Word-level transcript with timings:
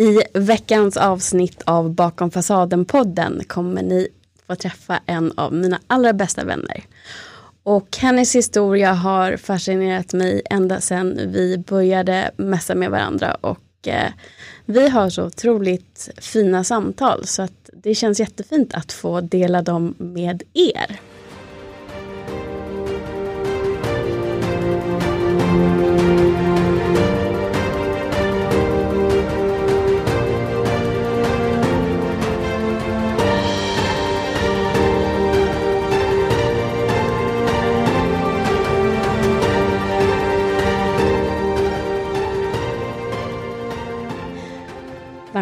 I 0.00 0.22
veckans 0.34 0.96
avsnitt 0.96 1.62
av 1.66 1.94
Bakom 1.94 2.30
fasaden-podden 2.30 3.44
kommer 3.44 3.82
ni 3.82 4.08
få 4.46 4.54
träffa 4.54 5.00
en 5.06 5.32
av 5.36 5.52
mina 5.52 5.80
allra 5.86 6.12
bästa 6.12 6.44
vänner. 6.44 6.84
Och 7.62 7.96
hennes 7.96 8.34
historia 8.34 8.92
har 8.92 9.36
fascinerat 9.36 10.12
mig 10.12 10.42
ända 10.50 10.80
sedan 10.80 11.20
vi 11.26 11.58
började 11.58 12.30
mässa 12.36 12.74
med 12.74 12.90
varandra 12.90 13.34
och 13.34 13.88
eh, 13.88 14.12
vi 14.66 14.88
har 14.88 15.10
så 15.10 15.24
otroligt 15.26 16.10
fina 16.16 16.64
samtal 16.64 17.26
så 17.26 17.42
att 17.42 17.70
det 17.72 17.94
känns 17.94 18.20
jättefint 18.20 18.74
att 18.74 18.92
få 18.92 19.20
dela 19.20 19.62
dem 19.62 19.94
med 19.98 20.42
er. 20.54 21.00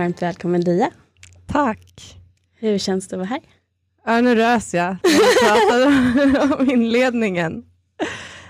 Varmt 0.07 0.23
välkommen 0.23 0.61
Dia. 0.61 0.91
Tack. 1.47 2.19
Hur 2.55 2.79
känns 2.79 3.09
det 3.09 3.17
att 3.17 3.19
vara 3.19 3.29
här? 3.29 3.41
Ja, 4.05 4.21
nu 4.21 4.35
rös 4.35 4.75
jag 4.75 4.97
när 5.03 5.49
jag 5.49 5.69
pratade 5.69 6.55
om 6.55 6.71
inledningen. 6.71 7.65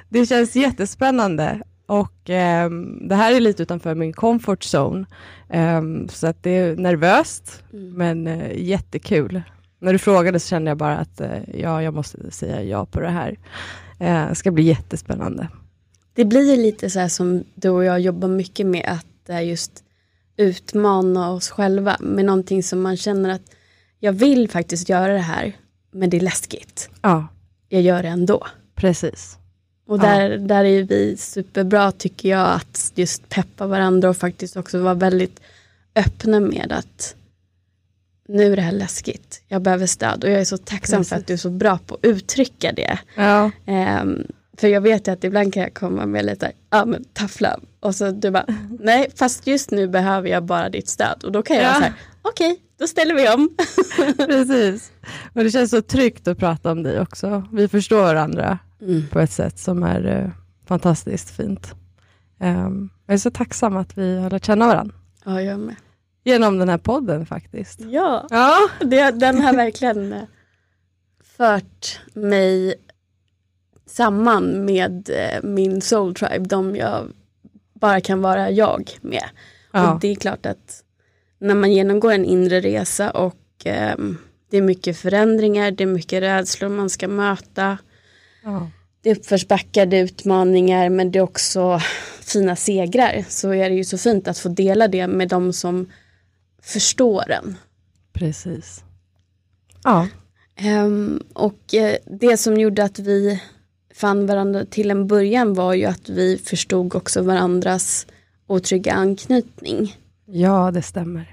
Det 0.09 0.27
känns 0.27 0.56
jättespännande 0.56 1.62
och 1.87 2.30
eh, 2.30 2.70
det 3.09 3.15
här 3.15 3.32
är 3.34 3.41
lite 3.41 3.62
utanför 3.62 3.95
min 3.95 4.12
comfort 4.12 4.65
zone. 4.74 5.06
Eh, 5.51 5.82
så 6.09 6.27
att 6.27 6.42
det 6.42 6.51
är 6.51 6.77
nervöst, 6.77 7.62
mm. 7.73 7.93
men 7.93 8.27
eh, 8.27 8.62
jättekul. 8.62 9.43
När 9.79 9.93
du 9.93 9.98
frågade 9.98 10.41
så 10.41 10.48
kände 10.48 10.70
jag 10.70 10.79
bara 10.79 10.96
att 10.96 11.20
eh, 11.20 11.60
ja, 11.60 11.82
jag 11.82 11.95
måste 11.95 12.30
säga 12.30 12.63
ja 12.63 12.87
på 12.87 13.01
det 13.01 13.10
här. 13.10 13.38
Eh, 13.98 14.29
det 14.29 14.35
ska 14.35 14.51
bli 14.51 14.63
jättespännande. 14.63 15.48
Det 16.15 16.24
blir 16.24 16.57
lite 16.57 16.91
så 16.91 16.98
här 16.98 17.09
som 17.09 17.45
du 17.54 17.68
och 17.68 17.85
jag 17.85 18.01
jobbar 18.01 18.29
mycket 18.29 18.66
med, 18.66 18.85
att 18.88 19.45
just 19.45 19.82
utmana 20.37 21.30
oss 21.30 21.51
själva 21.51 21.96
med 22.01 22.24
någonting 22.24 22.62
som 22.62 22.82
man 22.82 22.96
känner 22.96 23.29
att 23.30 23.54
jag 24.01 24.12
vill 24.12 24.51
faktiskt 24.51 24.88
göra 24.88 25.12
det 25.12 25.18
här, 25.18 25.56
men 25.90 26.10
det 26.10 26.16
är 26.16 26.20
läskigt. 26.20 26.90
Ja. 27.02 27.26
Jag 27.68 27.82
gör 27.82 28.02
det 28.02 28.09
ändå. 28.09 28.46
Precis. 28.74 29.38
Och 29.87 29.98
där, 29.98 30.30
ja. 30.30 30.37
där 30.38 30.64
är 30.64 30.82
vi 30.82 31.16
superbra 31.16 31.92
tycker 31.92 32.29
jag 32.29 32.48
att 32.54 32.92
just 32.95 33.29
peppa 33.29 33.66
varandra 33.66 34.10
och 34.10 34.16
faktiskt 34.16 34.57
också 34.57 34.79
vara 34.79 34.95
väldigt 34.95 35.40
öppna 35.95 36.40
med 36.40 36.73
att 36.73 37.14
nu 38.29 38.52
är 38.52 38.57
det 38.57 38.62
här 38.62 38.73
läskigt, 38.73 39.42
jag 39.48 39.62
behöver 39.62 39.87
stöd 39.87 40.24
och 40.24 40.30
jag 40.30 40.40
är 40.40 40.45
så 40.45 40.59
tacksam 40.59 40.98
Precis. 40.98 41.09
för 41.09 41.16
att 41.16 41.26
du 41.26 41.32
är 41.32 41.38
så 41.38 41.51
bra 41.51 41.79
på 41.87 41.95
att 41.95 42.04
uttrycka 42.04 42.73
det. 42.73 42.98
Ja. 43.14 43.51
Um, 44.02 44.26
för 44.57 44.68
jag 44.68 44.80
vet 44.80 45.09
ju 45.09 45.12
att 45.12 45.24
ibland 45.24 45.54
kan 45.54 45.62
jag 45.62 45.74
komma 45.74 46.07
med 46.07 46.24
lite, 46.24 46.52
ja 46.70 46.84
men 46.84 47.04
tough 47.04 47.42
love. 47.42 47.60
Och 47.87 47.95
så 47.95 48.10
du 48.10 48.30
bara, 48.30 48.46
nej 48.80 49.10
fast 49.16 49.46
just 49.46 49.70
nu 49.70 49.88
behöver 49.88 50.29
jag 50.29 50.45
bara 50.45 50.68
ditt 50.68 50.88
stöd. 50.88 51.24
Och 51.24 51.32
då 51.32 51.42
kan 51.42 51.56
jag 51.56 51.65
ja. 51.65 51.74
säga, 51.74 51.95
okej, 52.23 52.52
okay, 52.52 52.62
då 52.79 52.87
ställer 52.87 53.15
vi 53.15 53.29
om. 53.29 53.48
Precis. 54.26 54.92
Och 55.34 55.45
det 55.45 55.51
känns 55.51 55.70
så 55.70 55.82
tryggt 55.82 56.29
att 56.29 56.38
prata 56.38 56.73
om 56.73 56.82
dig 56.82 57.01
också. 57.01 57.45
Vi 57.52 57.68
förstår 57.68 58.02
varandra 58.02 58.59
mm. 58.82 59.09
på 59.09 59.20
ett 59.20 59.30
sätt 59.30 59.59
som 59.59 59.82
är 59.82 60.07
uh, 60.07 60.30
fantastiskt 60.68 61.30
fint. 61.30 61.74
Um, 62.40 62.90
jag 63.07 63.14
är 63.14 63.18
så 63.18 63.30
tacksam 63.30 63.76
att 63.76 63.98
vi 63.98 64.19
har 64.19 64.31
lärt 64.31 64.44
känna 64.44 64.66
varandra. 64.66 64.94
Ja, 65.25 65.42
jag 65.42 65.60
med. 65.60 65.76
Genom 66.25 66.59
den 66.59 66.69
här 66.69 66.78
podden 66.78 67.26
faktiskt. 67.26 67.81
Ja, 67.81 68.26
ja. 68.31 68.69
Det, 68.81 69.10
den 69.10 69.42
har 69.42 69.53
verkligen 69.53 70.12
eh, 70.12 70.22
fört 71.37 72.00
mig 72.14 72.75
samman 73.86 74.64
med 74.64 75.10
eh, 75.10 75.42
min 75.42 75.80
soul 75.80 76.14
tribe, 76.14 76.48
de 76.48 76.76
jag 76.76 77.12
bara 77.81 78.00
kan 78.00 78.22
vara 78.22 78.50
jag 78.50 78.91
med. 79.00 79.25
Ja. 79.72 79.92
Och 79.92 80.00
det 80.00 80.09
är 80.09 80.14
klart 80.14 80.47
att 80.47 80.82
när 81.38 81.54
man 81.54 81.72
genomgår 81.72 82.12
en 82.12 82.25
inre 82.25 82.60
resa 82.60 83.10
och 83.10 83.66
eh, 83.66 83.97
det 84.50 84.56
är 84.56 84.62
mycket 84.62 84.97
förändringar, 84.98 85.70
det 85.70 85.84
är 85.84 85.88
mycket 85.88 86.22
rädslor 86.22 86.69
man 86.69 86.91
ska 86.91 87.09
möta. 87.09 87.78
Ja. 88.44 88.70
Det 89.03 89.10
är 89.10 89.16
uppförsbackar, 89.16 89.87
det 89.87 89.97
är 89.97 90.04
utmaningar 90.04 90.88
men 90.88 91.12
det 91.12 91.19
är 91.19 91.22
också 91.22 91.81
fina 92.20 92.56
segrar. 92.56 93.25
Så 93.28 93.54
är 93.54 93.70
det 93.70 93.76
ju 93.76 93.84
så 93.84 93.98
fint 93.98 94.28
att 94.28 94.38
få 94.38 94.48
dela 94.48 94.88
det 94.88 95.06
med 95.06 95.28
de 95.28 95.53
som 95.53 95.91
förstår 96.62 97.31
en. 97.31 97.56
Precis. 98.12 98.84
Ja. 99.84 100.08
Um, 100.84 101.22
och 101.32 101.75
uh, 101.75 102.19
det 102.20 102.37
som 102.37 102.56
gjorde 102.56 102.84
att 102.84 102.98
vi 102.98 103.43
fann 103.96 104.26
varandra 104.26 104.64
till 104.64 104.90
en 104.90 105.06
början 105.06 105.54
var 105.54 105.74
ju 105.74 105.84
att 105.84 106.08
vi 106.08 106.38
förstod 106.38 106.94
också 106.94 107.22
varandras 107.22 108.06
otrygga 108.46 108.92
anknytning. 108.92 109.96
Ja, 110.26 110.70
det 110.70 110.82
stämmer. 110.82 111.32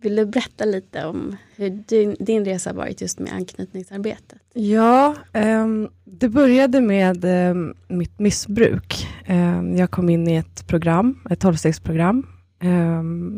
Vill 0.00 0.16
du 0.16 0.26
berätta 0.26 0.64
lite 0.64 1.04
om 1.04 1.36
hur 1.56 1.70
din, 1.70 2.16
din 2.20 2.44
resa 2.44 2.72
varit 2.72 3.00
just 3.00 3.18
med 3.18 3.32
anknytningsarbetet? 3.32 4.38
Ja, 4.54 5.14
um, 5.34 5.88
det 6.04 6.28
började 6.28 6.80
med 6.80 7.24
um, 7.24 7.74
mitt 7.88 8.18
missbruk. 8.18 9.08
Um, 9.28 9.76
jag 9.76 9.90
kom 9.90 10.08
in 10.08 10.28
i 10.28 10.36
ett 10.36 10.66
program, 10.66 11.18
ett 11.30 11.40
tolvstegsprogram. 11.40 12.26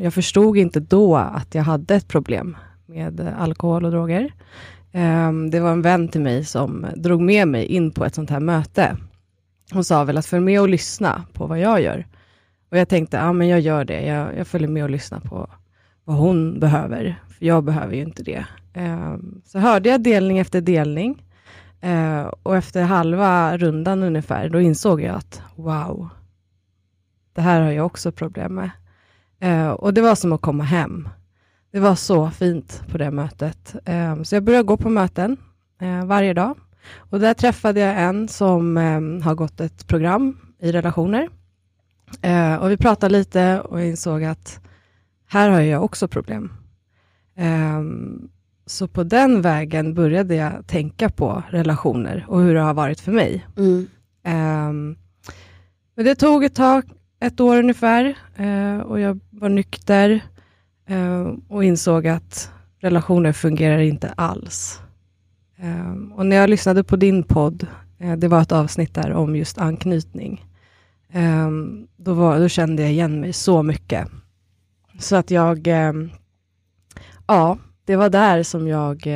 jag 0.02 0.14
förstod 0.14 0.56
inte 0.56 0.80
då 0.80 1.16
att 1.16 1.54
jag 1.54 1.62
hade 1.62 1.94
ett 1.94 2.08
problem 2.08 2.56
med 2.86 3.34
alkohol 3.38 3.84
och 3.84 3.90
droger. 3.90 4.32
Um, 4.92 5.50
det 5.50 5.60
var 5.60 5.72
en 5.72 5.82
vän 5.82 6.08
till 6.08 6.20
mig 6.20 6.44
som 6.44 6.86
drog 6.96 7.20
med 7.20 7.48
mig 7.48 7.64
in 7.64 7.90
på 7.90 8.04
ett 8.04 8.14
sånt 8.14 8.30
här 8.30 8.40
möte. 8.40 8.96
Hon 9.72 9.84
sa 9.84 10.04
väl 10.04 10.18
att 10.18 10.26
följ 10.26 10.44
med 10.44 10.60
och 10.60 10.68
lyssna 10.68 11.24
på 11.32 11.46
vad 11.46 11.60
jag 11.60 11.82
gör. 11.82 12.06
Och 12.70 12.78
jag 12.78 12.88
tänkte, 12.88 13.16
ja 13.16 13.32
men 13.32 13.48
jag 13.48 13.60
gör 13.60 13.84
det. 13.84 14.06
Jag, 14.06 14.38
jag 14.38 14.46
följer 14.46 14.68
med 14.68 14.84
och 14.84 14.90
lyssnar 14.90 15.20
på 15.20 15.50
vad 16.04 16.16
hon 16.16 16.60
behöver. 16.60 17.22
För 17.28 17.46
jag 17.46 17.64
behöver 17.64 17.94
ju 17.94 18.02
inte 18.02 18.22
det. 18.22 18.46
Um, 18.74 19.42
så 19.44 19.58
hörde 19.58 19.88
jag 19.88 20.02
delning 20.02 20.38
efter 20.38 20.60
delning. 20.60 21.22
Uh, 21.84 22.22
och 22.42 22.56
efter 22.56 22.82
halva 22.82 23.56
rundan 23.56 24.02
ungefär, 24.02 24.48
då 24.48 24.60
insåg 24.60 25.02
jag 25.02 25.14
att 25.16 25.42
wow, 25.56 26.08
det 27.32 27.40
här 27.40 27.60
har 27.60 27.70
jag 27.70 27.86
också 27.86 28.12
problem 28.12 28.54
med. 28.54 28.70
Uh, 29.44 29.70
och 29.70 29.94
det 29.94 30.00
var 30.00 30.14
som 30.14 30.32
att 30.32 30.40
komma 30.40 30.64
hem. 30.64 31.08
Det 31.72 31.80
var 31.80 31.94
så 31.94 32.30
fint 32.30 32.82
på 32.88 32.98
det 32.98 33.10
mötet. 33.10 33.74
Um, 33.86 34.24
så 34.24 34.36
jag 34.36 34.42
började 34.42 34.64
gå 34.64 34.76
på 34.76 34.90
möten 34.90 35.36
uh, 35.82 36.04
varje 36.04 36.34
dag. 36.34 36.56
Och 36.96 37.20
där 37.20 37.34
träffade 37.34 37.80
jag 37.80 38.02
en 38.02 38.28
som 38.28 38.76
um, 38.76 39.22
har 39.22 39.34
gått 39.34 39.60
ett 39.60 39.86
program 39.86 40.36
i 40.58 40.72
relationer. 40.72 41.28
Uh, 42.26 42.54
och 42.54 42.70
vi 42.70 42.76
pratade 42.76 43.12
lite 43.12 43.60
och 43.60 43.80
jag 43.80 43.88
insåg 43.88 44.24
att 44.24 44.60
här 45.28 45.50
har 45.50 45.60
jag 45.60 45.84
också 45.84 46.08
problem. 46.08 46.52
Um, 47.38 48.28
så 48.66 48.88
på 48.88 49.04
den 49.04 49.42
vägen 49.42 49.94
började 49.94 50.34
jag 50.34 50.66
tänka 50.66 51.10
på 51.10 51.42
relationer 51.48 52.24
och 52.28 52.40
hur 52.40 52.54
det 52.54 52.60
har 52.60 52.74
varit 52.74 53.00
för 53.00 53.12
mig. 53.12 53.46
Mm. 53.56 53.86
men 55.94 56.04
det 56.04 56.14
tog 56.14 56.44
ett 56.44 56.54
tag, 56.54 56.84
ett 57.20 57.40
år 57.40 57.56
ungefär, 57.56 58.18
uh, 58.40 58.80
och 58.80 59.00
jag 59.00 59.20
var 59.30 59.48
nykter. 59.48 60.20
Uh, 60.90 61.34
och 61.48 61.64
insåg 61.64 62.06
att 62.06 62.52
relationer 62.78 63.32
fungerar 63.32 63.78
inte 63.78 64.08
alls. 64.08 64.80
Uh, 65.64 66.12
och 66.14 66.26
när 66.26 66.36
jag 66.36 66.50
lyssnade 66.50 66.84
på 66.84 66.96
din 66.96 67.22
podd, 67.22 67.66
uh, 68.02 68.16
det 68.16 68.28
var 68.28 68.42
ett 68.42 68.52
avsnitt 68.52 68.94
där 68.94 69.12
om 69.12 69.36
just 69.36 69.58
anknytning, 69.58 70.46
då, 71.96 72.14
var, 72.14 72.40
då, 72.40 72.48
kände 72.48 72.82
jag 72.82 72.92
igen 72.92 73.20
mig 73.20 73.32
så 73.32 73.62
mycket. 73.62 74.08
Så 74.98 75.16
att 75.16 75.30
jag, 75.30 75.66
ja, 77.26 77.58
det 77.84 77.96
var 77.96 78.10
där 78.10 78.42
som 78.42 78.68
jag 78.68 79.06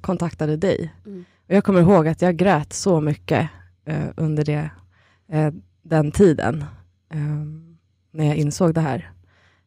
kontaktade 0.00 0.56
dig. 0.56 0.92
Mm. 1.06 1.24
Och 1.48 1.54
jag 1.54 1.64
kommer 1.64 1.80
ihåg 1.80 2.08
att 2.08 2.22
jag 2.22 2.36
grät 2.36 2.72
så 2.72 3.00
mycket 3.00 3.48
under 4.16 4.44
det, 4.44 4.70
den 5.82 6.12
tiden, 6.12 6.64
när 8.12 8.24
jag 8.24 8.36
insåg 8.36 8.74
det 8.74 8.80
här. 8.80 9.13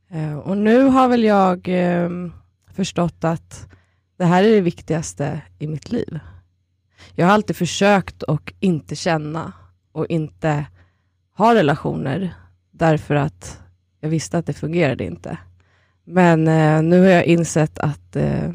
Eh, 0.09 0.37
och 0.37 0.57
nu 0.57 0.83
har 0.83 1.07
väl 1.07 1.23
jag 1.23 1.67
eh, 1.67 2.09
förstått 2.71 3.23
att 3.23 3.67
det 4.17 4.25
här 4.25 4.43
är 4.43 4.51
det 4.51 4.61
viktigaste 4.61 5.41
i 5.59 5.67
mitt 5.67 5.91
liv. 5.91 6.19
Jag 7.15 7.25
har 7.25 7.33
alltid 7.33 7.55
försökt 7.55 8.23
att 8.23 8.49
inte 8.59 8.95
känna 8.95 9.53
och 9.91 10.05
inte 10.07 10.65
ha 11.37 11.55
relationer 11.55 12.33
därför 12.71 13.15
att 13.15 13.59
jag 13.99 14.09
visste 14.09 14.37
att 14.37 14.45
det 14.45 14.53
fungerade 14.53 15.03
inte. 15.03 15.37
Men 16.03 16.47
eh, 16.47 16.81
nu 16.81 16.99
har 16.99 17.07
jag 17.07 17.25
insett 17.25 17.79
att 17.79 18.15
eh, 18.15 18.53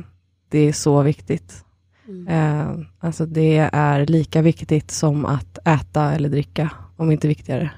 det 0.48 0.58
är 0.58 0.72
så 0.72 1.02
viktigt. 1.02 1.64
Mm. 2.08 2.28
Eh, 2.28 2.86
alltså 2.98 3.26
det 3.26 3.68
är 3.72 4.06
lika 4.06 4.42
viktigt 4.42 4.90
som 4.90 5.26
att 5.26 5.58
äta 5.64 6.12
eller 6.12 6.28
dricka, 6.28 6.70
om 6.96 7.10
inte 7.10 7.28
viktigare. 7.28 7.70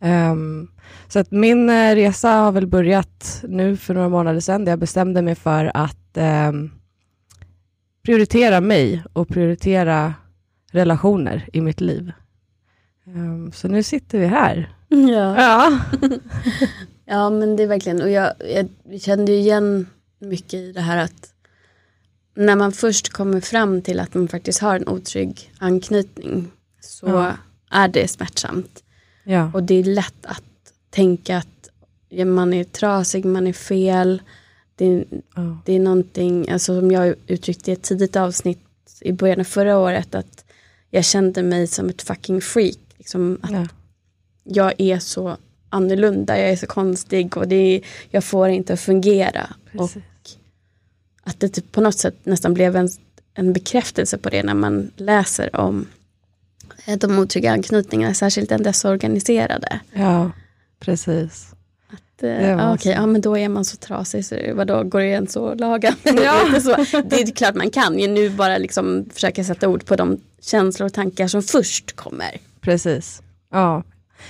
Um, 0.00 0.70
så 1.08 1.18
att 1.18 1.30
min 1.30 1.70
uh, 1.70 1.94
resa 1.94 2.28
har 2.30 2.52
väl 2.52 2.66
börjat 2.66 3.44
nu 3.48 3.76
för 3.76 3.94
några 3.94 4.08
månader 4.08 4.40
sedan, 4.40 4.64
där 4.64 4.72
jag 4.72 4.78
bestämde 4.78 5.22
mig 5.22 5.34
för 5.34 5.70
att 5.74 6.16
um, 6.48 6.70
prioritera 8.04 8.60
mig 8.60 9.02
och 9.12 9.28
prioritera 9.28 10.14
relationer 10.72 11.48
i 11.52 11.60
mitt 11.60 11.80
liv. 11.80 12.12
Um, 13.06 13.52
så 13.52 13.68
nu 13.68 13.82
sitter 13.82 14.18
vi 14.18 14.26
här. 14.26 14.72
Ja. 14.88 15.36
Ja, 15.38 15.78
ja 17.04 17.30
men 17.30 17.56
det 17.56 17.62
är 17.62 17.66
verkligen, 17.66 18.02
och 18.02 18.10
jag, 18.10 18.32
jag 18.90 19.00
kände 19.00 19.32
igen 19.32 19.86
mycket 20.18 20.54
i 20.54 20.72
det 20.72 20.80
här 20.80 21.04
att 21.04 21.32
när 22.34 22.56
man 22.56 22.72
först 22.72 23.08
kommer 23.12 23.40
fram 23.40 23.82
till 23.82 24.00
att 24.00 24.14
man 24.14 24.28
faktiskt 24.28 24.60
har 24.60 24.76
en 24.76 24.88
otrygg 24.88 25.52
anknytning 25.58 26.50
så 26.80 27.06
Ja. 27.06 27.32
är 27.70 27.88
det 27.88 28.08
smärtsamt. 28.08 28.82
Ja. 29.26 29.50
Och 29.54 29.62
det 29.62 29.74
är 29.74 29.84
lätt 29.84 30.26
att 30.26 30.42
tänka 30.90 31.36
att 31.36 31.70
man 32.26 32.52
är 32.52 32.64
trasig, 32.64 33.24
man 33.24 33.46
är 33.46 33.52
fel. 33.52 34.22
Det 34.74 34.86
är, 34.86 35.04
ja. 35.34 35.58
det 35.64 35.72
är 35.72 35.80
någonting, 35.80 36.50
alltså 36.50 36.80
som 36.80 36.90
jag 36.90 37.14
uttryckte 37.26 37.70
i 37.70 37.74
ett 37.74 37.82
tidigt 37.82 38.16
avsnitt 38.16 38.60
i 39.00 39.12
början 39.12 39.40
av 39.40 39.44
förra 39.44 39.78
året, 39.78 40.14
att 40.14 40.44
jag 40.90 41.04
kände 41.04 41.42
mig 41.42 41.66
som 41.66 41.88
ett 41.88 42.02
fucking 42.02 42.40
freak. 42.40 42.78
Liksom 42.96 43.38
att 43.42 43.50
ja. 43.50 43.66
jag 44.44 44.80
är 44.80 44.98
så 44.98 45.36
annorlunda, 45.68 46.38
jag 46.38 46.50
är 46.50 46.56
så 46.56 46.66
konstig 46.66 47.36
och 47.36 47.48
det 47.48 47.56
är, 47.56 47.80
jag 48.10 48.24
får 48.24 48.48
inte 48.48 48.72
att 48.72 48.80
fungera. 48.80 49.54
Och 49.74 49.78
Precis. 49.78 50.02
att 51.22 51.40
det 51.40 51.48
typ 51.48 51.72
på 51.72 51.80
något 51.80 51.98
sätt 51.98 52.16
nästan 52.22 52.54
blev 52.54 52.76
en, 52.76 52.88
en 53.34 53.52
bekräftelse 53.52 54.18
på 54.18 54.30
det 54.30 54.42
när 54.42 54.54
man 54.54 54.90
läser 54.96 55.56
om 55.56 55.86
de 56.98 57.18
otrygga 57.18 57.52
anknytningarna, 57.52 58.14
särskilt 58.14 58.48
den 58.48 58.62
desorganiserade. 58.62 59.80
Ja, 59.92 60.30
precis. 60.80 61.54
Att, 61.92 62.00
Det 62.20 62.30
eh, 62.30 62.50
ja, 62.50 62.74
okej, 62.74 62.92
ja 62.92 63.06
men 63.06 63.20
då 63.20 63.38
är 63.38 63.48
man 63.48 63.64
så 63.64 63.76
trasig 63.76 64.24
så 64.24 64.36
vadå, 64.54 64.82
går 64.82 65.00
det 65.00 65.06
ens 65.06 65.36
att 65.36 65.60
laga? 65.60 65.94
Ja. 66.04 66.44
Lite 66.46 66.60
så. 66.60 67.02
Det 67.04 67.20
är 67.20 67.34
klart 67.34 67.54
man 67.54 67.70
kan 67.70 67.98
ju 67.98 68.08
nu 68.08 68.30
bara 68.30 68.58
liksom 68.58 69.04
försöka 69.14 69.44
sätta 69.44 69.68
ord 69.68 69.84
på 69.86 69.96
de 69.96 70.20
känslor 70.40 70.86
och 70.86 70.92
tankar 70.92 71.28
som 71.28 71.42
först 71.42 71.96
kommer. 71.96 72.30
Precis. 72.60 73.22
Ja, 73.52 73.82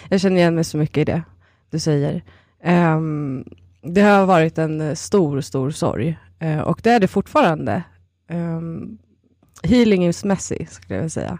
jag 0.08 0.20
känner 0.20 0.36
igen 0.36 0.54
mig 0.54 0.64
så 0.64 0.76
mycket 0.76 0.98
i 0.98 1.04
det 1.04 1.22
du 1.70 1.78
säger. 1.78 2.22
Ehm, 2.62 3.44
det 3.82 4.00
har 4.00 4.26
varit 4.26 4.58
en 4.58 4.80
eh, 4.80 4.94
stor, 4.94 5.40
stor 5.40 5.70
sorg. 5.70 6.18
Eh, 6.38 6.60
och 6.60 6.80
det 6.82 6.90
är 6.90 7.00
det 7.00 7.08
fortfarande. 7.08 7.82
Um, 8.30 8.98
healingsmässigt 9.62 10.72
skulle 10.72 10.94
jag 10.94 11.00
vilja 11.02 11.10
säga. 11.10 11.38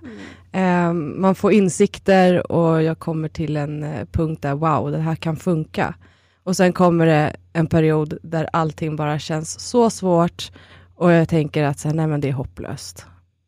Ehm, 0.53 1.21
man 1.21 1.35
får 1.35 1.53
insikter 1.53 2.53
och 2.53 2.83
jag 2.83 2.99
kommer 2.99 3.29
till 3.29 3.57
en 3.57 3.83
eh, 3.83 4.05
punkt 4.13 4.43
där 4.43 4.55
wow, 4.55 4.91
det 4.91 4.99
här 4.99 5.17
kan 5.17 5.37
funka. 5.37 5.95
Och 6.43 6.57
sen 6.57 6.73
kommer 6.73 7.07
det 7.07 7.37
en 7.53 7.67
period 7.67 8.19
där 8.23 8.49
allting 8.53 8.97
bara 8.97 9.19
känns 9.19 9.61
så 9.61 9.91
svårt 9.91 10.53
och 10.95 11.13
jag 11.13 11.29
tänker 11.29 11.65
att 11.65 11.79
så 11.79 11.89
här, 11.89 11.95
nej 11.95 12.07
men 12.07 12.21
det 12.21 12.29
är 12.29 12.33
hopplöst. 12.33 13.07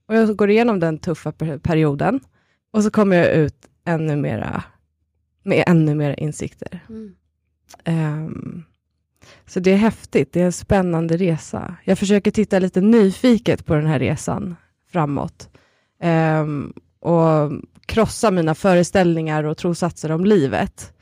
Och 0.09 0.15
jag 0.15 0.37
går 0.37 0.51
igenom 0.51 0.81
den 0.81 0.99
tuffa 0.99 1.33
per- 1.33 1.59
perioden 1.59 2.21
och 2.73 2.83
så 2.85 2.91
kommer 2.91 3.17
jag 3.17 3.33
ut 3.35 3.55
ännu 3.85 4.17
mera, 4.17 4.65
med 5.43 5.65
ännu 5.67 5.95
mer 5.95 6.21
insikter. 6.21 6.81
Ehm, 7.85 8.65
så 9.47 9.61
det 9.61 9.71
är 9.73 9.77
häftigt, 9.77 10.33
det 10.33 10.41
är 10.41 10.45
en 10.45 10.53
spännande 10.53 11.17
resa. 11.17 11.75
Jag 11.85 11.99
försöker 11.99 12.31
titta 12.31 12.59
lite 12.59 12.81
nyfiket 12.81 13.67
på 13.67 13.75
den 13.75 13.87
här 13.87 13.99
resan 13.99 14.57
framåt. 14.93 15.49
Ehm, 16.03 16.73
och 17.01 17.53
krossa 17.87 18.31
mina 18.31 18.55
föreställningar 18.55 19.45
och 19.45 19.57
trosatser 19.57 20.11
om 20.13 20.25
livet. 20.25 20.93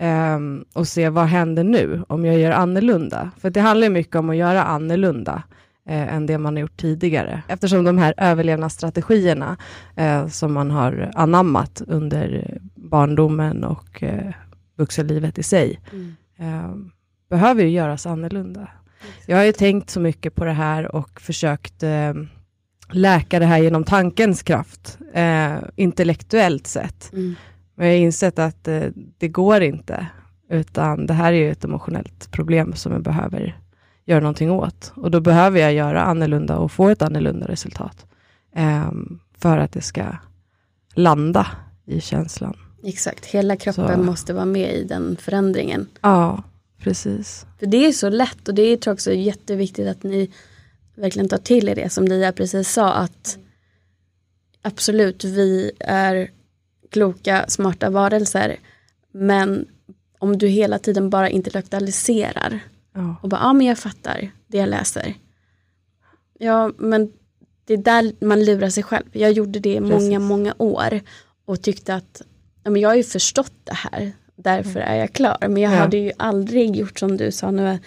Ehm, 0.00 0.64
och 0.74 0.88
se 0.88 1.08
vad 1.08 1.26
händer 1.26 1.64
nu 1.64 2.04
om 2.08 2.24
jag 2.24 2.38
gör 2.38 2.50
annorlunda. 2.50 3.30
För 3.38 3.50
det 3.50 3.60
handlar 3.60 3.88
mycket 3.88 4.16
om 4.16 4.30
att 4.30 4.36
göra 4.36 4.64
annorlunda 4.64 5.42
eh, 5.88 6.14
än 6.14 6.26
det 6.26 6.38
man 6.38 6.56
har 6.56 6.60
gjort 6.60 6.76
tidigare. 6.80 7.42
Eftersom 7.48 7.84
de 7.84 7.98
här 7.98 8.14
överlevnadsstrategierna 8.16 9.56
eh, 9.96 10.26
som 10.28 10.52
man 10.52 10.70
har 10.70 11.10
anammat 11.14 11.82
under 11.86 12.58
barndomen 12.74 13.64
och 13.64 14.02
eh, 14.02 14.32
vuxenlivet 14.76 15.38
i 15.38 15.42
sig 15.42 15.80
Mm. 15.92 16.14
eh, 16.38 16.70
behöver 17.32 17.62
ju 17.62 17.68
göras 17.68 18.06
annorlunda. 18.06 18.68
Jag 19.26 19.36
har 19.36 19.44
ju 19.44 19.52
tänkt 19.52 19.90
så 19.90 20.00
mycket 20.00 20.34
på 20.34 20.44
det 20.44 20.52
här 20.52 20.94
och 20.96 21.20
försökt 21.20 21.82
eh, 21.82 22.12
läka 22.90 23.38
det 23.38 23.46
här 23.46 23.58
genom 23.58 23.84
tankens 23.84 24.42
kraft, 24.42 24.98
eh, 25.14 25.54
intellektuellt 25.76 26.66
sett. 26.66 27.12
Mm. 27.12 27.34
Men 27.74 27.86
jag 27.86 27.94
har 27.94 27.98
insett 28.00 28.38
att 28.38 28.68
eh, 28.68 28.82
det 29.18 29.28
går 29.28 29.60
inte, 29.62 30.06
utan 30.50 31.06
det 31.06 31.14
här 31.14 31.32
är 31.32 31.36
ju 31.36 31.50
ett 31.50 31.64
emotionellt 31.64 32.30
problem 32.30 32.72
som 32.74 32.92
jag 32.92 33.02
behöver 33.02 33.60
göra 34.04 34.20
någonting 34.20 34.50
åt. 34.50 34.92
Och 34.96 35.10
då 35.10 35.20
behöver 35.20 35.60
jag 35.60 35.72
göra 35.72 36.02
annorlunda 36.02 36.56
och 36.56 36.72
få 36.72 36.88
ett 36.88 37.02
annorlunda 37.02 37.46
resultat. 37.48 38.06
ehm, 38.54 39.18
för 39.38 39.58
att 39.58 39.72
det 39.72 39.80
ska 39.82 40.04
landa 40.94 41.46
i 41.86 42.00
känslan. 42.00 42.56
Exakt, 42.84 43.26
hela 43.26 43.56
kroppen 43.56 43.98
Så. 43.98 44.02
måste 44.02 44.34
vara 44.34 44.44
med 44.44 44.74
i 44.74 44.84
den 44.84 45.16
förändringen. 45.20 45.86
Ja, 46.00 46.42
precis. 46.82 47.46
För 47.58 47.66
det 47.66 47.86
är 47.86 47.92
så 47.92 48.08
lätt 48.08 48.48
och 48.48 48.54
det 48.54 48.62
är 48.62 48.76
tror 48.76 48.90
jag 48.90 48.94
också 48.94 49.12
jätteviktigt 49.12 49.88
att 49.88 50.02
ni 50.02 50.30
verkligen 50.94 51.28
tar 51.28 51.38
till 51.38 51.68
er 51.68 51.74
det 51.74 51.92
som 51.92 52.08
Dia 52.08 52.32
precis 52.32 52.72
sa 52.72 52.92
att 52.92 53.38
absolut 54.62 55.24
vi 55.24 55.72
är 55.80 56.30
kloka, 56.90 57.44
smarta 57.48 57.90
varelser 57.90 58.56
men 59.12 59.66
om 60.18 60.38
du 60.38 60.46
hela 60.48 60.78
tiden 60.78 61.10
bara 61.10 61.28
intellektualiserar 61.28 62.60
Ja, 62.94 63.16
och 63.22 63.28
bara 63.28 63.40
ja 63.40 63.52
men 63.52 63.66
jag 63.66 63.78
fattar 63.78 64.30
det 64.46 64.58
jag 64.58 64.68
läser. 64.68 65.14
Ja 66.38 66.72
men 66.78 67.12
det 67.64 67.74
är 67.74 67.78
där 67.78 68.24
man 68.24 68.44
lurar 68.44 68.68
sig 68.68 68.82
själv. 68.82 69.06
Jag 69.12 69.32
gjorde 69.32 69.58
det 69.58 69.74
i 69.74 69.80
många, 69.80 70.18
många 70.18 70.54
år 70.58 71.00
och 71.44 71.62
tyckte 71.62 71.94
att 71.94 72.22
ja, 72.62 72.70
men 72.70 72.82
jag 72.82 72.88
har 72.88 72.96
ju 72.96 73.04
förstått 73.04 73.52
det 73.64 73.74
här, 73.74 74.12
därför 74.42 74.80
är 74.80 74.94
jag 74.96 75.12
klar. 75.12 75.36
Men 75.40 75.56
jag 75.56 75.58
Mm. 75.68 75.72
Ja. 75.72 75.78
hade 75.80 75.96
ju 75.96 76.12
aldrig 76.16 76.76
gjort 76.76 76.98
som 76.98 77.16
du 77.16 77.32
sa 77.32 77.50
nu, 77.50 77.78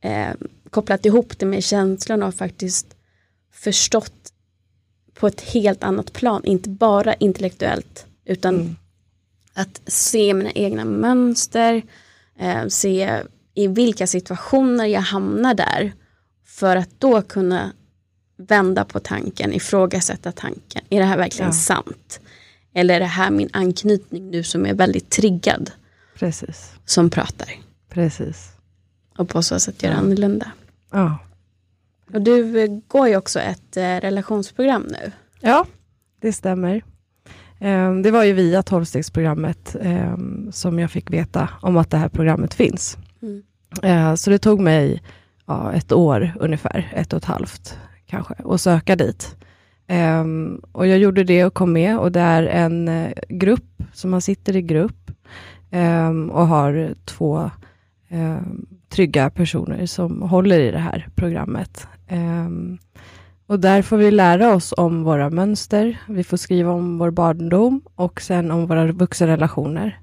eh, 0.00 0.28
kopplat 0.70 1.06
ihop 1.06 1.38
det 1.38 1.46
med 1.46 1.64
känslan 1.64 2.22
och 2.22 2.34
faktiskt 2.34 2.86
förstått 3.52 4.32
på 5.14 5.26
ett 5.26 5.40
helt 5.40 5.82
annat 5.84 6.12
plan, 6.12 6.44
inte 6.44 6.68
bara 6.70 7.14
intellektuellt 7.14 8.06
utan 8.24 8.54
Mm. 8.54 8.76
att 9.54 9.80
se 9.86 10.34
mina 10.34 10.50
egna 10.50 10.84
mönster, 10.84 11.82
eh, 12.38 12.66
se 12.68 13.22
i 13.54 13.66
vilka 13.66 14.06
situationer 14.06 14.86
jag 14.86 15.00
hamnar 15.00 15.54
där 15.54 15.92
för 16.46 16.76
att 16.76 16.90
då 16.98 17.22
kunna 17.22 17.72
vända 18.36 18.84
på 18.84 19.00
tanken, 19.00 19.52
ifrågasätta 19.52 20.32
tanken. 20.32 20.82
Är 20.90 20.98
det 21.00 21.04
här 21.06 21.16
verkligen 21.16 21.48
Ja. 21.48 21.52
sant? 21.52 22.20
Eller 22.74 22.94
är 22.94 23.00
det 23.00 23.06
här 23.06 23.30
min 23.30 23.48
anknytning 23.52 24.30
nu 24.30 24.42
som 24.42 24.66
är 24.66 24.74
väldigt 24.74 25.10
triggad 25.10 25.70
precis. 26.18 26.72
som 26.84 27.10
pratar? 27.10 27.48
Precis. 27.88 28.52
Och 29.18 29.28
på 29.28 29.42
så 29.42 29.60
sätt 29.60 29.82
göra 29.82 29.92
Ja. 29.94 29.98
annorlunda. 29.98 30.46
Ja. 30.92 31.18
Och 32.14 32.22
du 32.22 32.60
eh, 32.64 32.70
går 32.88 33.08
ju 33.08 33.16
också 33.16 33.40
ett 33.40 33.76
eh, 33.76 33.82
relationsprogram 33.82 34.82
nu. 34.82 35.12
Ja, 35.40 35.66
det 36.20 36.32
stämmer. 36.32 36.82
Ehm, 37.60 38.02
Det 38.02 38.10
var 38.10 38.24
ju 38.24 38.32
via 38.32 38.62
tolvstegsprogrammet 38.62 39.76
ehm, 39.80 40.52
som 40.52 40.78
jag 40.78 40.90
fick 40.90 41.10
veta 41.10 41.48
om 41.62 41.76
att 41.76 41.90
det 41.90 41.96
här 41.96 42.08
programmet 42.08 42.54
finns. 42.54 42.98
Mm. 43.22 43.42
Eh, 43.82 44.14
Så 44.14 44.30
det 44.30 44.38
tog 44.38 44.60
mig 44.60 45.02
ja, 45.46 45.72
ett 45.72 45.92
år 45.92 46.32
ungefär, 46.40 46.92
ett 46.94 47.12
och 47.12 47.16
ett 47.16 47.24
halvt 47.24 47.78
kanske, 48.06 48.34
att 48.44 48.60
söka 48.60 48.96
dit. 48.96 49.36
Ehm, 49.86 50.60
Och 50.72 50.86
jag 50.86 50.98
gjorde 50.98 51.24
det 51.24 51.44
och 51.44 51.54
kom 51.54 51.72
med 51.72 51.98
och 51.98 52.12
det 52.12 52.20
är 52.20 52.42
en 52.42 52.88
eh, 52.88 53.12
grupp, 53.28 53.82
som 53.92 54.10
man 54.10 54.20
sitter 54.20 54.56
i 54.56 54.62
grupp 54.62 55.07
ehm, 55.70 56.30
och 56.30 56.46
har 56.46 56.94
två 57.04 57.50
ehm, 58.08 58.66
trygga 58.88 59.30
personer 59.30 59.86
som 59.86 60.22
håller 60.22 60.60
i 60.60 60.70
det 60.70 60.78
här 60.78 61.08
programmet. 61.14 61.88
Ehm, 62.08 62.78
och 63.46 63.60
där 63.60 63.82
får 63.82 63.96
vi 63.96 64.10
lära 64.10 64.54
oss 64.54 64.74
om 64.76 65.02
våra 65.02 65.30
mönster. 65.30 65.98
Vi 66.08 66.24
får 66.24 66.36
skriva 66.36 66.72
om 66.72 66.98
vår 66.98 67.10
barndom 67.10 67.80
och 67.94 68.20
sen 68.20 68.50
om 68.50 68.66
våra 68.66 68.92
vuxenrelationer. 68.92 70.00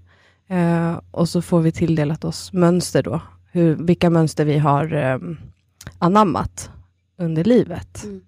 Eh, 0.47 0.99
och 1.11 1.29
så 1.29 1.41
får 1.41 1.61
vi 1.61 1.71
tilldelat 1.71 2.25
oss 2.25 2.53
mönster 2.53 3.03
då. 3.03 3.21
Hur, 3.51 3.75
vilka 3.75 4.09
mönster 4.09 4.45
vi 4.45 4.57
har 4.57 5.19
anammat 5.99 6.71
under 7.17 7.43
livet. 7.43 8.03
Mm. 8.03 8.21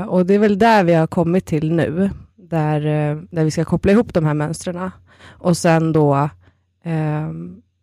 Eh, 0.00 0.06
och 0.06 0.26
det 0.26 0.34
är 0.34 0.38
väl 0.38 0.58
där 0.58 0.84
vi 0.84 0.94
har 0.94 1.06
kommit 1.06 1.46
till 1.46 1.72
nu. 1.72 2.10
Där, 2.50 2.86
eh, 2.86 3.22
där 3.30 3.44
vi 3.44 3.50
ska 3.50 3.64
koppla 3.64 3.92
ihop 3.92 4.14
de 4.14 4.24
här 4.24 4.34
mönstren. 4.34 4.90
Och 5.24 5.56
sen 5.56 5.92
då 5.92 6.30
eh, 6.84 7.30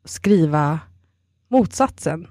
skriva 0.05 0.79
motsatsen 1.47 2.27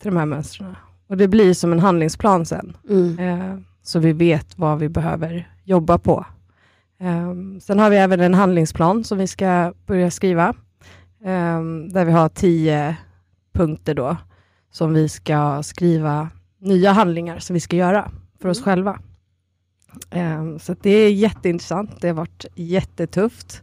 till 0.00 0.10
de 0.10 0.16
här 0.16 0.26
mönstren. 0.26 0.76
Och 1.08 1.16
det 1.16 1.28
blir 1.28 1.54
som 1.54 1.72
en 1.72 1.78
handlingsplan 1.78 2.46
sen. 2.46 2.76
Mm. 2.90 3.18
Eh, 3.18 3.58
så 3.82 3.98
vi 3.98 4.12
vet 4.12 4.58
vad 4.58 4.78
vi 4.78 4.88
behöver 4.88 5.52
jobba 5.64 5.98
på. 5.98 6.26
Eh, 7.00 7.34
sen 7.60 7.78
har 7.78 7.90
vi 7.90 7.96
även 7.96 8.20
en 8.20 8.34
handlingsplan 8.34 9.04
som 9.04 9.18
vi 9.18 9.26
ska 9.26 9.72
börja 9.86 10.10
skriva. 10.10 10.54
Um, 11.24 11.88
där 11.88 12.04
vi 12.04 12.12
har 12.12 12.28
tio 12.28 12.96
punkter 13.52 13.94
då 13.94 14.16
som 14.70 14.94
vi 14.94 15.08
ska 15.08 15.62
skriva 15.62 16.30
nya 16.60 16.92
handlingar 16.92 17.38
som 17.38 17.54
vi 17.54 17.60
ska 17.60 17.76
göra 17.76 18.10
för 18.40 18.48
oss 18.48 18.58
mm. 18.58 18.64
själva. 18.64 19.00
Um, 20.10 20.58
så 20.58 20.76
det 20.82 20.90
är 20.90 21.12
jätteintressant. 21.12 22.00
Det 22.00 22.08
har 22.08 22.14
varit 22.14 22.44
jättetufft. 22.54 23.62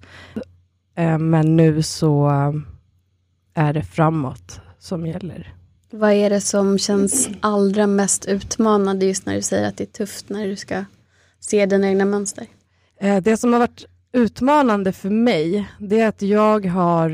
Um, 0.97 1.29
men 1.29 1.55
nu 1.55 1.83
så 1.83 2.29
är 3.53 3.73
det 3.73 3.83
framåt 3.83 4.59
som 4.79 5.07
gäller. 5.07 5.53
Vad 5.91 6.11
är 6.11 6.29
det 6.29 6.41
som 6.41 6.77
känns 6.77 7.29
allra 7.39 7.87
mest 7.87 8.25
utmanande 8.25 9.05
just 9.05 9.25
när 9.25 9.35
du 9.35 9.41
säger 9.41 9.67
att 9.67 9.77
det 9.77 9.83
är 9.83 10.05
tufft 10.05 10.29
när 10.29 10.47
du 10.47 10.55
ska 10.55 10.85
se 11.39 11.65
dina 11.65 11.87
egna 11.87 12.05
mönster? 12.05 12.47
Uh, 13.03 13.17
det 13.17 13.37
som 13.37 13.53
har 13.53 13.59
varit 13.59 13.85
utmanande 14.13 14.91
för 14.93 15.09
mig, 15.09 15.69
det 15.79 15.99
är 15.99 16.07
att 16.07 16.21
jag 16.21 16.65
har 16.65 17.11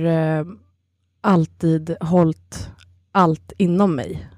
alltid 1.22 1.96
hållit 2.02 2.70
allt 3.12 3.52
inom 3.58 3.96
mig 3.96 4.32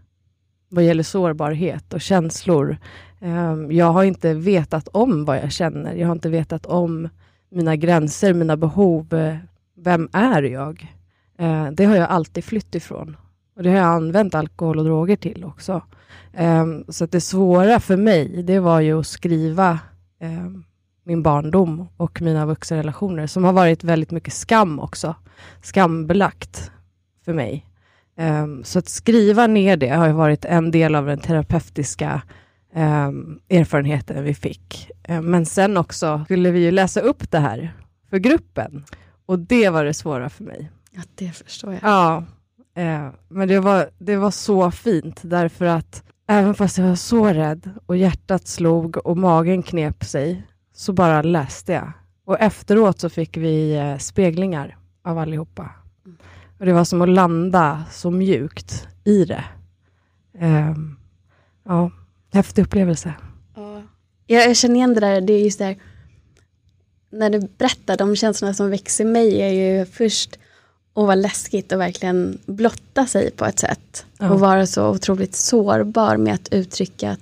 vad 0.73 0.83
gäller 0.83 1.03
sårbarhet 1.03 1.93
och 1.93 2.01
känslor. 2.01 2.77
Ehm, 3.23 3.71
jag 3.71 3.85
har 3.85 4.03
inte 4.03 4.33
vetat 4.33 4.87
om 4.87 5.25
vad 5.25 5.37
jag 5.37 5.51
känner. 5.51 5.95
Jag 5.95 6.07
har 6.07 6.15
inte 6.15 6.29
vetat 6.29 6.65
om 6.65 7.09
mina 7.51 7.75
gränser, 7.75 8.33
mina 8.33 8.57
behov. 8.57 9.07
Vem 9.77 10.09
är 10.13 10.43
jag? 10.43 10.95
Ehm, 11.37 11.75
det 11.75 11.85
har 11.85 11.95
jag 11.95 12.09
alltid 12.09 12.43
flytt 12.43 12.75
ifrån. 12.75 13.17
Och 13.55 13.63
det 13.63 13.69
har 13.69 13.77
jag 13.77 13.87
använt 13.87 14.35
alkohol 14.35 14.79
och 14.79 14.85
droger 14.85 15.15
till 15.15 15.43
också. 15.43 15.81
Ehm, 16.33 16.85
så 16.87 17.03
att 17.03 17.11
det 17.11 17.21
svåra 17.21 17.79
för 17.79 17.97
mig, 17.97 18.43
det 18.43 18.59
var 18.59 18.79
ju 18.79 18.99
att 18.99 19.07
skriva 19.07 19.79
min 21.05 21.23
barndom 21.23 21.87
och 21.97 22.21
mina 22.21 22.45
vuxenrelationer, 22.45 23.27
som 23.27 23.43
har 23.43 23.53
varit 23.53 23.83
väldigt 23.83 24.11
mycket 24.11 24.33
skam 24.33 24.79
också. 24.79 25.15
Skambelagt 25.61 26.71
för 27.25 27.33
mig. 27.33 27.65
Så 28.63 28.79
att 28.79 28.89
skriva 28.89 29.47
ner 29.47 29.77
det 29.77 29.89
har 29.89 30.09
varit 30.09 30.45
en 30.45 30.71
del 30.71 30.95
av 30.95 31.05
den 31.05 31.19
terapeutiska 31.19 32.21
um, 32.75 33.39
erfarenheten 33.49 34.23
vi 34.23 34.33
fick. 34.33 34.91
Um, 35.07 35.25
men 35.25 35.45
sen 35.45 35.77
också 35.77 36.23
skulle 36.25 36.51
vi 36.51 36.59
ju 36.59 36.71
läsa 36.71 36.99
upp 36.99 37.31
det 37.31 37.39
här 37.39 37.73
för 38.09 38.17
gruppen. 38.17 38.85
Och 39.25 39.39
det 39.39 39.69
var 39.69 39.85
det 39.85 39.93
svåra 39.93 40.29
för 40.29 40.43
mig. 40.43 40.71
Ja, 40.91 41.01
det 41.15 41.31
förstår 41.31 41.73
jag. 41.73 41.83
Ja, 41.83 42.23
uh, 42.77 43.13
men 43.27 43.47
det 43.47 43.59
var, 43.59 43.89
det 43.97 44.15
var 44.15 44.31
så 44.31 44.71
fint 44.71 45.21
därför 45.23 45.65
att 45.65 46.03
även 46.27 46.55
fast 46.55 46.77
jag 46.77 46.87
var 46.87 46.95
så 46.95 47.25
rädd 47.25 47.69
och 47.85 47.97
hjärtat 47.97 48.47
slog 48.47 48.97
och 49.07 49.17
magen 49.17 49.63
knep 49.63 50.03
sig 50.03 50.47
så 50.73 50.93
bara 50.93 51.21
läste 51.21 51.73
jag. 51.73 51.91
Och 52.25 52.39
efteråt 52.39 52.99
så 52.99 53.09
fick 53.09 53.37
vi 53.37 53.79
uh, 53.79 53.97
speglingar 53.97 54.77
av 55.03 55.17
allihopa. 55.17 55.69
Och 56.59 56.65
det 56.65 56.73
var 56.73 56.83
som 56.83 57.01
att 57.01 57.09
landa 57.09 57.83
så 57.91 58.11
mjukt 58.11 58.87
i 59.03 59.25
det. 59.25 59.43
Um, 60.41 60.97
ja, 61.65 61.91
häftig 62.33 62.61
upplevelse. 62.61 63.13
Ja. 63.55 63.81
Jag 64.27 64.57
känner 64.57 64.75
igen 64.75 64.93
det 64.93 64.99
där, 64.99 65.21
det 65.21 65.33
är 65.33 65.43
just 65.43 65.59
där 65.59 65.77
när 67.13 67.29
du 67.29 67.39
berättar 67.57 67.97
de 67.97 68.15
känslorna 68.15 68.53
som 68.53 68.69
växer 68.69 69.03
i 69.03 69.07
mig 69.07 69.41
är 69.41 69.49
ju 69.49 69.85
först 69.85 70.39
och 70.93 71.07
vad 71.07 71.17
läskigt 71.17 71.73
att 71.73 71.79
verkligen 71.79 72.37
blotta 72.45 73.07
sig 73.07 73.31
på 73.31 73.45
ett 73.45 73.59
sätt. 73.59 74.05
Ja. 74.17 74.31
Och 74.31 74.39
vara 74.39 74.67
så 74.67 74.89
otroligt 74.89 75.35
sårbar 75.35 76.17
med 76.17 76.33
att 76.33 76.53
uttrycka 76.53 77.11
att 77.11 77.19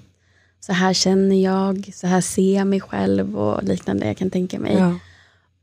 så 0.60 0.74
här 0.74 0.94
känner 0.94 1.44
jag, 1.44 1.91
så 1.94 2.08
här 2.08 2.22
ser 2.22 2.56
jag 2.56 2.68
mig 2.68 2.82
själv 2.82 3.38
och 3.38 3.63
liknande. 3.63 4.08
Jag 4.08 4.18
kan 4.18 4.30
tänka 4.30 4.60
mig. 4.60 4.75
Ja. 4.75 5.00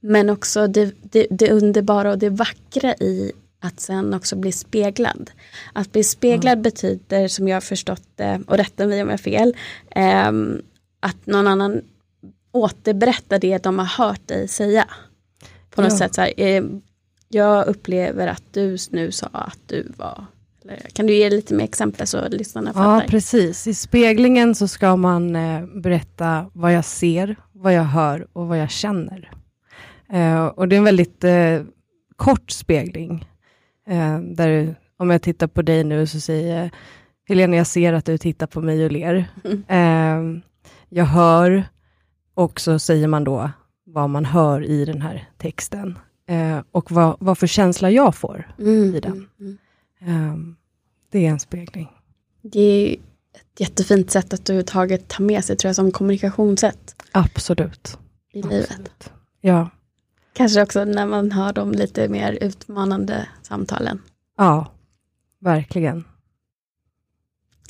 Men 0.00 0.30
också 0.30 0.66
det, 0.66 0.94
det, 1.02 1.26
det, 1.30 1.50
underbara 1.50 2.10
och 2.10 2.18
det 2.18 2.30
vackra 2.30 2.94
i 2.94 3.32
att 3.60 3.80
sen 3.80 4.14
också 4.14 4.36
bli 4.36 4.52
speglad. 4.52 5.30
Att 5.72 5.92
bli 5.92 6.04
speglad 6.04 6.52
mm. 6.52 6.62
betyder, 6.62 7.28
som 7.28 7.48
jag 7.48 7.56
har 7.56 7.60
förstått 7.60 8.08
det, 8.16 8.40
och 8.46 8.56
rätta 8.56 8.86
mig 8.86 9.02
om 9.02 9.08
jag 9.08 9.12
har 9.12 9.18
fel, 9.18 9.56
eh, 9.90 10.32
att 11.00 11.26
någon 11.26 11.46
annan 11.46 11.80
återberättar 12.52 13.38
det 13.38 13.62
de 13.62 13.78
har 13.78 14.04
hört 14.06 14.28
dig 14.28 14.48
säga. 14.48 14.84
På 15.70 15.82
något 15.82 15.92
ja. 15.92 15.98
sätt 15.98 16.14
så 16.14 16.20
här, 16.20 16.32
eh, 16.36 16.64
jag 17.28 17.66
upplever 17.66 18.26
att 18.26 18.42
du 18.52 18.76
nu 18.90 19.12
sa 19.12 19.26
att 19.32 19.58
du 19.66 19.92
var 19.96 20.26
kan 20.92 21.06
du 21.06 21.14
ge 21.14 21.30
lite 21.30 21.54
mer 21.54 21.64
exempel 21.64 22.06
så 22.06 22.28
lyssnarna 22.28 22.72
fattar? 22.72 23.02
Ja, 23.02 23.08
precis. 23.08 23.66
I 23.66 23.74
speglingen 23.74 24.54
så 24.54 24.68
ska 24.68 24.96
man 24.96 25.36
eh, 25.36 25.66
berätta 25.66 26.50
vad 26.52 26.72
jag 26.72 26.84
ser, 26.84 27.36
vad 27.52 27.72
jag 27.72 27.84
hör 27.84 28.26
och 28.32 28.46
vad 28.46 28.58
jag 28.58 28.70
känner. 28.70 29.30
Eh, 30.12 30.46
och 30.46 30.68
det 30.68 30.76
är 30.76 30.78
en 30.78 30.84
väldigt 30.84 31.24
eh, 31.24 31.62
kort 32.16 32.50
spegling. 32.50 33.28
Eh, 33.88 34.20
där 34.20 34.74
om 34.96 35.10
jag 35.10 35.22
tittar 35.22 35.46
på 35.46 35.62
dig 35.62 35.84
nu 35.84 36.06
så 36.06 36.20
säger 36.20 36.70
Helena, 37.28 37.56
jag 37.56 37.66
ser 37.66 37.92
att 37.92 38.04
du 38.04 38.18
tittar 38.18 38.46
på 38.46 38.60
mig 38.60 38.84
och 38.84 38.92
ler. 38.92 39.30
Mm. 39.44 39.64
Eh, 39.68 40.42
jag 40.88 41.04
hör, 41.04 41.64
och 42.34 42.60
så 42.60 42.78
säger 42.78 43.08
man 43.08 43.24
då 43.24 43.50
vad 43.84 44.10
man 44.10 44.24
hör 44.24 44.64
i 44.64 44.84
den 44.84 45.02
här 45.02 45.28
texten. 45.36 45.98
Eh, 46.28 46.58
och 46.72 46.90
vad, 46.90 47.16
vad 47.20 47.38
för 47.38 47.46
känsla 47.46 47.90
jag 47.90 48.14
får 48.14 48.54
mm, 48.58 48.94
i 48.94 49.00
den. 49.00 49.28
Mm. 49.40 49.58
Eh, 50.00 50.54
det 51.10 51.26
är 51.26 51.30
en 51.30 51.40
spegling. 51.40 51.88
Det 52.42 52.60
är 52.60 52.92
ett 53.34 53.60
jättefint 53.60 54.10
sätt 54.10 54.32
att 54.32 54.50
överhuvudtaget 54.50 55.08
ta 55.08 55.22
med 55.22 55.44
sig, 55.44 55.56
tror 55.56 55.68
jag, 55.68 55.76
som 55.76 55.92
kommunikationssätt. 55.92 56.96
Absolut. 57.12 57.98
I 58.32 58.42
livet. 58.42 58.70
Absolut. 58.70 59.12
Ja. 59.40 59.70
Kanske 60.38 60.62
också 60.62 60.84
när 60.84 61.06
man 61.06 61.32
har 61.32 61.52
de 61.52 61.72
lite 61.72 62.08
mer 62.08 62.38
utmanande 62.40 63.28
samtalen. 63.42 64.02
Ja, 64.36 64.72
verkligen. 65.40 66.04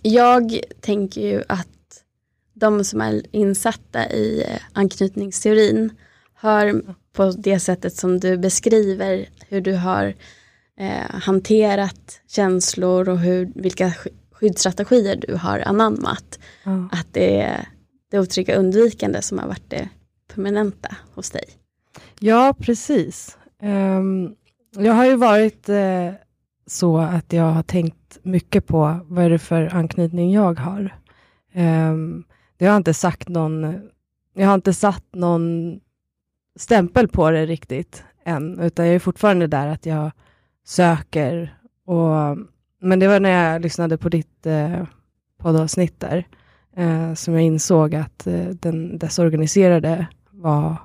Jag 0.02 0.60
tänker 0.80 1.20
ju 1.20 1.42
att 1.48 2.04
de 2.54 2.84
som 2.84 3.00
är 3.00 3.22
insatta 3.32 4.10
i 4.10 4.44
eh, 4.48 4.60
anknytningsteorin 4.72 5.92
hör 6.34 6.82
på 7.12 7.30
det 7.30 7.60
sättet 7.60 7.96
som 7.96 8.20
du 8.20 8.38
beskriver 8.38 9.28
hur 9.48 9.60
du 9.60 9.74
har 9.74 10.14
eh, 10.76 11.10
hanterat 11.10 12.20
känslor 12.26 13.08
och 13.08 13.18
hur, 13.18 13.52
vilka 13.54 13.92
skyddsstrategier 14.32 15.24
du 15.28 15.34
har 15.34 15.58
anammat. 15.58 16.38
Ja. 16.64 16.88
Att 16.92 17.06
det 17.12 17.40
är 17.40 17.68
det 18.10 18.18
otrygga 18.18 18.56
undvikande 18.56 19.22
som 19.22 19.38
har 19.38 19.46
varit 19.46 19.70
det 19.70 19.88
permanenta 20.34 20.96
hos 21.14 21.30
dig. 21.30 21.57
Ja, 22.20 22.54
precis. 22.58 23.38
Um, 23.62 24.34
jag 24.76 24.92
har 24.92 25.06
ju 25.06 25.16
varit 25.16 25.68
uh, 25.68 26.12
så 26.66 26.98
att 26.98 27.32
jag 27.32 27.44
har 27.44 27.62
tänkt 27.62 28.18
mycket 28.22 28.66
på 28.66 29.00
vad 29.04 29.24
är 29.24 29.30
det 29.30 29.38
för 29.38 29.74
anknytning 29.74 30.32
jag 30.32 30.58
har. 30.60 30.94
Um, 31.54 32.24
jag 32.58 32.70
har 32.70 32.76
inte 32.76 32.94
sagt 32.94 33.28
någon, 33.28 33.80
jag 34.34 34.46
har 34.46 34.54
inte 34.54 34.74
satt 34.74 35.04
någon 35.12 35.80
stämpel 36.56 37.08
på 37.08 37.30
det 37.30 37.46
riktigt 37.46 38.04
än, 38.24 38.60
utan 38.60 38.86
jag 38.86 38.94
är 38.94 38.98
fortfarande 38.98 39.46
där 39.46 39.66
att 39.66 39.86
jag 39.86 40.10
söker. 40.64 41.58
Och, 41.86 42.38
men 42.80 42.98
det 42.98 43.08
var 43.08 43.20
när 43.20 43.52
jag 43.52 43.62
lyssnade 43.62 43.98
på 43.98 44.08
ditt 44.08 44.46
eh, 44.46 44.84
poddavsnitt 45.38 46.00
där, 46.00 46.26
eh, 46.76 47.14
som 47.14 47.34
jag 47.34 47.42
insåg 47.42 47.94
att 47.94 48.26
eh, 48.26 48.44
den 48.44 48.98
desorganiserade 48.98 50.06
var 50.30 50.76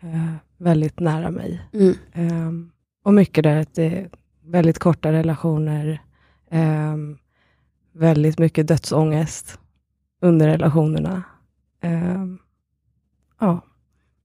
eh, 0.00 0.34
väldigt 0.62 1.00
nära 1.00 1.30
mig. 1.30 1.60
Mm. 1.72 1.96
Um, 2.14 2.72
och 3.04 3.14
mycket 3.14 3.44
där 3.44 3.56
att 3.56 3.74
det 3.74 3.84
är 3.84 4.10
väldigt 4.44 4.78
korta 4.78 5.12
relationer, 5.12 6.02
um, 6.50 7.18
väldigt 7.92 8.38
mycket 8.38 8.68
dödsångest 8.68 9.58
under 10.20 10.48
relationerna. 10.48 11.22
Um, 11.84 12.38
ja. 13.40 13.60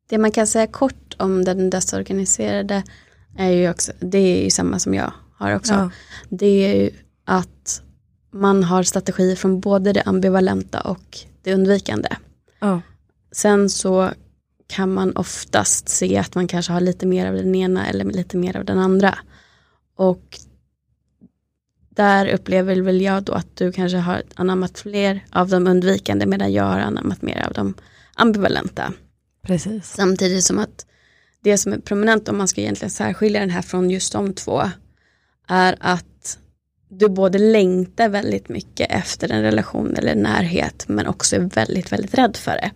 Det 0.10 0.18
man 0.18 0.32
kan 0.32 0.48
säga 0.48 0.68
kort 0.68 1.16
om 1.20 1.46
den 1.46 1.70
dödsorganiserade 1.70 2.84
är 3.38 3.50
ju 3.50 3.70
också, 3.70 3.92
det 4.00 4.18
är 4.18 4.44
ju 4.44 4.50
samma 4.50 4.80
som 4.80 4.94
jag 4.94 5.12
har 5.34 5.56
också. 5.56 5.74
Ja. 5.74 5.90
Det 6.30 6.66
är 6.66 6.84
ju 6.84 6.90
att 7.26 7.82
man 8.32 8.64
har 8.64 8.84
strategier 8.84 9.36
från 9.36 9.60
både 9.60 9.94
det 9.94 10.02
ambivalenta 10.02 10.82
och 10.82 11.18
det 11.42 11.54
undvikande. 11.54 12.10
Ja. 12.60 12.82
Sen 13.32 13.70
så 13.70 14.12
kan 14.68 14.94
man 14.94 15.16
oftast 15.16 15.90
se 15.90 16.18
att 16.18 16.36
man 16.36 16.48
kanske 16.48 16.74
har 16.74 16.82
lite 16.82 17.06
mer 17.06 17.28
av 17.28 17.34
den 17.34 17.56
ena 17.56 17.88
eller 17.88 18.06
lite 18.06 18.38
mer 18.38 18.58
av 18.58 18.66
den 18.66 18.80
andra. 18.80 19.18
Och 19.96 20.40
där 21.90 22.28
upplever 22.28 22.82
väl 22.82 23.02
jag 23.02 23.24
då 23.24 23.34
att 23.34 23.56
du 23.56 23.72
kanske 23.72 23.98
har 23.98 24.24
anammat 24.36 24.80
fler 24.80 25.26
av 25.32 25.50
de 25.50 25.68
undvikande 25.68 26.26
medan 26.26 26.54
jag 26.54 26.64
har 26.64 26.80
anammat 26.80 27.22
mer 27.22 27.46
av 27.48 27.54
de 27.54 27.74
ambivalenta. 28.16 28.94
Precis. 29.42 29.94
Samtidigt 29.94 30.44
som 30.44 30.60
att 30.60 30.86
det 31.42 31.58
som 31.58 31.74
är 31.74 31.80
prominent 31.80 32.30
om 32.30 32.38
man 32.38 32.48
ska 32.48 32.62
egentligen 32.62 32.90
särskilja 32.90 33.40
den 33.40 33.50
här 33.50 33.62
från 33.62 33.90
just 33.90 34.14
de 34.14 34.34
två 34.34 34.64
är 35.48 35.76
att 35.80 36.40
du 36.90 37.10
både 37.10 37.38
längtar 37.38 38.10
väldigt 38.10 38.50
mycket 38.50 38.92
efter 38.92 39.32
en 39.32 39.42
relation 39.42 39.96
eller 39.96 40.16
närhet 40.16 40.86
men 40.88 41.08
också 41.08 41.36
är 41.36 41.40
väldigt, 41.40 41.92
väldigt 41.92 42.14
rädd 42.14 42.38
för 42.38 42.52
det. 42.52 42.72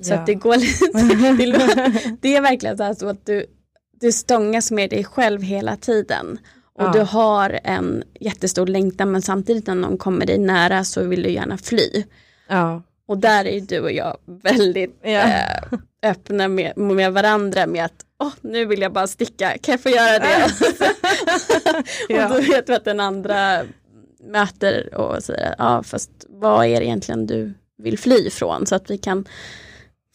Så 0.00 0.12
ja. 0.12 0.16
att 0.18 0.26
det 0.26 0.34
går 0.34 0.56
lite, 0.56 0.86
det, 2.12 2.16
det 2.20 2.36
är 2.36 2.40
verkligen 2.40 2.78
så, 2.78 2.94
så 2.94 3.08
att 3.08 3.26
du, 3.26 3.46
du 4.00 4.12
stångas 4.12 4.70
med 4.70 4.90
dig 4.90 5.04
själv 5.04 5.42
hela 5.42 5.76
tiden. 5.76 6.38
Och 6.74 6.84
Ja. 6.84 6.92
du 6.92 7.00
har 7.00 7.60
en 7.64 8.04
jättestor 8.20 8.66
längtan 8.66 9.12
men 9.12 9.22
samtidigt 9.22 9.66
när 9.66 9.74
någon 9.74 9.98
kommer 9.98 10.26
dig 10.26 10.38
nära 10.38 10.84
så 10.84 11.02
vill 11.04 11.22
du 11.22 11.30
gärna 11.30 11.58
fly. 11.58 12.04
Ja. 12.48 12.82
Och 13.08 13.18
där 13.18 13.44
är 13.44 13.60
du 13.60 13.80
och 13.80 13.92
jag 13.92 14.16
väldigt 14.42 14.98
Ja. 15.02 15.10
eh, 15.10 15.78
öppna 16.02 16.48
med, 16.48 16.76
med 16.76 17.12
varandra 17.12 17.66
med 17.66 17.84
att 17.84 18.04
åh, 18.20 18.32
nu 18.40 18.64
vill 18.64 18.80
jag 18.80 18.92
bara 18.92 19.06
sticka, 19.06 19.58
kan 19.58 19.72
jag 19.72 19.80
få 19.80 19.88
göra 19.88 20.18
det? 20.18 20.44
Och 22.24 22.30
då 22.30 22.40
vet 22.52 22.68
vi 22.68 22.74
att 22.74 22.84
den 22.84 23.00
andra 23.00 23.62
möter 24.24 24.94
och 24.94 25.22
säger, 25.24 25.54
ja 25.58 25.82
fast 25.82 26.10
vad 26.28 26.66
är 26.66 26.80
det 26.80 26.86
egentligen 26.86 27.26
du 27.26 27.54
vill 27.78 27.98
fly 27.98 28.26
ifrån? 28.26 28.66
Så 28.66 28.74
att 28.74 28.90
vi 28.90 28.98
kan 28.98 29.24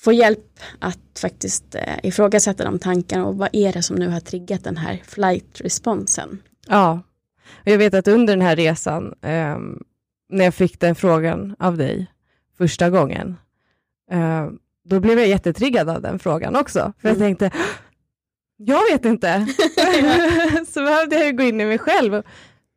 få 0.03 0.11
hjälp 0.13 0.59
att 0.79 1.19
faktiskt 1.21 1.75
eh, 1.75 1.95
ifrågasätta 2.03 2.63
de 2.63 2.79
tankarna 2.79 3.25
och 3.25 3.37
vad 3.37 3.49
är 3.53 3.73
det 3.73 3.83
som 3.83 3.95
nu 3.95 4.07
har 4.09 4.19
triggat 4.19 4.63
den 4.63 4.77
här 4.77 5.01
flight-responsen? 5.05 6.41
Ja, 6.67 7.01
och 7.47 7.67
jag 7.67 7.77
vet 7.77 7.93
att 7.93 8.07
under 8.07 8.33
den 8.35 8.45
här 8.45 8.55
resan, 8.55 9.13
ehm, 9.21 9.83
när 10.29 10.45
jag 10.45 10.53
fick 10.53 10.79
den 10.79 10.95
frågan 10.95 11.55
av 11.59 11.77
dig 11.77 12.07
första 12.57 12.89
gången, 12.89 13.37
ehm, 14.11 14.59
då 14.85 14.99
blev 14.99 15.19
jag 15.19 15.27
jättetriggad 15.27 15.89
av 15.89 16.01
den 16.01 16.19
frågan 16.19 16.55
också. 16.55 16.93
För 17.01 17.09
jag 17.09 17.15
Mm. 17.17 17.35
tänkte, 17.35 17.57
jag 18.57 18.81
vet 18.91 19.05
inte. 19.05 19.47
så 20.67 20.83
behövde 20.83 21.15
jag 21.15 21.37
gå 21.37 21.43
in 21.43 21.61
i 21.61 21.65
mig 21.65 21.77
själv 21.77 22.13
och, 22.15 22.25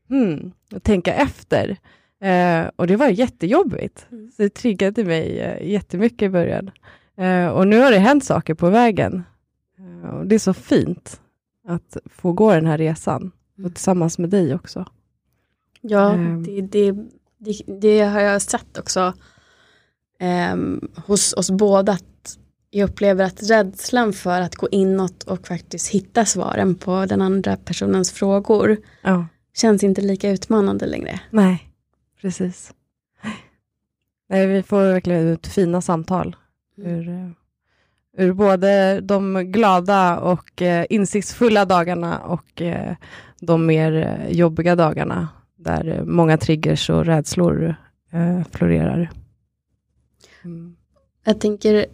hmm, 0.08 0.52
och 0.74 0.82
tänka 0.82 1.14
efter. 1.14 1.76
Eh, 2.22 2.70
och 2.76 2.86
det 2.86 2.96
var 2.96 3.08
jättejobbigt. 3.08 4.06
Mm. 4.12 4.30
Så 4.30 4.42
det 4.42 4.54
triggade 4.54 5.04
mig 5.04 5.56
uh, 5.60 5.68
jättemycket 5.70 6.22
i 6.22 6.28
början. 6.28 6.70
Eh, 7.16 7.48
och 7.48 7.68
nu 7.68 7.80
har 7.80 7.90
det 7.90 7.98
hänt 7.98 8.24
saker 8.24 8.54
på 8.54 8.70
vägen. 8.70 9.22
Eh, 9.78 10.10
och 10.10 10.26
det 10.26 10.34
är 10.34 10.38
så 10.38 10.54
fint 10.54 11.20
att 11.68 11.96
få 12.10 12.32
gå 12.32 12.52
den 12.54 12.66
här 12.66 12.78
resan. 12.78 13.32
Mm. 13.58 13.66
Och 13.66 13.74
tillsammans 13.74 14.18
med 14.18 14.30
dig 14.30 14.54
också. 14.54 14.84
Ja, 15.80 16.12
Ehm. 16.12 16.42
det, 16.42 16.60
det, 16.60 16.92
det, 17.38 17.60
det 17.80 18.00
har 18.00 18.20
jag 18.20 18.42
sett 18.42 18.78
också 18.78 19.12
ehm, 20.18 20.88
hos 21.06 21.32
oss 21.32 21.50
båda. 21.50 21.92
Att 21.92 22.38
jag 22.70 22.90
upplever 22.90 23.24
att 23.24 23.50
rädslan 23.50 24.12
för 24.12 24.40
att 24.40 24.56
gå 24.56 24.68
inåt 24.70 25.22
och 25.22 25.46
faktiskt 25.46 25.88
hitta 25.88 26.24
svaren 26.24 26.74
på 26.74 27.06
den 27.06 27.22
andra 27.22 27.56
personens 27.56 28.12
frågor 28.12 28.76
Ja, 29.02 29.26
känns 29.54 29.82
inte 29.84 30.00
lika 30.00 30.30
utmanande 30.30 30.86
längre. 30.86 31.20
nej, 31.30 31.70
precis. 32.20 32.72
Nej, 34.28 34.46
vi 34.46 34.62
får 34.62 34.80
verkligen 34.82 35.28
ut 35.28 35.46
fina 35.46 35.80
samtal 35.80 36.36
ur, 36.76 37.08
eh, 37.08 37.30
ur 38.16 38.32
både 38.32 39.00
de 39.00 39.52
glada 39.52 40.18
och 40.20 40.62
eh, 40.62 40.86
insiktsfulla 40.90 41.64
dagarna 41.64 42.18
och 42.18 42.62
eh, 42.62 42.96
de 43.40 43.66
mer 43.66 44.26
jobbiga 44.30 44.76
dagarna 44.76 45.28
där 45.56 46.02
många 46.04 46.38
triggers 46.38 46.90
och 46.90 47.04
rädslor 47.04 47.74
eh, 48.12 48.42
florerar. 48.52 49.10
Mm. 50.44 50.76
Jag 51.24 51.40
tänker, 51.40 51.86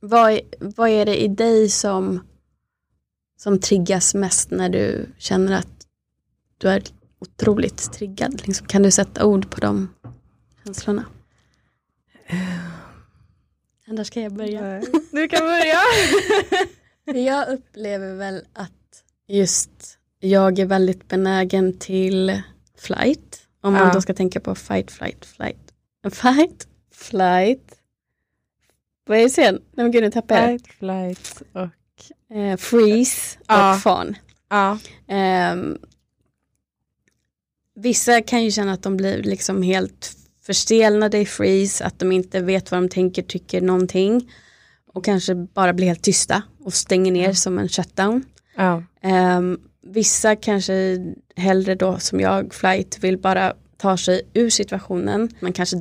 vad, 0.00 0.32
är- 0.32 0.40
vad 0.60 0.88
är 0.88 1.06
det 1.06 1.22
i 1.22 1.28
dig 1.28 1.68
som, 1.68 2.20
som 3.36 3.58
triggas 3.58 4.14
mest 4.14 4.50
när 4.50 4.68
du 4.68 5.06
känner 5.18 5.52
att 5.58 5.86
du 6.58 6.68
är 6.68 6.82
otroligt 7.18 7.92
triggad? 7.92 8.42
Liksom, 8.46 8.66
kan 8.66 8.82
du 8.82 8.90
sätta 8.90 9.24
ord 9.26 9.50
på 9.50 9.60
de 9.60 9.88
känslorna? 10.64 11.04
Annars 13.90 14.06
ska 14.06 14.20
jag 14.20 14.32
börja. 14.32 14.82
Du 15.12 15.28
kan 15.28 15.40
börja. 15.40 15.78
Jag 17.24 17.48
upplever 17.48 18.14
väl 18.14 18.44
att 18.52 19.02
just 19.28 19.98
jag 20.20 20.58
är 20.58 20.66
väldigt 20.66 21.08
benägen 21.08 21.78
till 21.78 22.42
flight. 22.78 23.46
Om 23.60 23.72
man 23.72 23.86
Ja. 23.88 23.92
då 23.94 24.00
ska 24.00 24.14
tänka 24.14 24.40
på 24.40 24.54
fight, 24.54 24.90
flight, 24.90 25.24
flight. 25.26 25.72
Fight, 26.12 26.68
flight. 26.94 27.80
Vad 29.06 29.18
är 29.18 29.22
det 29.22 29.30
sen? 29.30 29.54
Nej 29.54 29.84
men 29.84 29.90
gud 29.90 30.02
nu 30.02 30.10
tappade 30.10 30.40
jag. 30.40 30.48
Fight, 30.60 30.66
flight 30.78 31.42
och... 31.52 32.36
Eh, 32.36 32.56
freeze 32.56 33.38
och 33.38 33.44
Ja. 33.48 33.80
fawn. 33.82 34.16
Ja. 34.50 34.78
Ehm, 35.08 35.78
vissa 37.74 38.22
kan 38.22 38.44
ju 38.44 38.50
känna 38.50 38.72
att 38.72 38.82
de 38.82 38.96
blir 38.96 39.22
liksom 39.22 39.62
helt 39.62 40.16
förstelnade 40.46 41.18
i 41.18 41.26
freeze, 41.26 41.84
att 41.84 41.98
de 41.98 42.12
inte 42.12 42.40
vet 42.40 42.70
vad 42.70 42.82
de 42.82 42.88
tänker, 42.88 43.22
tycker 43.22 43.60
någonting. 43.60 44.30
Och 44.92 45.04
kanske 45.04 45.34
bara 45.34 45.72
blir 45.72 45.86
helt 45.86 46.02
tysta 46.02 46.42
och 46.64 46.74
stänger 46.74 47.12
ner 47.12 47.28
Ja. 47.28 47.34
som 47.34 47.58
en 47.58 47.68
shutdown. 47.68 48.24
Ja. 48.56 48.82
Ehm, 49.02 49.58
vissa 49.86 50.36
kanske 50.36 50.98
hellre 51.36 51.74
då 51.74 51.98
som 51.98 52.20
jag, 52.20 52.54
flight, 52.54 52.98
vill 53.00 53.18
bara 53.18 53.54
ta 53.76 53.96
sig 53.96 54.22
ur 54.34 54.50
situationen. 54.50 55.28
Man 55.40 55.52
kanske 55.52 55.76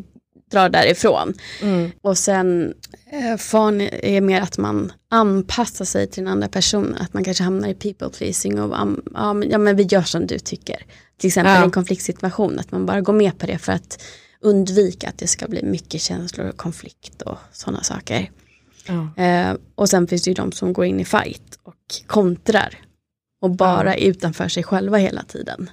drar 0.52 0.70
därifrån. 0.70 1.34
Mm. 1.62 1.92
Och 2.02 2.18
sen 2.18 2.74
eh, 3.12 3.38
fan 3.38 3.82
är 3.82 4.22
mer 4.22 4.42
att 4.42 4.58
man 4.58 4.92
anpassar 5.10 5.86
sig 5.86 6.08
till 6.08 6.24
den 6.24 6.34
andra 6.34 6.48
personen. 6.48 6.96
Att 6.96 7.14
man 7.14 7.24
kanske 7.24 7.44
hamnar 7.44 7.70
i 7.70 7.74
people 7.74 8.10
pleasing 8.10 8.62
och 8.62 8.82
um, 8.82 9.02
ja, 9.14 9.34
men, 9.34 9.50
ja 9.50 9.58
men 9.58 9.76
vi 9.76 9.84
gör 9.84 10.02
som 10.02 10.28
du 10.28 10.40
tycker. 10.40 10.86
Till 11.18 11.28
exempel 11.28 11.54
Ja. 11.54 11.62
i 11.62 11.64
en 11.64 11.72
konfliktsituation. 11.72 12.60
Att 12.60 12.72
man 12.72 12.86
bara 12.86 13.02
går 13.02 13.14
med 13.14 13.38
på 13.38 13.46
det 13.46 13.58
för 13.58 13.72
att 13.72 14.02
undvika 14.42 15.10
att 15.10 15.18
det 15.18 15.28
ska 15.28 15.48
bli 15.48 15.64
mycket 15.64 16.02
känslor 16.02 16.48
och 16.48 16.58
konflikt 16.58 17.22
och 17.22 17.38
sådana 17.52 17.84
saker. 17.84 18.32
Ja. 18.88 19.24
Eh, 19.24 19.58
och 19.76 19.90
sen 19.90 20.08
finns 20.08 20.24
det 20.24 20.30
ju 20.30 20.36
de 20.36 20.52
som 20.52 20.74
går 20.74 20.86
in 20.86 21.00
i 21.00 21.06
fight 21.06 21.60
och 21.64 21.76
kontrar. 22.08 22.78
Och 23.42 23.50
bara 23.50 23.96
är 23.96 24.08
utanför 24.08 24.48
sig 24.48 24.64
själva 24.64 24.98
hela 24.98 25.24
tiden. 25.24 25.70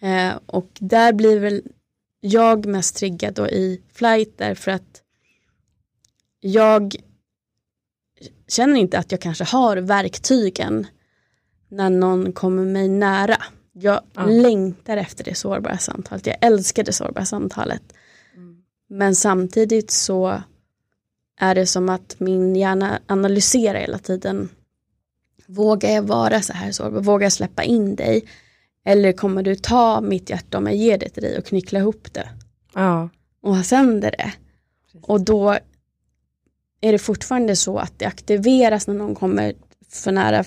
Eh, 0.00 0.32
och 0.46 0.68
där 0.78 1.12
blir 1.12 1.40
väl 1.40 1.62
jag 2.20 2.66
mest 2.66 2.96
triggad 2.96 3.34
då 3.34 3.48
i 3.48 3.82
flight 3.92 4.38
därför 4.38 4.70
att 4.70 5.02
jag 6.40 6.96
känner 8.48 8.76
inte 8.76 8.98
att 8.98 9.12
jag 9.12 9.20
kanske 9.20 9.44
har 9.44 9.76
verktygen 9.76 10.86
när 11.68 11.90
någon 11.90 12.32
kommer 12.32 12.64
mig 12.64 12.88
nära. 12.88 13.42
Jag 13.72 14.00
Ja. 14.14 14.26
längtar 14.26 14.96
efter 14.96 15.24
det 15.24 15.34
sårbara 15.34 15.78
samtalet. 15.78 16.26
Jag 16.26 16.36
älskar 16.40 16.84
det 16.84 16.92
sårbara 16.92 17.24
samtalet. 17.24 17.82
Men 18.88 19.14
samtidigt 19.14 19.90
så 19.90 20.42
är 21.40 21.54
det 21.54 21.66
som 21.66 21.88
att 21.88 22.14
min 22.18 22.56
hjärna 22.56 23.00
analyserar 23.06 23.78
hela 23.80 23.98
tiden. 23.98 24.48
Vågar 25.46 25.90
jag 25.90 26.02
vara 26.02 26.42
så 26.42 26.52
här 26.52 26.72
sårbar? 26.72 27.00
Vågar 27.00 27.24
jag 27.24 27.32
släppa 27.32 27.62
in 27.62 27.96
dig? 27.96 28.24
Eller 28.84 29.12
kommer 29.12 29.42
du 29.42 29.54
ta 29.54 30.00
mitt 30.00 30.30
hjärta 30.30 30.58
om 30.58 30.66
jag 30.66 30.76
ger 30.76 30.98
det 30.98 31.08
till 31.08 31.22
dig 31.22 31.38
och 31.38 31.44
knyckla 31.46 31.78
ihop 31.78 32.12
det? 32.12 32.28
Ja. 32.74 33.08
Och 33.42 33.56
ha 33.56 33.62
sönder 33.62 34.10
det? 34.10 34.32
Och 35.02 35.20
då 35.20 35.50
är 36.80 36.92
det 36.92 36.98
fortfarande 36.98 37.56
så 37.56 37.78
att 37.78 37.98
det 37.98 38.04
aktiveras 38.06 38.86
när 38.86 38.94
någon 38.94 39.14
kommer 39.14 39.54
för 39.88 40.12
nära. 40.12 40.44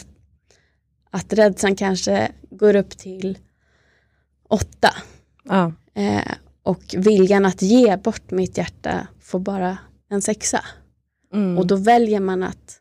Att 1.16 1.34
rädslan 1.34 1.76
kanske 1.76 2.32
går 2.50 2.76
upp 2.76 2.90
till 2.98 3.38
åtta. 4.50 4.94
Ja. 5.44 5.74
Eh, 5.94 6.32
och 6.64 6.96
viljan 6.98 7.46
att 7.46 7.62
ge 7.62 7.98
bort 7.98 8.32
mitt 8.32 8.58
hjärta 8.58 9.08
får 9.22 9.40
bara 9.40 9.78
en 10.10 10.22
sexa. 10.22 10.62
Mm. 11.34 11.58
Och 11.58 11.68
då 11.68 11.76
väljer 11.76 12.20
man 12.20 12.44
att 12.44 12.80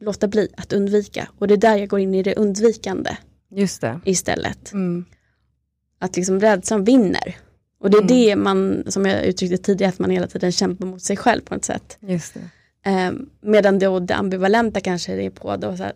låta 0.00 0.28
bli, 0.28 0.48
att 0.56 0.72
undvika. 0.72 1.28
Och 1.38 1.48
det 1.48 1.54
är 1.54 1.58
där 1.58 1.76
jag 1.76 1.88
går 1.88 2.00
in 2.00 2.14
i 2.14 2.22
det 2.22 2.34
undvikande 2.34 3.16
Just 3.50 3.80
det. 3.80 4.00
istället. 4.04 4.72
Mm. 4.72 5.04
Att 5.98 6.16
liksom 6.16 6.40
rädslan 6.40 6.84
vinner. 6.84 7.36
Och 7.80 7.90
det 7.90 7.96
är 7.96 8.02
Mm. 8.02 8.08
det 8.16 8.36
man, 8.36 8.84
som 8.88 9.06
jag 9.06 9.24
uttryckte 9.24 9.56
tidigare, 9.58 9.88
att 9.92 9.98
man 9.98 10.10
hela 10.10 10.26
tiden 10.26 10.52
kämpar 10.52 10.86
mot 10.86 11.02
sig 11.02 11.16
själv 11.16 11.40
på 11.40 11.54
ett 11.54 11.64
sätt. 11.64 11.98
Just 12.00 12.34
det. 12.34 12.90
Eh, 12.90 13.12
medan 13.40 13.78
då 13.78 14.00
det 14.00 14.14
ambivalenta 14.14 14.80
kanske 14.80 15.12
är 15.22 15.30
på 15.30 15.56
då 15.56 15.76
så 15.76 15.82
här, 15.82 15.92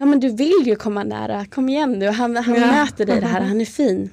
ja 0.00 0.06
men 0.06 0.20
du 0.20 0.28
vill 0.30 0.62
ju 0.64 0.76
komma 0.76 1.04
nära, 1.04 1.46
kom 1.46 1.68
igen 1.68 1.92
nu, 1.98 2.06
han, 2.08 2.36
han 2.36 2.54
Ja. 2.54 2.66
möter 2.66 3.06
dig 3.06 3.20
det 3.20 3.26
här, 3.26 3.40
han 3.40 3.60
är 3.60 3.64
fin. 3.64 4.10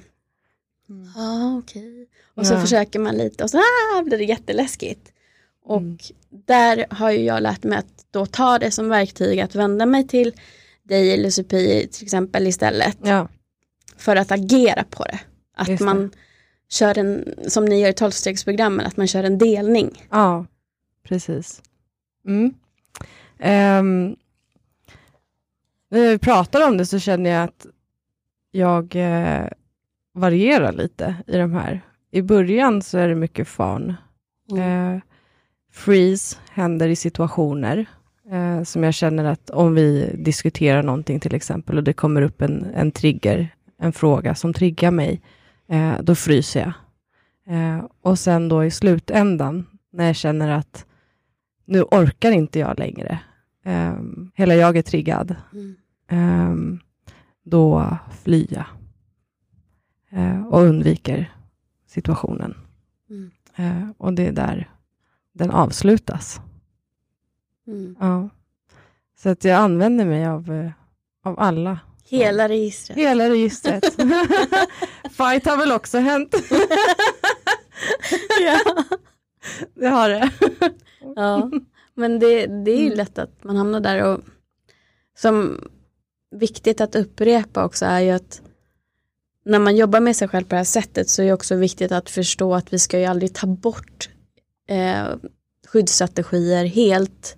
Mm. 0.88 1.08
Ja 1.16 1.58
okej. 1.58 2.08
Och 2.34 2.46
så 2.46 2.54
Ja. 2.54 2.60
försöker 2.60 2.98
man 2.98 3.14
lite 3.16 3.44
och 3.44 3.50
så 3.50 3.58
ah, 3.58 4.02
blir 4.02 4.18
det 4.18 4.24
jätteläskigt. 4.24 5.12
Och 5.64 5.76
Mm. 5.80 5.98
där 6.30 6.86
har 6.90 7.10
ju 7.10 7.18
jag 7.20 7.42
lärt 7.42 7.64
mig 7.64 7.78
att 7.78 8.06
då 8.10 8.26
ta 8.26 8.58
det 8.58 8.70
som 8.70 8.88
verktyg 8.88 9.40
att 9.40 9.54
vända 9.54 9.86
mig 9.86 10.06
till 10.08 10.32
dig 10.82 11.12
eller 11.14 11.30
Sofie 11.30 11.86
till 11.86 12.04
exempel 12.04 12.46
istället. 12.46 12.98
Ja. 13.02 13.28
För 13.96 14.16
att 14.16 14.32
agera 14.32 14.84
på 14.90 15.02
det. 15.04 15.20
Att 15.56 15.68
Just 15.68 15.78
det. 15.78 15.84
man 15.84 16.10
kör 16.70 16.98
en, 16.98 17.34
som 17.48 17.64
ni 17.64 17.80
gör 17.80 17.88
i 17.88 17.92
tolvstegsprogrammen, 17.92 18.86
att 18.86 18.96
man 18.96 19.06
kör 19.06 19.24
en 19.24 19.38
delning. 19.38 20.06
Ja, 20.10 20.46
precis. 21.08 21.62
Mm. 22.26 22.54
Ehm, 23.38 24.16
när 25.90 26.10
vi 26.10 26.18
pratar 26.18 26.68
om 26.68 26.76
det 26.76 26.86
så 26.86 26.98
känner 26.98 27.30
jag 27.30 27.44
att 27.44 27.66
jag 28.50 28.96
eh, 28.96 29.46
varierar 30.14 30.72
lite 30.72 31.14
i 31.26 31.36
de 31.36 31.52
här. 31.52 31.80
I 32.10 32.22
början 32.22 32.82
så 32.82 32.98
är 32.98 33.08
det 33.08 33.14
mycket 33.14 33.48
fan. 33.48 33.94
Mm. 34.50 34.94
Eh, 34.94 35.00
freeze 35.72 36.36
händer 36.50 36.88
i 36.88 36.96
situationer. 36.96 37.86
Eh, 38.30 38.62
som 38.62 38.84
jag 38.84 38.94
känner 38.94 39.24
att 39.24 39.50
om 39.50 39.74
vi 39.74 40.14
diskuterar 40.18 40.82
någonting 40.82 41.20
till 41.20 41.34
exempel 41.34 41.76
och 41.76 41.84
det 41.84 41.92
kommer 41.92 42.22
upp 42.22 42.42
en, 42.42 42.64
en 42.74 42.90
trigger, 42.90 43.48
en 43.78 43.92
fråga 43.92 44.34
som 44.34 44.52
triggar 44.54 44.90
mig, 44.90 45.20
eh, 45.68 45.92
då 46.00 46.14
fryser 46.14 46.60
jag. 46.60 46.72
Eh, 47.56 47.84
och 48.02 48.18
sen 48.18 48.48
då 48.48 48.64
i 48.64 48.70
slutändan, 48.70 49.66
när 49.92 50.06
jag 50.06 50.16
känner 50.16 50.48
att 50.48 50.86
nu 51.64 51.82
orkar 51.82 52.32
inte 52.32 52.58
jag 52.58 52.78
längre, 52.78 53.18
eh, 53.68 53.94
hela 54.34 54.54
jag 54.54 54.76
är 54.76 54.82
triggad, 54.82 55.36
Mm. 55.52 55.76
eh, 56.10 56.78
då 57.44 57.96
flyr 58.22 58.46
jag 58.50 58.64
eh, 60.10 60.46
och 60.46 60.60
undviker 60.62 61.32
situationen. 61.86 62.54
Mm. 63.10 63.30
Eh, 63.56 63.90
och 63.98 64.12
det 64.12 64.26
är 64.26 64.32
där 64.32 64.70
den 65.32 65.50
avslutas. 65.50 66.40
Mm. 67.66 67.96
Ja. 68.00 68.28
Så 69.18 69.28
att 69.28 69.44
jag 69.44 69.56
använder 69.56 70.04
mig 70.04 70.26
av, 70.26 70.52
eh, 70.52 70.70
av 71.24 71.40
alla. 71.40 71.78
Hela 72.04 72.48
registret. 72.48 72.98
Hela 72.98 73.30
registret. 73.30 73.84
Fight 75.10 75.46
har 75.46 75.56
väl 75.56 75.72
också 75.72 75.98
hänt. 75.98 76.34
ja. 78.40 78.58
Det 79.74 79.86
har 79.86 80.08
det. 80.08 80.30
ja. 81.16 81.50
Men 81.98 82.18
det, 82.18 82.46
det 82.46 82.70
är 82.70 82.78
ju 82.80 82.86
Mm. 82.86 82.96
lätt 82.96 83.18
att 83.18 83.44
man 83.44 83.56
hamnar 83.56 83.80
där 83.80 84.02
och 84.04 84.20
som 85.18 85.60
viktigt 86.30 86.80
att 86.80 86.96
upprepa 86.96 87.64
också 87.64 87.84
är 87.84 88.00
ju 88.00 88.10
att 88.10 88.40
när 89.44 89.58
man 89.58 89.76
jobbar 89.76 90.00
med 90.00 90.16
sig 90.16 90.28
själv 90.28 90.44
på 90.44 90.48
det 90.50 90.56
här 90.56 90.64
sättet 90.64 91.08
så 91.08 91.22
är 91.22 91.26
det 91.26 91.32
också 91.32 91.54
viktigt 91.54 91.92
att 91.92 92.10
förstå 92.10 92.54
att 92.54 92.72
vi 92.72 92.78
ska 92.78 92.98
ju 92.98 93.04
aldrig 93.04 93.34
ta 93.34 93.46
bort 93.46 94.08
eh, 94.68 95.04
skyddsstrategier 95.66 96.64
helt 96.64 97.36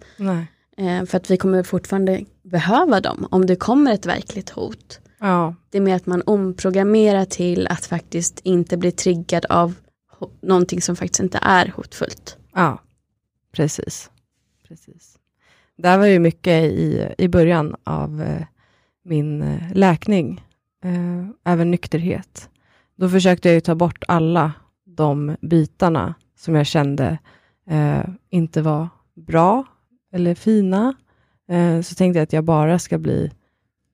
eh, 0.76 1.04
för 1.04 1.16
att 1.16 1.30
vi 1.30 1.36
kommer 1.36 1.62
fortfarande 1.62 2.24
behöva 2.42 3.00
dem 3.00 3.26
om 3.30 3.46
det 3.46 3.56
kommer 3.56 3.94
ett 3.94 4.06
verkligt 4.06 4.50
hot. 4.50 5.00
Ja, 5.18 5.54
Det 5.70 5.78
är 5.78 5.82
mer 5.82 5.96
att 5.96 6.06
man 6.06 6.22
omprogrammerar 6.26 7.24
till 7.24 7.66
att 7.66 7.86
faktiskt 7.86 8.40
inte 8.42 8.76
bli 8.76 8.92
triggad 8.92 9.44
av 9.48 9.74
någonting 10.42 10.82
som 10.82 10.96
faktiskt 10.96 11.20
inte 11.20 11.38
är 11.42 11.72
hotfullt. 11.76 12.36
ja. 12.54 12.82
Precis. 13.52 14.10
Precis. 14.70 15.18
här 15.82 15.98
var 15.98 16.06
ju 16.06 16.18
mycket 16.18 16.64
i, 16.64 17.14
i 17.18 17.28
början 17.28 17.76
av 17.84 18.22
eh, 18.22 18.46
min 19.04 19.42
eh, 19.42 19.72
läkning, 19.72 20.44
eh, 20.84 21.52
även 21.52 21.70
nykterhet. 21.70 22.50
Då 22.96 23.08
försökte 23.08 23.48
jag 23.48 23.54
ju 23.54 23.60
ta 23.60 23.74
bort 23.74 24.04
alla 24.08 24.52
de 24.84 25.36
bitarna 25.40 26.14
som 26.36 26.54
jag 26.54 26.66
kände 26.66 27.18
eh, 27.66 28.02
inte 28.28 28.62
var 28.62 28.88
bra 29.14 29.64
eller 30.12 30.34
fina. 30.34 30.94
Eh, 31.48 31.80
så 31.80 31.94
tänkte 31.94 32.18
jag 32.18 32.22
att 32.22 32.32
jag 32.32 32.44
bara 32.44 32.78
ska 32.78 32.98
bli 32.98 33.30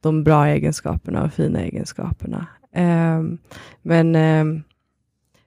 de 0.01 0.25
bra 0.25 0.47
egenskaperna 0.47 1.25
och 1.25 1.33
fina 1.33 1.61
egenskaperna. 1.61 2.47
Eh, 2.73 3.23
men 3.83 4.15
eh, 4.15 4.63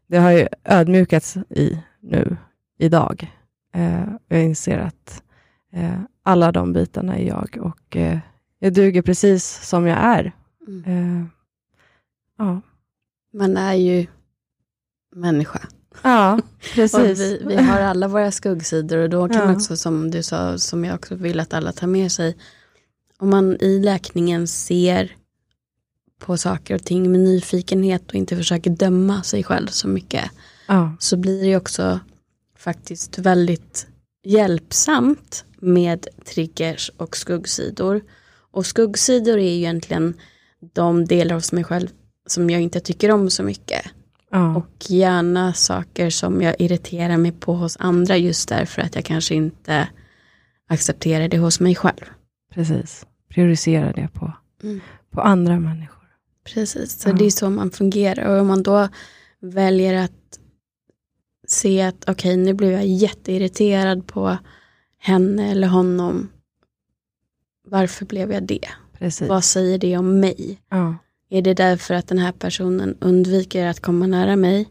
det 0.08 0.18
har 0.18 0.32
ju 0.32 0.48
ödmjukats 0.64 1.38
i 1.50 1.84
nu, 2.00 2.38
idag. 2.78 3.39
Eh, 3.74 4.04
jag 4.28 4.44
inser 4.44 4.78
att 4.78 5.24
eh, 5.74 6.00
alla 6.24 6.52
de 6.52 6.74
bitarna 6.74 7.18
är 7.18 7.28
jag 7.28 7.58
och 7.62 7.96
eh, 7.98 8.20
jag 8.60 8.74
duger 8.74 9.02
precis 9.02 9.68
som 9.68 9.88
jag 9.88 9.98
är. 9.98 10.32
Mm. 10.68 11.30
Ja. 12.38 12.62
Man 13.34 13.58
är 13.58 13.74
ju 13.74 14.08
människa. 15.16 15.60
ja, 16.02 16.40
precis. 16.76 17.20
vi, 17.20 17.42
vi 17.46 17.56
har 17.56 17.80
alla 17.80 18.08
våra 18.08 18.32
skuggsidor 18.32 18.98
och 18.98 19.10
då 19.10 19.28
kan 19.30 19.48
Ja. 19.50 19.56
också 19.56 19.78
som 19.78 20.12
du 20.12 20.24
sa, 20.24 20.58
som 20.58 20.86
jag 20.86 20.96
också 20.96 21.16
vill 21.16 21.40
att 21.40 21.54
alla 21.54 21.72
tar 21.72 21.88
med 21.88 22.12
sig, 22.12 22.38
om 23.18 23.30
man 23.30 23.58
i 23.62 23.80
läkningen 23.80 24.48
ser 24.48 25.16
på 26.20 26.38
saker 26.38 26.76
och 26.76 26.84
ting 26.84 27.12
med 27.12 27.20
nyfikenhet 27.20 28.08
och 28.08 28.16
inte 28.16 28.36
försöker 28.36 28.70
döma 28.70 29.24
sig 29.24 29.44
själv 29.44 29.68
så 29.68 29.88
mycket, 29.88 30.32
ja, 30.68 30.92
så 31.00 31.18
blir 31.18 31.44
det 31.44 31.58
också 31.58 32.00
faktiskt 32.60 33.18
väldigt 33.20 33.88
hjälpsamt 34.26 35.46
med 35.62 36.08
triggers 36.26 36.92
och 36.98 37.18
skuggsidor. 37.18 38.02
Och 38.52 38.66
skuggsidor 38.66 39.38
är 39.38 39.44
ju 39.52 39.58
egentligen 39.58 40.14
de 40.74 41.06
delar 41.06 41.36
hos 41.36 41.52
mig 41.52 41.64
själv 41.64 41.88
som 42.28 42.50
jag 42.50 42.62
inte 42.62 42.80
tycker 42.80 43.12
om 43.12 43.30
så 43.30 43.44
mycket. 43.44 43.82
ja, 44.32 44.56
Och 44.56 44.86
gärna 44.92 45.54
saker 45.54 46.10
som 46.10 46.42
jag 46.42 46.56
irriterar 46.60 47.18
mig 47.18 47.32
på 47.32 47.54
hos 47.54 47.78
andra 47.80 48.18
just 48.18 48.50
därför 48.50 48.82
att 48.82 48.96
jag 48.96 49.06
kanske 49.06 49.36
inte 49.36 49.90
accepterar 50.70 51.28
det 51.28 51.38
hos 51.38 51.60
mig 51.60 51.76
själv. 51.76 52.06
precis. 52.54 53.06
Prioritera 53.30 53.92
det 53.92 54.08
på, 54.14 54.34
Mm. 54.64 54.82
på 55.12 55.22
andra 55.22 55.60
människor. 55.60 56.08
Precis, 56.54 57.00
så 57.02 57.10
Ja. 57.10 57.14
det 57.14 57.26
är 57.26 57.30
så 57.30 57.50
man 57.50 57.72
fungerar. 57.72 58.26
Och 58.36 58.42
om 58.42 58.48
man 58.48 58.64
då 58.64 58.88
väljer 59.42 59.94
att 60.04 60.12
se 61.52 61.82
att 61.82 62.10
okej, 62.10 62.38
nu 62.38 62.54
blev 62.54 62.72
jag 62.72 62.86
jätteirriterad 62.86 64.08
på 64.08 64.38
henne 65.00 65.52
eller 65.52 65.68
honom. 65.68 66.30
Varför 67.68 68.06
blev 68.06 68.32
jag 68.32 68.44
det? 68.44 68.66
Precis. 69.00 69.30
Vad 69.30 69.44
säger 69.44 69.78
det 69.78 69.98
om 69.98 70.20
mig? 70.20 70.62
Ja. 70.70 70.96
Är 71.30 71.42
det 71.42 71.54
därför 71.54 71.94
att 71.94 72.08
den 72.08 72.18
här 72.18 72.32
personen 72.32 72.98
undviker 73.02 73.66
att 73.68 73.80
komma 73.80 74.08
nära 74.08 74.36
mig? 74.36 74.70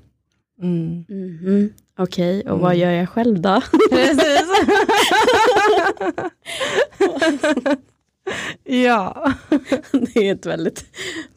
Mm. 0.62 1.04
Mhm. 1.08 1.72
Okej, 1.98 2.40
och 2.40 2.46
Mm. 2.48 2.60
vad 2.60 2.76
gör 2.76 2.90
jag 2.90 3.08
själv 3.08 3.40
då? 3.40 3.62
Precis. 3.90 4.42
ja, 8.64 9.32
Det 9.92 10.28
är 10.28 10.32
ett 10.34 10.46
väldigt 10.46 10.84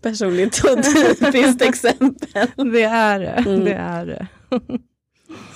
personligt 0.02 0.62
och 0.64 0.84
typiskt 0.84 1.62
exempel. 1.62 2.72
det 2.74 2.84
är 2.84 3.20
det. 3.20 3.28
Mm. 3.50 3.66
det, 3.66 3.74
är 3.74 4.06
det. 4.06 4.28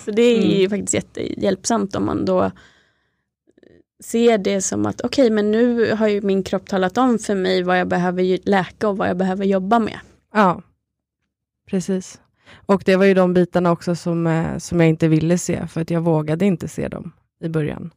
Så 0.05 0.11
det 0.11 0.21
är 0.21 0.41
ju 0.41 0.65
Mm. 0.65 0.69
faktiskt 0.69 0.93
jättehjälpsamt 0.93 1.95
om 1.95 2.05
man 2.05 2.25
då 2.25 2.51
ser 4.03 4.37
det 4.37 4.61
som 4.61 4.85
att 4.85 5.01
okej 5.01 5.29
men 5.29 5.51
nu 5.51 5.93
har 5.93 6.07
ju 6.07 6.21
min 6.21 6.43
kropp 6.43 6.67
talat 6.67 6.97
om 6.97 7.19
för 7.19 7.35
mig 7.35 7.63
vad 7.63 7.79
jag 7.79 7.87
behöver 7.87 8.49
läka 8.49 8.89
och 8.89 8.97
vad 8.97 9.09
jag 9.09 9.17
behöver 9.17 9.45
jobba 9.45 9.79
med. 9.79 9.99
Ja, 10.33 10.61
precis. 11.69 12.21
Och 12.65 12.83
det 12.85 12.95
var 12.95 13.05
ju 13.05 13.13
de 13.13 13.33
bitarna 13.33 13.71
också 13.71 13.95
som, 13.95 14.27
eh, 14.27 14.57
som 14.57 14.79
jag 14.79 14.89
inte 14.89 15.07
ville 15.07 15.37
se, 15.37 15.67
för 15.67 15.81
att 15.81 15.89
jag 15.89 16.01
vågade 16.01 16.45
inte 16.45 16.67
se 16.67 16.87
dem 16.87 17.11
i 17.41 17.49
början. 17.49 17.91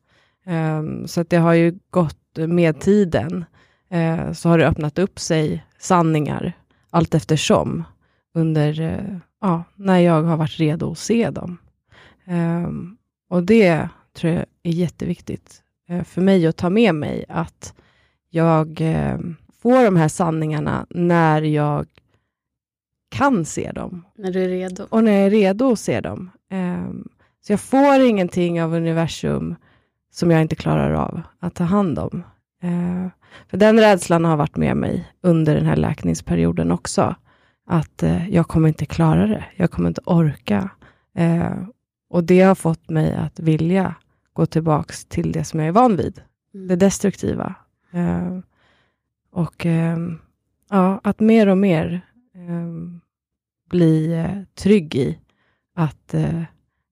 Ehm, 0.47 1.09
så 1.09 1.21
att 1.21 1.31
det 1.31 1.37
har 1.37 1.55
ju 1.55 1.79
gått 1.91 2.37
med 2.37 2.81
tiden, 2.81 3.45
eh, 3.91 4.33
så 4.33 4.49
har 4.49 4.59
det 4.59 4.69
öppnat 4.69 4.99
upp 4.99 5.19
sig 5.19 5.65
sanningar 5.79 6.53
allt 6.91 7.15
eftersom, 7.15 7.85
under, 8.35 8.81
eh, 8.81 9.17
ja, 9.41 9.65
när 9.75 9.99
jag 9.99 10.23
har 10.23 10.37
varit 10.37 10.59
redo 10.59 10.91
att 10.93 10.99
se 10.99 11.31
dem. 11.31 11.59
Ehm, 12.29 12.97
och 13.31 13.43
det 13.43 13.89
tror 14.13 14.33
jag 14.33 14.45
är 14.63 14.71
jätteviktigt 14.73 15.63
eh, 15.89 16.05
för 16.05 16.21
mig 16.23 16.47
att 16.47 16.57
ta 16.57 16.71
med 16.71 16.95
mig, 16.95 17.25
att 17.29 17.75
jag 18.31 18.81
eh, 18.81 19.19
får 19.63 19.85
de 19.85 19.97
här 19.97 20.09
sanningarna 20.09 20.87
när 20.91 21.43
jag 21.43 21.87
kan 23.11 23.45
se 23.45 23.73
dem 23.73 24.05
När 24.19 24.33
du 24.33 24.45
är 24.45 24.49
redo. 24.49 24.87
och 24.91 25.05
när 25.05 25.13
jag 25.13 25.27
är 25.27 25.31
redo 25.31 25.73
att 25.73 25.79
se 25.79 26.01
dem. 26.01 26.31
Ehm, 26.51 27.09
så 27.41 27.53
jag 27.53 27.61
får 27.61 28.01
ingenting 28.01 28.63
av 28.63 28.75
universum 28.75 29.55
som 30.13 30.31
jag 30.31 30.43
inte 30.43 30.57
klarar 30.57 30.93
av 30.93 31.23
att 31.41 31.55
ta 31.55 31.65
hand 31.65 31.99
om. 31.99 32.23
Ehm, 32.63 33.11
för 33.49 33.57
den 33.57 33.81
rädslan 33.81 34.25
har 34.25 34.37
varit 34.37 34.57
med 34.57 34.77
mig 34.77 35.09
under 35.23 35.55
den 35.55 35.67
här 35.67 35.77
läkningsperioden 35.77 36.71
också. 36.71 37.15
Att 37.67 38.03
eh, 38.03 38.29
jag 38.35 38.49
kommer 38.49 38.69
inte 38.69 38.87
klara 38.87 39.27
det, 39.27 39.45
jag 39.57 39.71
kommer 39.71 39.89
inte 39.89 40.01
orka. 40.05 40.71
Ehm, 41.15 41.73
och 42.09 42.25
det 42.25 42.41
har 42.41 42.55
fått 42.55 42.91
mig 42.91 43.15
att 43.15 43.39
vilja 43.41 43.95
gå 44.33 44.47
tillbaks 44.47 45.05
till 45.05 45.33
det 45.33 45.45
som 45.45 45.61
jag 45.61 45.69
är 45.69 45.73
van 45.73 45.97
vid, 45.97 46.15
det 46.53 46.59
Mm. 46.59 46.79
destruktiva. 46.79 47.55
Ehm, 47.93 48.43
och 49.33 49.67
ehm, 49.67 50.19
ja, 50.71 51.01
att 51.05 51.21
mer 51.21 51.47
och 51.47 51.59
mer 51.59 52.01
ehm, 52.35 53.01
bli 53.71 54.13
eh, 54.13 54.43
trygg 54.55 54.95
i 54.95 55.19
att 55.75 56.15
eh, 56.15 56.43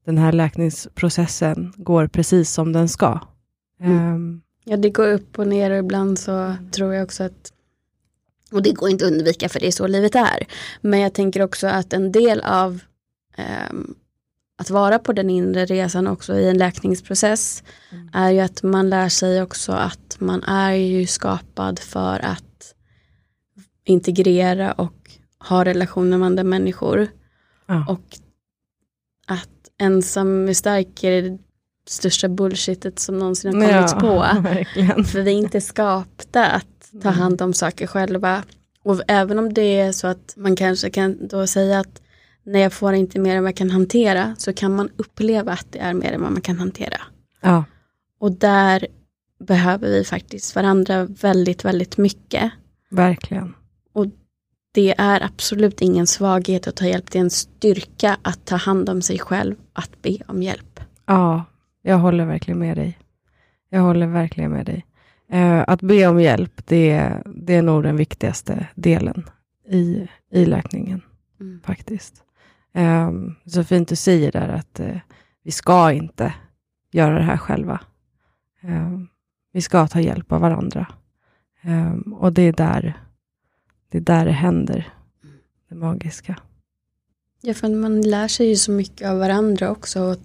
den 0.04 0.18
här 0.18 0.32
läkningsprocessen 0.32 1.72
går 1.76 2.06
precis 2.06 2.50
som 2.50 2.72
den 2.72 2.88
ska. 2.88 3.20
Mm. 3.80 3.98
Ehm, 3.98 4.42
Ja 4.68 4.76
det 4.76 4.90
går 4.90 5.12
upp 5.12 5.38
och 5.38 5.46
ner 5.46 5.70
och 5.70 5.78
ibland 5.78 6.18
så 6.18 6.56
tror 6.72 6.94
jag 6.94 7.04
också 7.04 7.24
att 7.24 7.52
och 8.52 8.62
det 8.62 8.72
går 8.72 8.88
inte 8.90 9.06
att 9.06 9.12
undvika 9.12 9.48
för 9.48 9.60
det 9.60 9.66
är 9.66 9.70
så 9.70 9.86
livet 9.86 10.14
är. 10.14 10.46
Men 10.80 11.00
jag 11.00 11.14
tänker 11.14 11.42
också 11.42 11.66
att 11.66 11.92
en 11.92 12.12
del 12.12 12.40
av 12.40 12.80
ehm, 13.36 13.94
att 14.58 14.70
vara 14.70 14.98
på 14.98 15.12
den 15.12 15.30
inre 15.30 15.64
resan 15.66 16.06
också 16.06 16.34
i 16.38 16.48
en 16.48 16.58
läkningsprocess 16.58 17.62
Mm. 17.92 18.10
är 18.12 18.30
ju 18.30 18.40
att 18.40 18.62
man 18.62 18.90
lär 18.90 19.08
sig 19.08 19.42
också 19.42 19.72
att 19.72 20.16
man 20.18 20.42
är 20.42 20.72
ju 20.72 21.06
skapad 21.06 21.78
för 21.78 22.24
att 22.24 22.74
integrera 23.84 24.72
och 24.72 25.10
ha 25.48 25.64
relationer 25.64 26.18
med 26.18 26.26
andra 26.26 26.44
människor. 26.44 27.08
ja, 27.66 27.84
Och 27.88 28.18
att 29.26 29.48
ensam 29.78 30.48
är 30.48 30.54
stark 30.54 31.04
är 31.04 31.38
största 31.88 32.28
bullshitet 32.28 32.98
som 32.98 33.18
någonsin 33.18 33.54
har 33.62 33.68
kommits 33.72 33.92
Ja, 33.92 34.00
på. 34.00 34.40
verkligen. 34.48 35.04
För 35.04 35.20
vi 35.22 35.30
är 35.30 35.34
inte 35.34 35.60
skapta 35.60 36.46
att 36.46 36.90
ta 37.02 37.08
hand 37.10 37.42
om 37.42 37.52
saker 37.54 37.86
själva. 37.86 38.42
Och 38.82 39.00
även 39.08 39.38
om 39.38 39.52
det 39.54 39.80
är 39.80 39.92
så 39.92 40.06
att 40.06 40.34
man 40.36 40.56
kanske 40.56 40.90
kan 40.90 41.26
då 41.28 41.46
säga 41.46 41.80
att 41.80 42.02
när 42.46 42.58
jag 42.60 42.72
får 42.72 42.94
inte 42.94 43.18
mer 43.20 43.36
än 43.36 43.42
vad 43.42 43.48
jag 43.48 43.56
kan 43.56 43.70
hantera 43.70 44.34
så 44.38 44.52
kan 44.52 44.76
man 44.76 44.88
uppleva 44.96 45.52
att 45.52 45.66
det 45.72 45.78
är 45.78 45.94
mer 45.94 46.12
än 46.12 46.22
vad 46.22 46.32
man 46.32 46.40
kan 46.40 46.58
hantera. 46.58 46.96
Ja, 47.40 47.64
Och 48.18 48.32
där 48.32 48.86
behöver 49.44 49.88
vi 49.88 50.04
faktiskt 50.04 50.54
varandra 50.56 51.04
väldigt, 51.04 51.64
väldigt 51.64 51.96
mycket. 51.96 52.52
verkligen. 52.90 53.54
Det 54.74 54.94
är 54.98 55.20
absolut 55.24 55.80
ingen 55.80 56.06
svaghet 56.06 56.66
att 56.66 56.76
ta 56.76 56.86
hjälp, 56.86 57.10
det 57.10 57.18
är 57.18 57.20
en 57.22 57.30
styrka 57.30 58.16
att 58.22 58.44
ta 58.44 58.56
hand 58.56 58.88
om 58.88 59.02
sig 59.02 59.18
själv, 59.18 59.54
att 59.72 60.02
be 60.02 60.18
om 60.28 60.42
hjälp. 60.42 60.80
Ja, 61.06 61.44
jag 61.82 61.98
håller 61.98 62.24
verkligen 62.26 62.58
med 62.58 62.76
dig. 62.76 62.98
Jag 63.70 63.80
håller 63.80 64.06
verkligen 64.06 64.50
med 64.52 64.66
dig. 64.66 64.86
Eh, 65.30 65.64
att 65.66 65.82
be 65.82 66.06
om 66.06 66.20
hjälp, 66.20 66.66
det, 66.66 67.12
det 67.26 67.54
är 67.54 67.62
nog 67.62 67.82
den 67.82 67.96
viktigaste 67.96 68.66
delen 68.74 69.24
i, 69.70 70.08
i 70.32 70.46
läkningen, 70.46 71.02
Mm. 71.40 71.60
faktiskt. 71.64 72.14
Eh, 72.76 73.10
så 73.46 73.64
fint 73.64 73.88
du 73.88 73.96
säger 73.96 74.32
där 74.32 74.48
att 74.48 74.80
eh, 74.80 74.98
vi 75.42 75.50
ska 75.50 75.92
inte 75.92 76.34
göra 76.90 77.18
det 77.18 77.24
här 77.24 77.36
själva. 77.36 77.80
Eh, 78.60 79.00
vi 79.52 79.62
ska 79.62 79.86
ta 79.86 80.00
hjälp 80.00 80.32
av 80.32 80.40
varandra. 80.40 80.86
Eh, 81.62 81.94
och 82.12 82.32
det 82.32 82.42
är 82.42 82.52
där 82.52 83.06
det, 83.88 83.98
är 83.98 84.02
där 84.02 84.24
det 84.24 84.32
händer, 84.32 84.92
det 85.68 85.74
magiska. 85.74 86.36
Ja, 87.42 87.54
för 87.54 87.68
man 87.68 88.00
lär 88.00 88.28
sig 88.28 88.48
ju 88.48 88.56
så 88.56 88.70
mycket 88.70 89.08
av 89.08 89.18
varandra 89.18 89.70
också. 89.70 90.16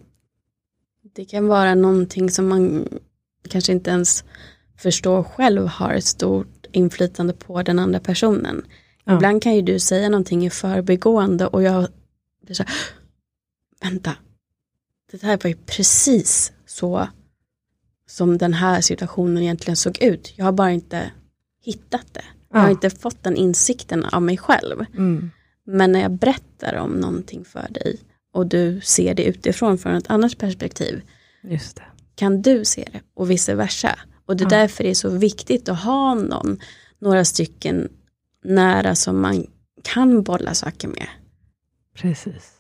Det 1.16 1.26
kan 1.26 1.48
vara 1.48 1.76
någonting 1.76 2.30
som 2.30 2.48
man 2.48 2.88
kanske 3.50 3.72
inte 3.72 3.92
ens 3.92 4.24
förstår 4.78 5.24
själv 5.24 5.68
har 5.68 5.94
ett 5.94 6.06
stort 6.06 6.66
inflytande 6.72 7.34
på 7.34 7.64
den 7.64 7.80
andra 7.80 8.00
personen. 8.00 8.66
Ja. 9.04 9.16
Ibland 9.16 9.44
kan 9.44 9.56
ju 9.56 9.62
du 9.62 9.80
säga 9.80 10.10
någonting 10.10 10.46
i 10.46 10.50
förbigående 10.50 11.48
och 11.48 11.64
jag 11.64 11.88
blir 12.46 12.56
så 12.56 12.64
här, 12.64 12.74
vänta, 13.82 14.16
det 15.12 15.22
här 15.24 15.40
var 15.44 15.50
ju 15.50 15.56
precis 15.66 16.52
så 16.66 17.08
som 18.08 18.38
den 18.38 18.54
här 18.54 18.82
situationen 18.82 19.44
egentligen 19.44 19.76
såg 19.76 20.02
ut. 20.02 20.34
Jag 20.36 20.46
har 20.46 20.52
bara 20.52 20.72
inte 20.72 21.12
hittat 21.64 22.14
det. 22.14 22.24
Jag 22.52 22.60
har 22.60 22.66
Ja. 22.68 22.72
inte 22.72 22.90
fått 22.90 23.24
den 23.24 23.36
insikten 23.36 24.06
av 24.06 24.22
mig 24.22 24.38
själv. 24.38 24.86
Mm. 24.98 25.32
Men 25.64 25.92
när 25.92 26.02
jag 26.02 26.12
berättar 26.12 26.76
om 26.76 26.92
någonting 26.92 27.46
för 27.46 27.68
dig 27.72 28.00
och 28.34 28.48
du 28.48 28.82
ser 28.84 29.14
det 29.14 29.24
utifrån 29.24 29.78
från 29.78 29.96
ett 29.96 30.10
annat 30.10 30.38
perspektiv 30.38 31.02
kan 32.16 32.42
du 32.42 32.66
se 32.66 32.90
det 32.92 33.02
och 33.14 33.32
vice 33.32 33.56
versa. 33.56 34.00
Och 34.26 34.38
det 34.38 34.44
är 34.44 34.46
Ja. 34.46 34.50
därför 34.50 34.84
det 34.84 34.90
är 34.90 34.94
så 34.94 35.10
viktigt 35.10 35.70
att 35.70 35.80
ha 35.84 36.14
någon, 36.16 36.60
några 37.00 37.26
stycken 37.26 37.90
nära 38.44 38.96
som 38.96 39.22
man 39.22 39.48
kan 39.84 40.24
bolla 40.24 40.54
saker 40.54 40.88
med. 40.88 41.08
Precis. 41.96 42.52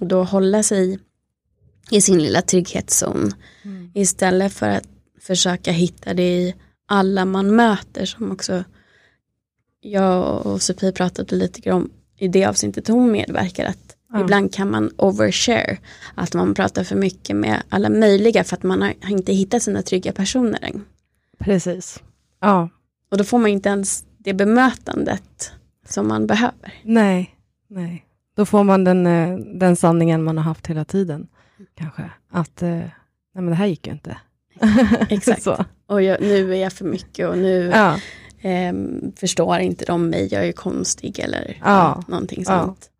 Och 0.00 0.06
då 0.06 0.22
hålla 0.24 0.62
sig 0.62 0.98
i 1.90 2.00
sin 2.00 2.18
lilla 2.22 2.42
trygghetszon 2.42 3.34
Mm. 3.64 3.90
istället 3.94 4.52
för 4.52 4.68
att 4.68 4.88
försöka 5.20 5.72
hitta 5.72 6.14
det 6.14 6.22
i 6.36 6.54
alla 6.86 7.24
man 7.24 7.56
möter 7.56 8.04
som 8.06 8.32
också 8.32 8.64
jag 9.80 10.46
och 10.46 10.62
Sofie 10.62 10.92
pratade 10.92 11.36
lite 11.36 11.60
grann 11.60 11.76
om 11.82 11.90
i 12.16 12.28
det 12.28 12.44
avsnittet 12.44 12.88
hon 12.88 13.12
medverkar 13.12 13.64
att 13.66 13.96
Ja. 14.12 14.20
ibland 14.20 14.54
kan 14.54 14.70
man 14.70 14.90
overshare 14.96 15.78
att 16.14 16.34
man 16.34 16.54
pratar 16.54 16.84
för 16.84 16.96
mycket 16.96 17.36
med 17.36 17.62
alla 17.68 17.88
möjliga 17.88 18.44
för 18.44 18.56
att 18.56 18.62
man 18.62 18.82
har, 18.82 18.94
har 19.02 19.10
inte 19.10 19.32
hittat 19.32 19.62
sina 19.62 19.82
trygga 19.82 20.12
personer 20.12 20.58
än. 20.62 20.84
Precis. 21.38 22.02
Ja, 22.40 22.68
Och 23.10 23.18
då 23.18 23.24
får 23.24 23.38
man 23.38 23.50
inte 23.50 23.68
ens 23.68 24.04
det 24.18 24.34
bemötandet 24.34 25.52
som 25.88 26.08
man 26.08 26.26
behöver. 26.26 26.74
nej, 26.84 27.36
nej. 27.68 28.03
Då 28.36 28.44
får 28.46 28.64
man 28.64 28.84
den, 28.84 29.06
eh, 29.06 29.36
den 29.38 29.76
sanningen 29.76 30.22
man 30.22 30.36
har 30.36 30.44
haft 30.44 30.66
hela 30.66 30.84
tiden. 30.84 31.28
Kanske. 31.74 32.10
Att, 32.30 32.62
eh, 32.62 32.68
nej 32.68 32.90
men 33.34 33.46
det 33.46 33.54
här 33.54 33.66
gick 33.66 33.86
ju 33.86 33.92
inte. 33.92 34.16
Exakt. 35.08 35.46
Och 35.86 36.02
jag, 36.02 36.20
nu 36.20 36.52
är 36.54 36.56
jag 36.62 36.72
för 36.72 36.84
mycket 36.84 37.28
och 37.28 37.38
nu 37.38 37.70
Ja, 37.74 37.96
ehm, 38.40 39.12
förstår 39.16 39.58
inte 39.58 39.84
de 39.84 40.08
mig, 40.10 40.28
jag 40.32 40.48
är 40.48 40.52
konstig 40.52 41.18
eller 41.18 41.58
Ja. 41.64 42.02
någonting 42.08 42.44
Ja. 42.46 42.60
sånt. 42.64 42.90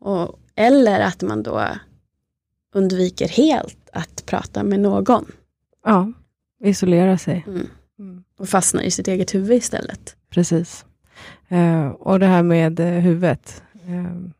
Och, 0.00 0.38
eller 0.54 1.00
att 1.00 1.22
man 1.22 1.42
då 1.42 1.64
undviker 2.74 3.28
helt 3.28 3.88
att 3.92 4.26
prata 4.26 4.62
med 4.62 4.80
någon 4.80 5.26
ja. 5.84 6.12
Isolera 6.64 7.18
sig. 7.18 7.44
mm. 7.46 7.66
Mm. 7.98 8.24
och 8.38 8.48
fastnar 8.48 8.82
i 8.82 8.90
sitt 8.90 9.08
eget 9.08 9.34
huvud 9.34 9.56
istället. 9.56 10.16
Precis. 10.30 10.84
Eh, 11.48 11.86
och 11.88 12.18
det 12.20 12.26
här 12.26 12.42
med 12.42 12.80
eh, 12.80 12.86
huvudet. 12.86 13.62
Eh, 13.86 14.30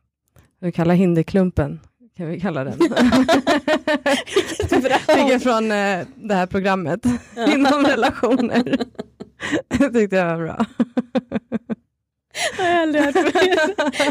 vi 0.59 0.71
kallar 0.71 0.95
hinderklumpen. 0.95 1.79
Kan 2.17 2.27
vi 2.27 2.39
kalla 2.39 2.63
den. 2.63 2.79
Fick 5.07 5.29
jag 5.29 5.41
från 5.43 5.71
eh, 5.71 6.07
det 6.15 6.33
här 6.33 6.45
programmet. 6.45 7.05
Inom 7.47 7.85
relationer. 7.85 8.77
det 9.67 9.89
tyckte 9.89 10.15
jag 10.15 10.37
var 10.37 10.43
bra. 10.43 10.65
Jag 12.57 12.65
har 12.65 12.81
aldrig 12.81 13.03
hört. 13.03 13.15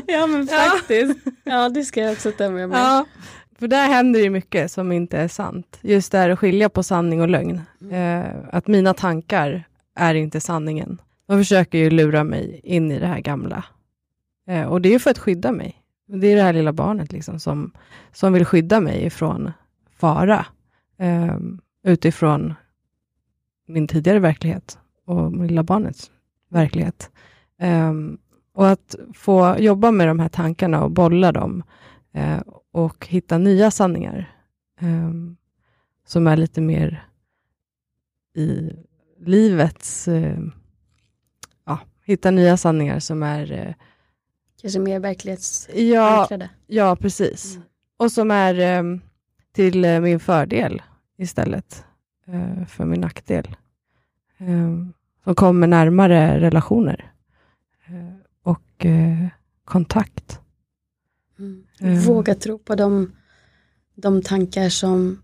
Ja 0.06 0.26
men 0.26 0.46
faktiskt. 0.46 1.18
Ja 1.44 1.68
det 1.68 1.84
ska 1.84 2.00
jag 2.00 2.12
också 2.12 2.32
ta 2.32 2.50
med 2.50 2.68
mig. 2.68 2.78
Ja, 2.78 3.06
för 3.58 3.68
där 3.68 3.88
händer 3.88 4.20
ju 4.20 4.30
mycket 4.30 4.72
som 4.72 4.92
inte 4.92 5.18
är 5.18 5.28
sant. 5.28 5.78
Just 5.82 6.12
det 6.12 6.18
här 6.18 6.30
att 6.30 6.38
skilja 6.38 6.68
på 6.68 6.82
sanning 6.82 7.20
och 7.20 7.28
lögn. 7.28 7.60
Eh, 7.92 8.24
att 8.52 8.66
mina 8.66 8.94
tankar 8.94 9.64
är 9.96 10.14
inte 10.14 10.40
sanningen. 10.40 11.00
De 11.28 11.38
försöker 11.38 11.78
ju 11.78 11.90
lura 11.90 12.24
mig 12.24 12.60
in 12.64 12.92
i 12.92 12.98
det 12.98 13.06
här 13.06 13.20
gamla. 13.20 13.64
Eh, 14.48 14.62
och 14.62 14.80
det 14.80 14.88
är 14.88 14.92
ju 14.92 14.98
för 14.98 15.10
att 15.10 15.18
skydda 15.18 15.52
mig. 15.52 15.82
Det 16.06 16.26
är 16.26 16.36
det 16.36 16.42
här 16.42 16.52
lilla 16.52 16.72
barnet 16.72 17.12
liksom 17.12 17.40
som, 17.40 17.72
som 18.12 18.32
vill 18.32 18.44
skydda 18.44 18.80
mig 18.80 19.04
ifrån 19.04 19.52
fara. 19.90 20.46
Eh, 20.98 21.38
utifrån 21.82 22.54
min 23.66 23.88
tidigare 23.88 24.18
verklighet 24.18 24.78
och 25.04 25.32
min 25.32 25.46
lilla 25.46 25.62
barnets 25.62 26.10
verklighet. 26.48 27.10
Eh, 27.60 27.92
och 28.54 28.68
att 28.68 28.94
få 29.14 29.56
jobba 29.58 29.90
med 29.90 30.08
de 30.08 30.18
här 30.18 30.28
tankarna 30.28 30.84
och 30.84 30.90
bolla 30.90 31.32
dem 31.32 31.62
eh, 32.12 32.40
och 32.72 33.06
hitta 33.06 33.38
nya 33.38 33.70
sanningar 33.70 34.34
eh, 34.80 35.10
som 36.06 36.26
är 36.26 36.36
lite 36.36 36.60
mer 36.60 37.06
i 38.34 38.72
livets... 39.18 40.08
Eh, 40.08 40.38
ja, 41.64 41.80
hitta 42.04 42.30
nya 42.30 42.56
sanningar 42.56 42.98
som 42.98 43.22
är... 43.22 43.52
Eh, 43.52 43.74
Kanske 44.60 44.78
mer 44.78 44.92
ja, 44.92 44.98
verklighetsankrade. 44.98 46.50
ja, 46.66 46.96
precis. 46.96 47.54
Mm. 47.54 47.66
Och 47.96 48.12
som 48.12 48.30
är 48.30 48.58
eh, 48.60 48.82
till 49.52 49.84
eh, 49.84 50.00
min 50.00 50.20
fördel 50.20 50.82
istället 51.18 51.84
eh, 52.26 52.66
för 52.66 52.84
min 52.84 53.00
nackdel. 53.00 53.56
Eh, 54.38 54.76
som 55.24 55.34
kommer 55.34 55.66
närmare 55.66 56.40
relationer 56.40 57.12
eh, 57.86 58.14
och 58.42 58.86
kontakt. 59.64 60.40
Mm. 61.38 61.64
Mm. 61.80 62.00
Våga 62.00 62.34
tro 62.34 62.58
på 62.58 62.74
de, 62.74 63.12
de 63.94 64.22
tankar 64.22 64.68
som 64.68 65.22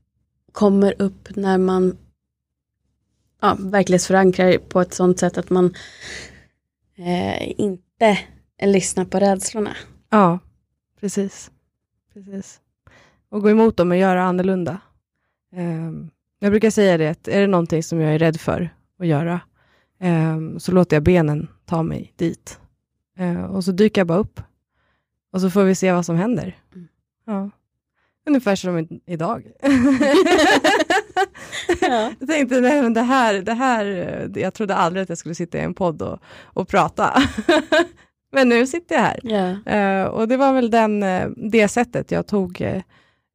kommer 0.53 1.03
upp 1.03 1.37
när 1.37 1.59
man 1.59 1.97
ja, 3.41 3.57
verklighetsförankrar 3.61 4.59
på 4.59 4.81
ett 4.81 4.95
sånt 4.95 5.19
sätt 5.19 5.39
att 5.39 5.51
man 5.51 5.75
eh, 6.97 7.61
inte 7.61 8.19
lyssnar 8.69 9.05
på 9.05 9.19
rädslorna. 9.19 9.77
Ja, 10.11 10.39
precis. 11.01 11.51
precis. 12.15 12.61
Och 13.29 13.43
gå 13.43 13.51
emot 13.51 13.77
dem 13.77 13.91
och 13.91 13.97
göra 13.97 14.23
annorlunda. 14.23 14.81
Ehm, 15.53 16.11
jag 16.39 16.53
brukar 16.53 16.71
säga 16.71 16.99
det, 16.99 17.09
att 17.09 17.29
är 17.29 17.41
det 17.41 17.47
någonting 17.47 17.83
som 17.83 18.01
jag 18.01 18.15
är 18.15 18.19
rädd 18.19 18.41
för 18.41 18.71
att 18.99 19.07
göra, 19.07 19.41
ehm, 20.01 20.61
så 20.61 20.73
låter 20.73 20.97
jag 20.97 21.03
benen 21.03 21.49
ta 21.65 21.83
mig 21.83 22.13
dit. 22.17 22.61
Ehm, 23.17 23.45
och 23.45 23.65
så 23.65 23.73
dyker 23.73 24.01
jag 24.01 24.07
bara 24.09 24.19
upp. 24.19 24.41
Och 25.33 25.41
så 25.41 25.51
får 25.51 25.65
vi 25.65 25.75
se 25.75 25.93
vad 25.93 26.07
som 26.07 26.17
händer. 26.17 26.57
Mm. 26.75 26.89
Ja. 27.27 27.51
Ungefär 28.27 28.57
som 28.57 28.89
idag. 29.07 29.47
Ja. 31.81 32.13
Jag 32.19 32.29
tänkte, 32.29 32.61
nej 32.61 32.83
men 32.83 32.95
det 32.95 33.03
här, 33.03 33.35
det 33.35 33.53
här, 33.55 33.85
jag 34.35 34.55
trodde 34.55 34.75
aldrig 34.75 35.03
att 35.03 35.09
jag 35.09 35.19
skulle 35.19 35.35
sitta 35.35 35.59
i 35.59 35.61
en 35.61 35.75
podd 35.75 36.03
och, 36.03 36.19
och 36.45 36.69
prata. 36.69 37.13
men 38.33 38.49
nu 38.49 38.67
sitter 38.67 38.95
jag 38.95 39.03
här. 39.03 39.21
Ja. 39.23 39.73
Eh, 39.73 40.05
och 40.05 40.29
det 40.29 40.37
var 40.37 40.53
väl 40.53 40.71
den, 40.71 41.03
eh, 41.03 41.29
det 41.37 41.69
sättet 41.69 42.11
jag 42.11 42.27
tog, 42.27 42.61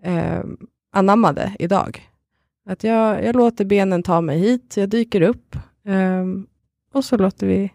eh, 0.04 0.44
anammade 0.92 1.56
idag. 1.60 2.10
Att 2.70 2.84
jag, 2.84 3.26
jag 3.26 3.36
låter 3.36 3.66
benen 3.66 4.04
ta 4.04 4.22
mig 4.22 4.40
hit, 4.40 4.78
jag 4.78 4.90
dyker 4.90 5.22
upp 5.22 5.56
eh, 5.86 6.26
och 6.94 7.06
så 7.06 7.18
låter 7.18 7.48
vi, 7.48 7.72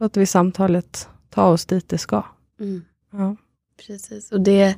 låter 0.00 0.20
vi 0.20 0.26
samtalet 0.26 1.08
ta 1.30 1.44
oss 1.44 1.66
dit 1.66 1.88
det 1.88 1.98
ska. 1.98 2.24
Mm. 2.60 2.84
Ja. 3.12 3.36
Precis, 3.86 4.32
och 4.32 4.40
det 4.40 4.74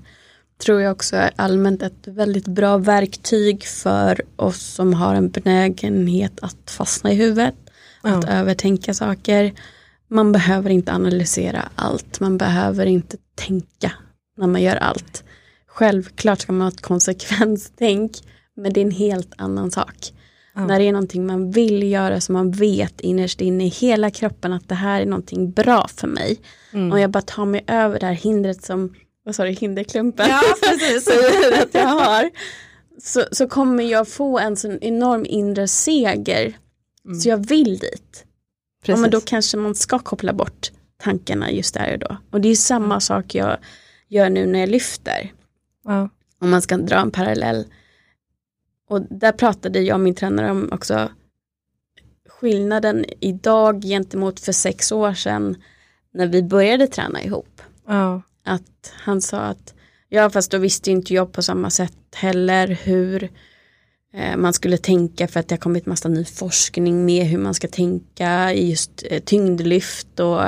tror 0.59 0.81
jag 0.81 0.93
också 0.93 1.17
är 1.17 1.31
allmänt 1.37 1.83
ett 1.83 2.07
väldigt 2.07 2.49
bra 2.49 2.79
verktyg 2.79 3.65
för 3.65 4.23
oss 4.37 4.63
som 4.63 4.95
har 4.95 5.15
en 5.15 5.31
benägenhet 5.31 6.41
att 6.43 6.71
fastna 6.71 7.13
i 7.13 7.15
huvudet. 7.15 7.55
Ja. 8.03 8.19
Att 8.19 8.29
övertänka 8.29 8.95
saker. 8.95 9.53
Man 10.13 10.33
behöver 10.33 10.71
inte 10.71 10.93
analysera 10.93 11.69
allt. 11.75 12.21
Man 12.21 12.39
behöver 12.39 12.87
inte 12.87 13.17
tänka 13.35 13.93
när 14.37 14.47
man 14.47 14.63
gör 14.63 14.77
allt. 14.77 15.25
Självklart 15.67 16.41
ska 16.41 16.53
man 16.53 16.61
ha 16.61 16.69
ett 16.69 16.83
konsekvenstänk. 16.83 18.13
Men 18.57 18.73
det 18.73 18.81
är 18.81 18.85
en 18.85 18.91
helt 18.91 19.33
annan 19.37 19.71
sak. 19.71 20.13
Ja. 20.55 20.67
När 20.67 20.79
det 20.79 20.85
är 20.85 20.93
någonting 20.93 21.27
man 21.27 21.51
vill 21.51 21.83
göra 21.83 22.21
som 22.21 22.33
man 22.33 22.51
vet 22.51 23.01
innerst 23.01 23.41
inne 23.41 23.67
i 23.67 23.69
hela 23.69 24.11
kroppen 24.11 24.53
att 24.53 24.69
det 24.69 24.75
här 24.75 25.01
är 25.01 25.07
någonting 25.07 25.51
bra 25.51 25.89
för 25.89 26.09
mig. 26.09 26.41
Mm. 26.73 26.93
Och 26.93 27.01
jag 27.01 27.11
bara 27.11 27.23
tar 27.23 27.45
mig 27.45 27.65
över 27.67 28.01
det 28.01 28.07
här 28.07 28.13
hindret 28.13 28.65
som, 28.65 28.95
vad 29.25 29.35
sa 29.35 29.45
du, 29.45 29.51
hinderklumpen? 29.51 30.27
Ja, 30.29 30.43
precis. 30.63 31.09
att 31.63 31.75
jag 31.75 31.87
har. 31.87 32.31
Så, 33.01 33.25
så 33.33 33.49
kommer 33.49 33.85
jag 33.85 34.09
få 34.09 34.39
en 34.39 34.57
sån 34.57 34.79
enorm 34.81 35.27
inre 35.29 35.69
seger. 35.69 36.57
Så 37.23 37.29
jag 37.29 37.49
vill 37.49 37.79
dit. 37.79 38.25
Ja, 38.83 38.87
Precis. 38.87 39.01
men 39.03 39.11
då 39.11 39.21
kanske 39.21 39.57
man 39.57 39.75
ska 39.75 39.99
koppla 39.99 40.33
bort 40.33 40.71
tankarna 40.97 41.51
just 41.51 41.75
där 41.75 41.93
och 41.93 41.99
då. 41.99 42.17
Och 42.31 42.41
det 42.41 42.49
är 42.49 42.55
samma 42.55 43.01
sak 43.01 43.35
jag 43.35 43.57
gör 44.09 44.31
nu 44.31 44.47
när 44.47 44.59
jag 44.59 44.69
lyfter. 44.69 45.33
ja. 45.85 46.09
Om 46.39 46.51
man 46.51 46.63
ska 46.63 46.77
dra 46.77 46.97
en 46.97 47.11
parallell. 47.11 47.65
Och 48.89 49.03
där 49.11 49.33
pratade 49.33 49.81
jag 49.81 49.95
och 49.95 50.01
min 50.01 50.15
tränare 50.15 50.51
om 50.51 50.69
också 50.73 51.11
skillnaden 52.29 53.05
idag 53.21 53.83
gentemot 53.83 54.41
för 54.41 54.53
sex 54.53 54.93
år 54.93 55.15
sedan 55.15 55.63
när 56.15 56.27
vi 56.27 56.43
började 56.43 56.87
träna 56.87 57.23
ihop. 57.23 57.63
Ja. 57.87 58.23
Att 58.45 58.93
han 58.95 59.21
sa 59.21 59.39
att, 59.39 59.75
ja 60.09 60.31
fast 60.31 60.51
då 60.51 60.59
visste 60.59 60.91
inte 60.91 61.15
jag 61.15 61.33
på 61.33 61.43
samma 61.43 61.71
sätt 61.71 61.97
heller 62.15 62.69
hur 62.69 63.31
man 64.37 64.53
skulle 64.53 64.77
tänka 64.79 65.29
för 65.29 65.41
att 65.41 65.49
det 65.49 65.53
har 65.53 65.61
kommit 65.61 65.87
massa 65.87 66.09
ny 66.09 66.25
forskning 66.25 67.05
med 67.05 67.27
hur 67.27 67.39
man 67.39 67.55
ska 67.55 67.69
tänka 67.69 68.53
i 68.53 68.71
just 68.71 69.03
eh, 69.11 69.21
tyngdlyft 69.23 70.21
och 70.21 70.41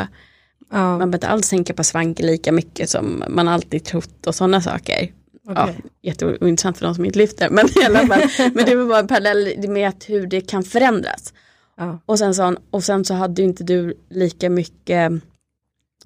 Ja. 0.71 0.79
man 0.81 0.99
behöver 0.99 1.15
inte 1.17 1.29
alls 1.29 1.51
tänka 1.51 1.75
på 1.75 1.85
svank 1.85 2.19
lika 2.19 2.53
mycket 2.53 2.91
som 2.91 3.25
man 3.29 3.49
alltid 3.49 3.85
trott 3.85 4.27
och 4.27 4.35
sådana 4.35 4.61
saker. 4.61 5.13
Ja, 5.47 5.63
Okej. 5.65 5.81
jätteointressant 6.03 6.79
för 6.79 6.87
de 6.87 6.95
som 6.95 7.05
inte 7.05 7.19
lyfter 7.19 7.51
men 7.51 7.67
i 7.83 7.85
alla 7.85 8.07
fall. 8.07 8.23
men 8.55 8.65
det 8.65 8.77
var 8.77 8.87
bara 8.87 8.99
en 8.99 9.07
parallell 9.07 9.69
med 9.69 9.89
att 9.89 10.05
hur 10.09 10.27
det 10.27 10.41
kan 10.41 10.63
förändras. 10.65 11.33
Ja. 11.77 11.99
Och 12.07 12.19
sen, 12.19 12.35
han, 12.39 12.59
och 12.71 12.85
sen 12.85 13.05
så 13.05 13.15
hade 13.15 13.43
ju 13.43 13.49
inte 13.49 13.65
du 13.65 13.95
lika 14.11 14.51
mycket 14.51 15.13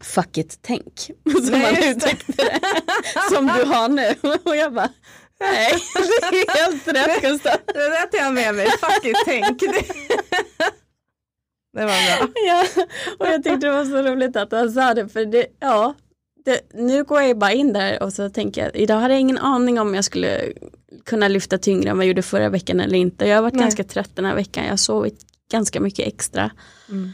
fuck 0.01 0.38
it-tänk. 0.38 1.11
Som 1.47 1.51
Nej, 1.51 1.73
man 1.83 1.90
uttryckte 1.97 2.33
det. 2.33 2.61
Som 3.35 3.47
du 3.47 3.64
har 3.64 3.88
nu. 3.88 4.14
Och 4.44 4.57
jag 4.57 4.75
bara, 4.75 4.88
nej, 5.40 5.72
det 6.31 6.37
är 6.37 6.64
helt 6.64 6.88
rätt 6.88 7.22
Gustav. 7.22 7.57
Det 7.66 7.72
där 7.72 8.07
tar 8.07 8.18
jag 8.18 8.35
med 8.35 8.55
mig. 8.55 8.66
Fuck 8.66 9.05
it, 9.05 9.16
tänk. 9.24 9.61
Det, 9.61 9.85
det 11.72 11.85
var 11.85 11.87
bra. 11.87 12.29
Ja, 12.35 12.66
och 13.18 13.27
jag 13.27 13.44
tyckte 13.44 13.66
det 13.66 13.72
var 13.72 13.85
så 13.85 14.03
roligt 14.03 14.37
att 14.37 14.53
han 14.53 14.72
sa 14.72 14.94
det. 14.94 15.09
För 15.09 15.24
det, 15.24 15.46
ja, 15.61 15.94
det, 16.44 16.61
nu 16.74 17.05
går 17.05 17.22
jag 17.22 17.38
bara 17.38 17.53
in 17.53 17.72
där 17.72 18.03
och 18.03 18.12
så 18.12 18.31
tänker 18.31 18.64
jag, 18.64 18.77
idag 18.77 19.01
hade 19.01 19.14
jag 19.14 19.20
ingen 19.20 19.38
aning 19.38 19.81
om 19.81 19.94
jag 19.94 20.05
skulle 20.05 20.53
kunna 21.05 21.29
lyfta 21.29 21.59
tyngre 21.59 21.90
än 21.90 21.96
vad 21.96 22.05
jag 22.05 22.09
gjorde 22.09 22.22
förra 22.22 22.48
veckan 22.48 22.81
eller 22.81 22.98
inte. 22.98 23.27
Jag 23.27 23.37
har 23.37 23.42
varit 23.42 23.55
Nej. 23.55 23.62
ganska 23.62 23.85
trött 23.85 24.16
den 24.16 24.24
här 24.24 24.35
veckan, 24.35 24.64
jag 24.64 24.72
har 24.72 24.77
sovit 24.77 25.20
ganska 25.51 25.81
mycket 25.81 26.07
extra. 26.07 26.51
Mm. 26.88 27.12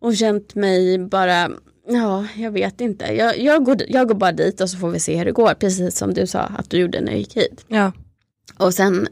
Och 0.00 0.16
känt 0.16 0.54
mig 0.54 0.98
bara, 0.98 1.50
ja 1.88 2.26
jag 2.36 2.50
vet 2.50 2.80
inte. 2.80 3.04
Jag, 3.04 3.38
jag, 3.38 3.64
går, 3.64 3.76
jag 3.88 4.08
går 4.08 4.14
bara 4.14 4.32
dit 4.32 4.60
och 4.60 4.70
så 4.70 4.78
får 4.78 4.90
vi 4.90 5.00
se 5.00 5.16
hur 5.16 5.24
det 5.24 5.32
går. 5.32 5.54
Precis 5.54 5.96
som 5.96 6.14
du 6.14 6.26
sa 6.26 6.40
att 6.40 6.70
du 6.70 6.78
gjorde 6.78 7.00
när 7.00 7.12
du 7.12 7.18
gick 7.18 7.36
hit. 7.36 7.64
Ja. 7.68 7.92
Och 8.58 8.74
sen 8.74 9.08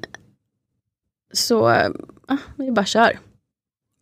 så, 1.33 1.83
ja, 2.29 2.37
vi 2.57 2.71
bara 2.71 2.85
kör. 2.87 3.19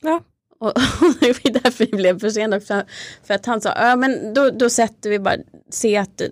Ja. 0.02 0.22
Och, 0.58 0.68
och 1.00 1.14
det 1.20 1.44
var 1.44 1.50
därför 1.62 1.87
vi 1.87 1.96
blev 1.96 2.18
försenade. 2.18 2.60
För, 2.60 2.84
för 3.22 3.34
att 3.34 3.46
han 3.46 3.60
sa, 3.60 3.74
ja 3.76 3.96
men 3.96 4.34
då, 4.34 4.50
då 4.50 4.70
sätter 4.70 5.10
vi 5.10 5.18
bara, 5.18 5.37
se 5.70 5.96
att 5.96 6.22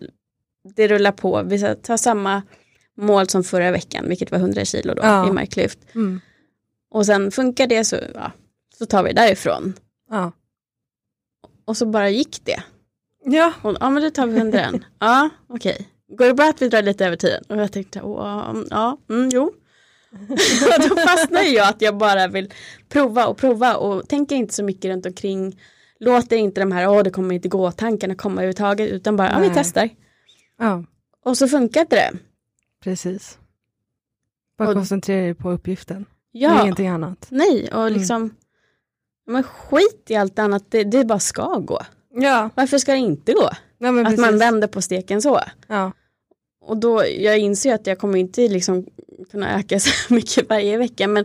det, 0.77 0.89
rullar 0.89 1.13
på. 1.13 1.43
Vi 1.43 1.75
tar 1.83 1.97
samma 1.97 2.43
mål 2.97 3.29
som 3.29 3.45
förra 3.45 3.71
veckan, 3.71 4.09
vilket 4.09 4.31
var 4.31 4.39
100 4.39 4.65
kilo 4.65 4.95
då 4.95 5.03
Ja. 5.03 5.29
i 5.29 5.33
marklyft. 5.33 5.79
Mm. 5.95 6.21
Och 6.91 7.07
sen 7.07 7.31
funkar 7.31 7.67
det 7.67 7.85
så, 7.85 7.97
ja, 8.15 8.33
så 8.79 8.87
tar 8.87 9.03
vi 9.03 9.13
därifrån. 9.13 9.75
Ja. 10.11 10.33
Och 11.65 11.77
så 11.77 11.87
bara 11.87 12.11
gick 12.11 12.45
det. 12.45 12.63
Ja. 13.25 13.53
Och, 13.63 13.77
ja 13.81 13.91
men 13.91 14.03
då 14.03 14.11
tar 14.11 14.27
vi 14.27 14.39
100 14.39 14.73
Ja, 14.99 15.31
okej. 15.47 15.89
Går 16.09 16.27
det 16.27 16.35
bra 16.35 16.49
att 16.49 16.63
vi 16.63 16.69
drar 16.69 16.83
lite 16.83 17.07
över 17.07 17.17
tiden? 17.17 17.45
Och 17.49 17.57
jag 17.57 17.73
tänkte, 17.73 18.03
åh, 18.03 18.55
ja, 18.71 18.99
mm, 19.11 19.29
jo. 19.33 19.53
Då 20.89 20.97
fastnar 20.97 21.43
jag 21.43 21.69
att 21.69 21.83
jag 21.83 21.97
bara 21.97 22.29
vill 22.29 22.53
prova 22.89 23.27
och 23.27 23.37
prova 23.37 23.77
och 23.77 24.09
tänker 24.09 24.37
inte 24.37 24.55
så 24.55 24.65
mycket 24.65 24.85
runt 24.91 25.07
omkring. 25.07 25.61
Låter 26.01 26.37
inte 26.37 26.61
de 26.61 26.73
här, 26.73 26.89
åh 26.89 27.03
det 27.03 27.11
kommer 27.11 27.35
inte 27.35 27.49
gå, 27.49 27.73
tankarna 27.73 28.15
komma 28.15 28.35
överhuvudtaget, 28.35 28.91
utan 28.91 29.17
bara, 29.17 29.33
ja 29.33 29.39
vi 29.39 29.51
testar. 29.55 29.89
ja, 30.59 30.85
Och 31.25 31.39
så 31.39 31.49
funkar 31.49 31.81
inte 31.81 31.97
det. 31.97 32.13
precis. 32.85 33.39
Bara 34.59 34.69
Och- 34.69 34.75
koncentrera 34.75 35.23
dig 35.25 35.35
på 35.35 35.51
uppgiften. 35.51 36.07
Ja, 36.33 36.63
Ingenting 36.63 36.89
annat. 36.89 37.27
nej, 37.31 37.71
och 37.73 37.87
Mm. 37.87 37.95
Men 39.27 39.43
skit 39.43 40.05
i 40.09 40.15
allt 40.15 40.39
annat, 40.39 40.65
det, 40.69 40.85
det 40.85 41.05
bara 41.05 41.19
ska 41.19 41.59
gå. 41.59 41.81
Ja, 42.15 42.51
Varför 42.55 42.79
ska 42.79 42.93
det 42.93 42.99
inte 42.99 43.33
gå? 43.33 43.51
ja 43.79 43.89
Att 44.01 44.05
precis. 44.05 44.21
man 44.21 44.39
vänder 44.39 44.69
på 44.69 44.83
steken 44.83 45.23
så. 45.23 45.41
Ja. 45.67 45.93
Och 46.65 46.77
då, 46.77 47.05
jag 47.07 47.39
inser 47.39 47.75
att 47.75 47.87
jag 47.87 47.99
kommer 47.99 48.19
inte 48.19 48.49
liksom 48.49 48.87
kunna 49.31 49.59
öka 49.59 49.81
så 49.81 50.15
mycket 50.15 50.49
varje 50.49 50.77
vecka 50.79 51.09
men 51.09 51.25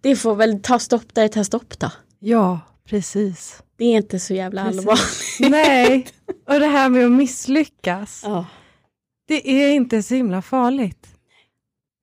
det 0.00 0.16
får 0.16 0.34
väl 0.34 0.60
ta 0.62 0.78
stopp 0.78 1.14
där 1.14 1.22
det 1.22 1.28
tar 1.28 1.42
stopp 1.42 1.78
då. 1.78 1.90
ja, 2.18 2.60
precis. 2.88 3.62
Det 3.76 3.84
är 3.84 3.96
inte 3.96 4.18
så 4.20 4.34
jävla 4.34 4.64
Precis. 4.64 4.80
allvarligt. 4.80 5.50
Nej, 5.50 6.06
och 6.48 6.60
det 6.60 6.66
här 6.66 6.88
med 6.88 7.04
att 7.04 7.12
misslyckas. 7.12 8.20
Ja. 8.24 8.46
Det 9.28 9.50
är 9.50 9.72
inte 9.72 10.02
så 10.02 10.14
himla 10.14 10.42
farligt. 10.42 11.06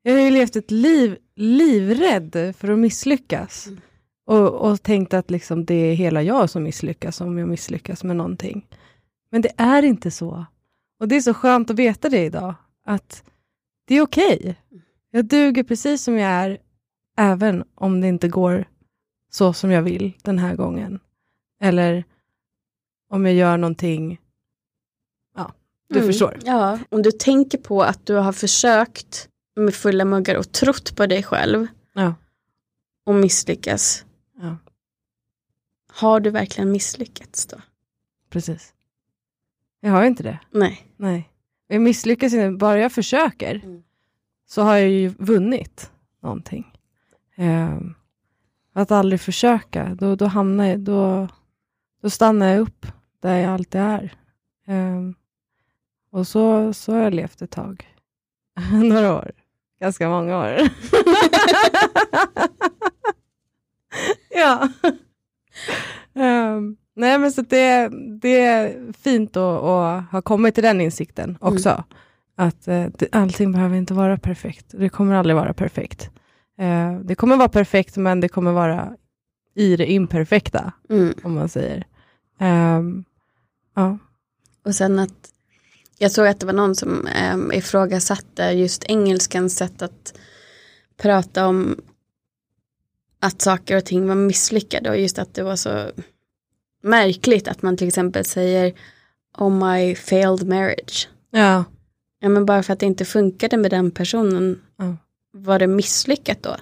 Jag 0.04 0.13
har 0.13 0.19
ju 0.21 0.32
levt 0.32 0.56
ett 0.56 0.71
liv 0.71 1.17
livrädd 1.36 2.56
för 2.58 2.71
att 2.71 2.80
misslyckas. 2.80 3.67
Mm. 3.67 3.82
Och, 4.25 4.51
och 4.71 4.84
tänkt 4.84 5.13
att 5.13 5.31
liksom 5.31 5.65
det 5.65 5.73
är 5.75 5.93
hela 5.95 6.21
jag 6.23 6.49
som 6.49 6.63
misslyckas 6.63 7.21
om 7.21 7.38
jag 7.38 7.47
misslyckas 7.49 8.03
med 8.03 8.15
någonting. 8.15 8.67
Men 9.29 9.41
det 9.41 9.51
är 9.57 9.84
inte 9.84 10.12
så. 10.12 10.45
Och 10.99 11.07
det 11.07 11.15
är 11.15 11.21
så 11.21 11.34
skönt 11.34 11.69
att 11.69 11.75
veta 11.79 12.10
det 12.10 12.25
idag. 12.25 12.53
Att 12.86 13.23
det 13.88 13.95
är 13.95 14.01
okej. 14.01 14.55
Jag 15.12 15.25
duger 15.25 15.63
precis 15.63 16.03
som 16.03 16.13
jag 16.17 16.31
är. 16.31 16.57
Även 17.17 17.63
om 17.75 18.01
det 18.01 18.07
inte 18.07 18.27
går 18.27 18.65
så 19.31 19.53
som 19.53 19.71
jag 19.71 19.81
vill 19.81 20.13
den 20.21 20.39
här 20.39 20.55
gången. 20.55 20.99
Eller 21.62 22.03
om 23.10 23.25
jag 23.25 23.36
gör 23.36 23.57
någonting. 23.57 24.19
Ja, 25.36 25.53
du 25.89 25.95
Mm. 25.95 26.07
förstår. 26.10 26.39
Ja, 26.45 26.79
om 26.89 27.01
du 27.01 27.12
tänker 27.12 27.57
på 27.57 27.84
att 27.84 28.05
du 28.05 28.15
har 28.15 28.34
försökt 28.34 29.29
med 29.55 29.73
fulla 29.75 30.05
muggar 30.05 30.36
och 30.38 30.51
trott 30.51 30.95
på 30.95 31.05
dig 31.05 31.23
själv 31.23 31.67
Ja. 31.93 32.13
och 33.05 33.15
misslyckas. 33.15 34.05
Ja. 34.41 34.58
Har 35.88 36.19
du 36.19 36.30
verkligen 36.30 36.71
misslyckats 36.71 37.45
då? 37.45 37.58
Precis. 38.30 38.73
Jag 39.80 39.91
har 39.91 40.01
ju 40.01 40.08
inte 40.08 40.23
det. 40.23 40.39
Nej. 40.51 40.88
Nej. 40.97 41.30
Jag 41.67 41.82
misslyckas 41.82 42.34
inte. 42.34 42.58
Bara 42.58 42.80
jag 42.80 42.91
försöker 42.91 43.56
Mm. 43.56 43.84
så 44.45 44.62
har 44.62 44.75
jag 44.75 44.89
ju 44.89 45.08
vunnit 45.08 45.91
någonting. 46.21 46.73
Ehm, 47.36 47.93
att 48.73 48.91
aldrig 48.91 49.21
försöka, 49.21 49.95
då, 49.95 50.15
då 50.15 50.25
hamnar 50.25 50.65
jag, 50.65 50.80
då, 50.80 51.27
då 52.01 52.10
stannar 52.10 52.47
jag 52.47 52.60
upp 52.60 52.86
där 53.19 53.36
jag 53.38 53.54
alltid 53.54 53.82
är. 53.82 54.15
Ehm, 54.67 55.15
och 56.12 56.27
så, 56.27 56.73
så 56.73 56.91
har 56.93 56.99
jag 56.99 57.13
levt 57.13 57.41
ett 57.41 57.51
tag. 57.51 57.95
Några 58.84 59.15
år. 59.15 59.32
Ganska 59.80 60.10
många 60.10 60.38
år. 60.38 60.58
ja. 64.34 64.70
Ehm, 66.14 66.78
nej 66.95 67.20
men 67.20 67.32
så 67.32 67.41
det, 67.41 67.89
det 68.22 68.39
är 68.41 68.93
fint 68.93 69.38
att, 69.38 69.64
att 69.64 70.12
ha 70.12 70.22
kommit 70.22 70.55
till 70.55 70.64
den 70.64 70.82
insikten 70.82 71.38
också. 71.41 71.84
Att 72.36 72.68
eh, 72.68 72.86
det, 72.97 73.08
allting 73.12 73.51
behöver 73.51 73.76
inte 73.76 73.93
vara 73.93 74.18
perfekt. 74.18 74.66
Det 74.72 74.89
kommer 74.89 75.16
aldrig 75.16 75.36
vara 75.36 75.53
perfekt. 75.53 76.10
Eh, 76.60 76.99
det 76.99 77.16
kommer 77.16 77.38
vara 77.38 77.49
perfekt 77.49 77.97
men 77.97 78.20
det 78.20 78.30
kommer 78.30 78.51
vara 78.51 78.93
i 79.55 79.76
det 79.76 79.91
imperfekta 79.91 80.72
Mm. 80.89 81.14
om 81.24 81.34
man 81.34 81.49
säger. 81.49 81.86
Ehm, 82.39 83.03
ja. 83.76 83.97
Och 84.66 84.76
sen 84.76 84.99
att 84.99 85.30
jag 85.97 86.12
såg 86.12 86.28
att 86.28 86.39
det 86.39 86.45
var 86.45 86.53
någon 86.53 86.76
som 86.76 87.08
um, 87.34 87.51
ifrågasatte 87.51 88.43
just 88.43 88.84
engelskans 88.84 89.55
sätt 89.58 89.82
att 89.82 90.14
prata 91.01 91.47
om 91.47 91.76
att 93.22 93.41
saker 93.41 93.78
och 93.78 93.86
ting 93.86 94.07
var 94.07 94.15
misslyckade 94.15 94.89
och 94.89 94.97
just 94.99 95.19
att 95.19 95.34
det 95.34 95.43
var 95.43 95.55
så 95.55 95.91
märkligt 96.84 97.47
att 97.47 97.61
man 97.61 97.78
till 97.78 97.88
exempel 97.88 98.26
säger 98.26 98.74
Oh 99.38 99.49
my 99.49 99.95
failed 99.95 100.47
marriage. 100.47 101.09
ja. 101.32 101.63
Ja 102.24 102.30
men 102.30 102.45
bara 102.45 102.63
för 102.63 102.74
att 102.74 102.80
det 102.80 102.86
inte 102.86 103.05
funkade 103.05 103.57
med 103.57 103.72
den 103.72 103.91
personen. 103.91 104.61
Ja. 104.78 104.97
Var 105.34 105.59
det 105.59 105.67
misslyckat 105.67 106.43
då? 106.43 106.55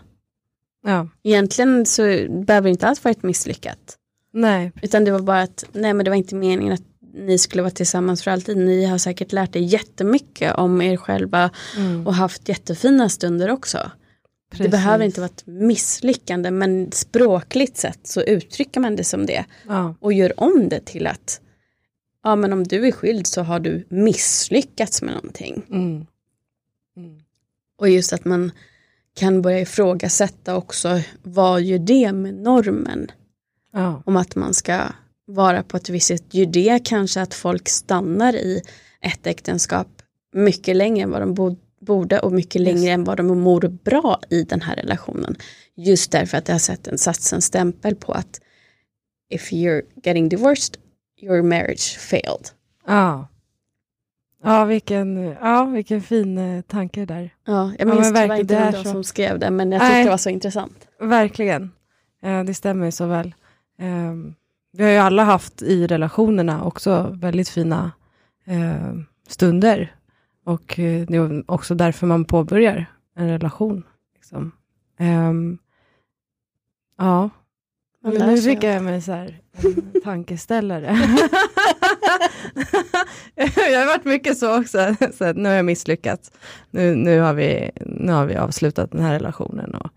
Ja. 0.86 1.07
Egentligen 1.24 1.86
så 1.86 2.01
behöver 2.30 2.62
det 2.62 2.70
inte 2.70 2.88
alls 2.88 3.03
varit 3.03 3.24
misslyckat. 3.24 3.97
Nej. 4.34 4.72
Utan 4.82 5.03
det 5.05 5.12
var 5.12 5.20
bara 5.20 5.41
att, 5.41 5.64
nej 5.72 5.93
men 5.93 6.03
det 6.03 6.10
var 6.12 6.16
inte 6.16 6.36
meningen 6.36 6.74
att 6.74 6.82
ni 7.14 7.38
skulle 7.38 7.64
vara 7.64 7.72
tillsammans 7.72 8.24
för 8.24 8.32
alltid. 8.32 8.57
Ni 8.57 8.86
har 8.86 8.97
säkert 8.97 9.32
lärt 9.32 9.55
er 9.55 9.60
jättemycket 9.60 10.55
om 10.55 10.82
er 10.82 10.97
själva 10.97 11.49
Mm. 11.78 12.07
och 12.07 12.14
haft 12.14 12.49
jättefina 12.49 13.10
stunder 13.10 13.51
också. 13.51 13.91
Det 14.58 14.70
behöver 14.70 15.06
inte 15.06 15.22
vara 15.22 15.30
ett 15.30 15.45
misslyckande 15.47 16.52
men 16.52 16.91
språkligt 16.91 17.78
sett 17.78 18.08
så 18.08 18.22
uttrycker 18.22 18.80
man 18.80 18.95
det 18.95 19.04
som 19.04 19.26
det. 19.26 19.45
Ja. 19.68 19.95
Och 20.00 20.14
gör 20.14 20.39
om 20.39 20.70
det 20.70 20.86
till 20.86 21.08
att 21.08 21.41
ja 22.24 22.36
men 22.36 22.54
om 22.54 22.64
du 22.64 22.88
är 22.88 22.91
skild 22.91 23.28
så 23.28 23.41
har 23.41 23.60
du 23.60 23.86
misslyckats 23.89 25.02
med 25.02 25.14
någonting. 25.14 25.62
Mm. 25.70 26.06
Mm. 26.97 27.20
Och 27.78 27.89
just 27.89 28.14
att 28.14 28.26
man 28.26 28.52
kan 29.16 29.41
börja 29.41 29.60
ifrågasätta 29.60 30.56
också 30.56 31.02
vad 31.24 31.62
gör 31.62 31.80
det 31.80 32.12
med 32.14 32.34
normen 32.34 33.12
Ja. 33.74 34.04
om 34.06 34.18
att 34.18 34.36
man 34.36 34.54
ska 34.54 34.82
vara 35.26 35.64
på 35.64 35.78
ett 35.78 35.89
visst 35.89 36.08
sätt. 36.08 36.34
Gör 36.34 36.45
det 36.45 36.80
kanske 36.86 37.22
att 37.22 37.34
folk 37.34 37.70
stannar 37.70 38.34
i 38.36 38.62
ett 39.02 39.28
äktenskap 39.28 39.88
mycket 40.34 40.76
längre 40.76 41.04
än 41.04 41.12
vad 41.12 41.22
de 41.22 41.34
bo- 41.34 41.58
borde 41.80 42.20
och 42.20 42.32
mycket 42.32 42.62
längre 42.62 42.92
än 42.92 43.04
vad 43.04 43.18
de 43.18 43.40
mår 43.40 43.62
bra 43.62 44.20
i 44.30 44.44
den 44.44 44.62
här 44.62 44.76
relationen. 44.76 45.36
Just 45.76 46.12
därför 46.12 46.38
att 46.38 46.46
det 46.46 46.52
har 46.52 46.60
sett 46.60 46.88
en 46.88 46.98
sats 46.98 47.34
en 47.34 47.42
stämpel 47.42 47.96
på 47.96 48.12
att 48.12 48.42
if 49.30 49.52
you're 49.52 49.82
getting 50.04 50.30
divorced, 50.30 50.78
your 51.22 51.42
marriage 51.42 51.98
failed. 52.00 52.50
Ja. 52.88 53.28
Ja, 54.44 54.66
vilken, 54.66 55.18
ja, 55.42 55.66
vilken 55.66 56.02
fin 56.02 56.38
eh, 56.38 56.62
tanke 56.62 57.06
där. 57.06 57.34
Ja, 57.46 57.72
jag 57.78 57.88
men 57.88 57.96
minns 57.96 58.08
tyvärr 58.08 58.28
verkligen, 58.28 58.42
inte 58.42 58.54
det 58.54 58.72
vem 58.72 58.84
så. 58.84 58.90
som 58.92 59.04
skrev 59.04 59.40
det 59.40 59.50
men 59.50 59.72
jag 59.72 59.82
tyckte 59.82 59.94
Nej. 59.94 60.04
det 60.04 60.10
var 60.10 60.18
så 60.18 60.30
intressant. 60.30 60.88
Verkligen. 61.00 61.72
Eh, 62.24 62.44
det 62.44 62.54
stämmer 62.54 62.86
ju 62.86 62.92
så 62.92 63.06
väl. 63.06 63.34
Eh, 63.80 64.14
vi 64.72 64.84
har 64.84 64.92
ju 64.92 64.98
alla 64.98 65.24
haft 65.24 65.62
i 65.62 65.88
relationerna 65.88 66.64
också 66.64 67.16
väldigt 67.22 67.50
fina 67.50 67.92
eh, 68.46 68.94
stunder. 69.28 69.96
Och 70.44 70.80
eh, 70.80 71.06
det 71.08 71.18
är 71.18 71.52
också 71.52 71.76
därför 71.76 72.08
man 72.08 72.26
påbörjar 72.26 72.86
en 73.16 73.28
relation. 73.28 73.84
Liksom. 74.16 74.52
Ehm, 74.98 75.58
ja, 76.98 77.30
men 78.02 78.14
nu 78.14 78.38
fick 78.38 78.64
jag 78.64 78.84
mig 78.84 79.02
så 79.02 79.12
här, 79.12 79.42
en 79.52 80.02
tankeställare. 80.04 80.86
jag 83.36 83.80
har 83.80 83.86
varit 83.86 84.06
mycket 84.06 84.38
så 84.38 84.60
också. 84.60 84.96
Så 85.14 85.34
nu 85.34 85.50
har 85.50 85.56
jag 85.56 85.66
misslyckats. 85.66 86.32
Nu, 86.72 86.96
nu, 86.96 87.20
har 87.20 87.34
vi, 87.34 87.72
nu 87.86 88.12
har 88.12 88.26
vi 88.26 88.36
avslutat 88.36 88.92
den 88.92 89.02
här 89.02 89.14
relationen. 89.14 89.76
Och, 89.76 89.92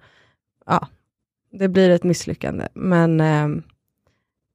ja, 0.66 0.88
det 1.52 1.68
blir 1.68 1.90
ett 1.90 2.04
misslyckande. 2.04 2.68
Men, 2.74 3.20
eh, 3.20 3.48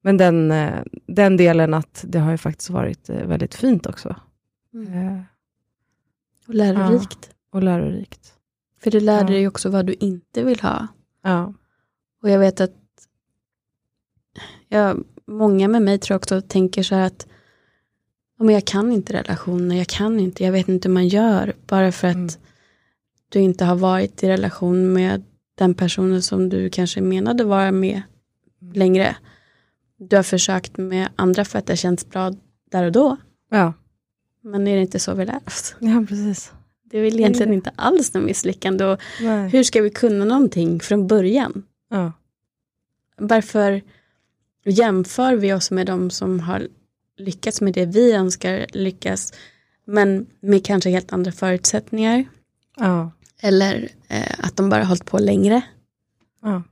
men 0.04 0.18
den, 0.18 0.52
eh, 0.52 0.80
den 1.08 1.38
delen 1.38 1.74
att 1.74 2.06
det 2.08 2.20
har 2.20 2.32
ju 2.32 2.38
faktiskt 2.38 2.70
varit 2.70 3.10
eh, 3.10 3.28
väldigt 3.28 3.56
fint 3.56 3.86
också. 3.86 4.16
Mm. 4.74 5.24
Och 6.48 6.54
lärorikt. 6.56 7.30
och 7.52 7.64
lärorikt. 7.64 8.34
För 8.84 8.92
du 8.92 9.00
lärde 9.00 9.34
Ja. 9.34 9.38
dig 9.38 9.48
också 9.48 9.70
vad 9.70 9.86
du 9.86 9.94
inte 9.94 10.44
vill 10.44 10.60
ha. 10.60 10.88
Ja. 11.24 11.54
Och 12.24 12.30
jag 12.30 12.40
vet 12.40 12.62
att 12.62 12.74
ja, 14.68 14.96
många 15.26 15.68
med 15.68 15.82
mig 15.82 16.00
tror 16.00 16.14
jag 16.14 16.20
också 16.20 16.42
tänker 16.42 16.84
så 16.84 16.96
här 16.96 17.08
att 17.08 17.28
ja, 18.38 18.44
men 18.46 18.54
jag 18.56 18.66
kan 18.66 18.92
inte 18.92 19.14
relationer, 19.14 19.76
jag 19.76 19.88
kan 19.88 20.20
inte, 20.20 20.44
jag 20.44 20.52
vet 20.52 20.68
inte 20.70 20.88
hur 20.88 20.94
man 20.94 21.08
gör. 21.08 21.54
Bara 21.68 21.92
för 21.92 22.08
att 22.08 22.16
Mm. 22.16 22.30
du 23.30 23.40
inte 23.40 23.66
har 23.66 23.76
varit 23.76 24.24
i 24.24 24.28
relation 24.28 24.94
med 24.94 25.24
den 25.56 25.74
personen 25.74 26.22
som 26.22 26.50
du 26.50 26.70
kanske 26.70 27.02
menade 27.02 27.44
vara 27.44 27.72
med 27.72 28.02
längre. 28.74 29.16
Du 29.98 30.16
har 30.16 30.24
försökt 30.24 30.78
med 30.78 31.10
andra 31.16 31.46
för 31.46 31.60
att 31.60 31.66
det 31.66 31.78
känns 31.78 32.10
bra 32.10 32.34
där 32.72 32.84
och 32.86 32.92
då. 32.92 33.18
Ja. 33.50 33.74
Men 34.52 34.68
är 34.68 34.76
det 34.76 34.82
inte 34.82 35.00
så 35.00 35.14
vi 35.14 35.26
lär 35.26 35.40
oss? 35.48 35.76
ja, 35.80 36.06
precis. 36.10 36.52
Det 36.84 36.98
är 36.98 37.04
väl 37.04 37.20
egentligen 37.20 37.54
inte 37.54 37.72
alls 37.76 38.14
något 38.14 38.24
misslyckande. 38.24 38.86
Och 38.86 39.02
Nej. 39.22 39.50
hur 39.50 39.64
ska 39.64 39.82
vi 39.82 39.90
kunna 39.90 40.26
någonting 40.26 40.80
från 40.80 41.08
början? 41.08 41.64
Ja. 41.90 42.12
Varför 43.18 43.82
jämför 44.66 45.36
vi 45.36 45.54
oss 45.54 45.72
med 45.72 45.88
de 45.88 46.10
som 46.10 46.40
har 46.40 46.68
lyckats 47.18 47.62
med 47.62 47.74
det 47.74 47.86
vi 47.86 48.12
önskar 48.12 48.66
lyckas 48.74 49.34
men 49.86 50.26
med 50.40 50.66
kanske 50.66 50.90
helt 50.90 51.14
andra 51.14 51.32
förutsättningar 51.32 52.26
Ja. 52.78 53.12
eller 53.42 53.90
eh, 54.08 54.36
att 54.40 54.56
de 54.58 54.70
bara 54.70 54.82
har 54.82 54.88
hållit 54.88 55.06
på 55.06 55.20
längre. 55.20 55.62
Ja. 56.42 56.64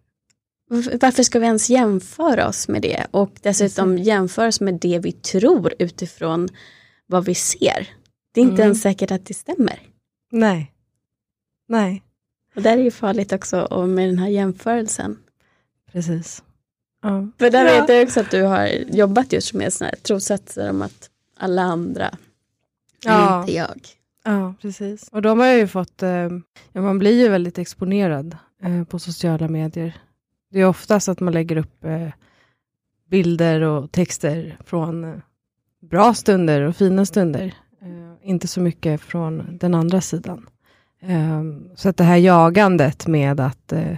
Varför 1.02 1.24
ska 1.24 1.40
vi 1.40 1.46
ens 1.46 1.70
jämföra 1.70 2.48
oss 2.48 2.68
med 2.68 2.82
det 2.82 3.08
och 3.12 3.32
dessutom 3.42 3.98
jämföra 3.98 4.48
oss 4.48 4.62
med 4.62 4.74
det 4.74 5.00
vi 5.00 5.12
tror 5.12 5.74
utifrån 5.80 6.50
vad 7.08 7.26
vi 7.26 7.36
ser. 7.36 7.90
Det 8.32 8.40
är 8.42 8.44
inte 8.44 8.54
Mm. 8.54 8.64
ens 8.64 8.82
säkert 8.82 9.12
att 9.12 9.26
det 9.26 9.34
stämmer. 9.34 9.80
Nej. 10.32 10.72
Nej. 11.68 12.04
Och 12.56 12.62
där 12.62 12.78
är 12.78 12.82
ju 12.84 12.92
farligt 12.92 13.34
också 13.34 13.62
och 13.62 13.90
med 13.90 14.10
den 14.10 14.18
här 14.20 14.28
jämförelsen. 14.28 15.18
Precis. 15.92 16.44
Ja. 17.02 17.28
För 17.40 17.50
där 17.50 17.66
Ja. 17.66 17.82
vet 17.82 17.90
jag 17.90 18.04
också 18.04 18.20
att 18.20 18.32
du 18.32 18.44
har 18.44 18.68
jobbat 18.96 19.34
just 19.34 19.54
med 19.54 19.74
sådana 19.74 19.90
här 19.96 20.00
trossatser 20.04 20.70
om 20.70 20.82
att 20.82 21.10
alla 21.38 21.62
andra 21.62 22.18
Ja. 23.06 23.40
inte 23.42 23.54
jag. 23.54 23.82
Ja, 24.24 24.54
precis. 24.62 25.10
Och 25.12 25.22
de 25.22 25.40
har 25.40 25.48
ju 25.54 25.68
fått, 25.68 26.04
eh, 26.04 26.30
ja, 26.72 26.82
man 26.82 27.00
blir 27.00 27.22
ju 27.24 27.30
väldigt 27.30 27.58
exponerad 27.58 28.38
eh, 28.62 28.84
på 28.84 29.00
sociala 29.00 29.48
medier. 29.48 29.98
Det 30.52 30.60
är 30.60 30.66
oftast 30.66 31.10
att 31.10 31.20
man 31.20 31.34
lägger 31.34 31.58
upp 31.58 31.84
eh, 31.86 32.10
bilder 33.10 33.62
och 33.62 33.92
texter 33.92 34.58
från 34.66 35.04
eh, 35.04 35.20
bra 35.90 36.14
stunder 36.14 36.62
och 36.62 36.76
fina 36.76 37.06
stunder. 37.06 37.54
Eh, 37.82 38.30
inte 38.30 38.48
så 38.48 38.62
mycket 38.62 39.02
från 39.02 39.58
den 39.58 39.76
andra 39.76 40.02
sidan. 40.02 40.46
Eh, 41.02 41.44
så 41.76 41.90
att 41.90 41.98
det 41.98 42.04
här 42.04 42.18
jagandet 42.18 43.08
med 43.08 43.40
att, 43.40 43.72
eh, 43.72 43.98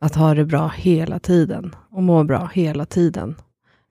att 0.00 0.14
ha 0.14 0.34
det 0.34 0.44
bra 0.44 0.68
hela 0.68 1.18
tiden 1.18 1.74
och 1.90 2.02
må 2.02 2.24
bra 2.24 2.50
hela 2.54 2.86
tiden. 2.86 3.34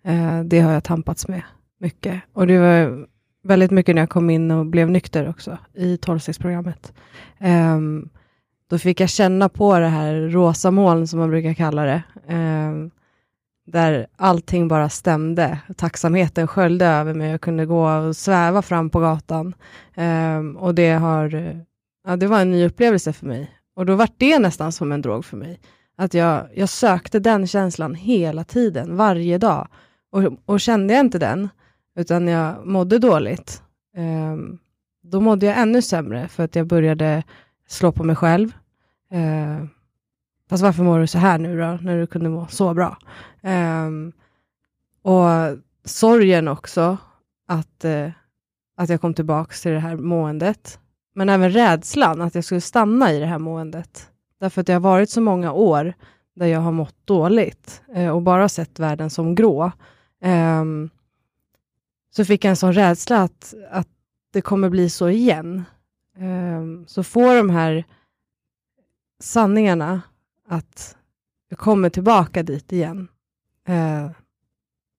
Eh, 0.06 0.44
det 0.44 0.60
har 0.60 0.72
jag 0.72 0.84
tampats 0.84 1.28
med 1.28 1.42
mycket. 1.80 2.22
Och 2.34 2.48
det 2.48 2.58
var 2.58 3.08
väldigt 3.44 3.72
mycket 3.72 3.96
när 3.96 4.02
jag 4.02 4.10
kom 4.10 4.30
in 4.30 4.52
och 4.52 4.66
blev 4.66 4.90
nykter 4.90 5.30
också 5.30 5.58
i 5.74 5.96
12-stegsprogrammet. 5.96 6.94
Ehm, 7.40 8.10
då 8.70 8.80
fick 8.80 9.00
jag 9.00 9.10
känna 9.10 9.50
på 9.50 9.80
det 9.80 9.88
här 9.88 10.16
rosa 10.16 10.72
moln 10.72 11.08
som 11.08 11.20
man 11.20 11.30
brukar 11.30 11.54
kalla 11.54 11.84
det. 11.84 12.04
Ehm, 12.28 12.92
där 13.68 14.08
allting 14.16 14.68
bara 14.68 14.90
stämde. 14.90 15.60
Tacksamheten 15.78 16.48
sköljde 16.48 16.86
över 16.86 17.14
mig. 17.14 17.32
Jag 17.32 17.42
kunde 17.42 17.66
gå 17.66 17.90
och 17.90 18.16
sväva 18.16 18.62
fram 18.62 18.90
på 18.90 19.00
gatan. 19.00 19.56
Um, 19.98 20.58
och 20.58 20.76
det, 20.76 20.92
har, 20.92 21.56
ja, 22.08 22.16
det 22.16 22.28
var 22.28 22.42
en 22.42 22.52
ny 22.52 22.66
upplevelse 22.66 23.14
för 23.14 23.26
mig. 23.26 23.52
Och 23.76 23.86
då 23.86 23.96
var 23.96 24.10
det 24.18 24.40
nästan 24.40 24.72
som 24.72 24.92
en 24.92 25.02
drog 25.02 25.26
för 25.26 25.38
mig. 25.38 25.60
Att 25.98 26.14
jag, 26.14 26.48
jag 26.56 26.70
sökte 26.70 27.20
den 27.20 27.48
känslan 27.48 27.96
hela 27.96 28.44
tiden, 28.44 28.96
varje 28.96 29.38
dag. 29.38 29.68
Och, 30.12 30.24
och 30.46 30.60
kände 30.60 30.94
jag 30.94 31.00
inte 31.00 31.20
den, 31.20 31.50
utan 31.96 32.28
jag 32.28 32.68
mådde 32.68 33.00
dåligt, 33.00 33.62
um, 33.98 34.60
då 35.04 35.22
mådde 35.22 35.46
jag 35.46 35.58
ännu 35.58 35.82
sämre 35.82 36.28
för 36.28 36.44
att 36.44 36.56
jag 36.56 36.68
började 36.68 37.24
slå 37.68 37.92
på 37.92 38.04
mig 38.04 38.16
själv. 38.16 38.52
Uh, 39.14 39.66
fast 40.50 40.64
varför 40.64 40.84
mår 40.84 41.00
du 41.00 41.08
så 41.08 41.18
här 41.18 41.40
nu 41.40 41.60
då, 41.60 41.80
när 41.82 41.98
du 41.98 42.08
kunde 42.08 42.30
må 42.30 42.48
så 42.48 42.74
bra? 42.74 42.98
Um, 43.46 44.12
och 45.02 45.58
sorgen 45.86 46.48
också, 46.48 46.98
att, 47.48 47.86
uh, 47.86 48.10
att 48.78 48.90
jag 48.90 49.02
kom 49.02 49.14
tillbaka 49.14 49.54
till 49.62 49.72
det 49.72 49.80
här 49.80 49.96
måendet. 49.96 50.80
Men 51.16 51.30
även 51.30 51.52
rädslan 51.52 52.22
att 52.22 52.36
jag 52.36 52.44
skulle 52.44 52.62
stanna 52.62 53.12
i 53.12 53.20
det 53.20 53.26
här 53.26 53.40
måendet. 53.40 54.12
Därför 54.40 54.62
att 54.62 54.68
det 54.68 54.74
har 54.74 54.80
varit 54.80 55.10
så 55.10 55.22
många 55.22 55.52
år 55.52 55.94
där 56.36 56.46
jag 56.46 56.60
har 56.60 56.72
mått 56.72 56.96
dåligt 57.06 57.82
uh, 57.98 58.10
och 58.10 58.22
bara 58.22 58.50
sett 58.50 58.80
världen 58.80 59.10
som 59.10 59.36
grå. 59.36 59.72
Um, 60.24 60.90
så 62.16 62.26
fick 62.26 62.46
jag 62.46 62.50
en 62.50 62.56
sån 62.56 62.74
rädsla 62.74 63.22
att, 63.22 63.54
att 63.72 63.88
det 64.32 64.42
kommer 64.42 64.70
bli 64.70 64.90
så 64.90 65.10
igen. 65.10 65.64
Um, 66.18 66.88
så 66.88 67.04
får 67.04 67.36
de 67.36 67.50
här 67.50 67.84
sanningarna 69.20 70.02
att 70.48 70.98
jag 71.50 71.60
kommer 71.60 71.90
tillbaka 71.90 72.44
dit 72.44 72.72
igen. 72.72 73.08
Eh, 73.68 74.12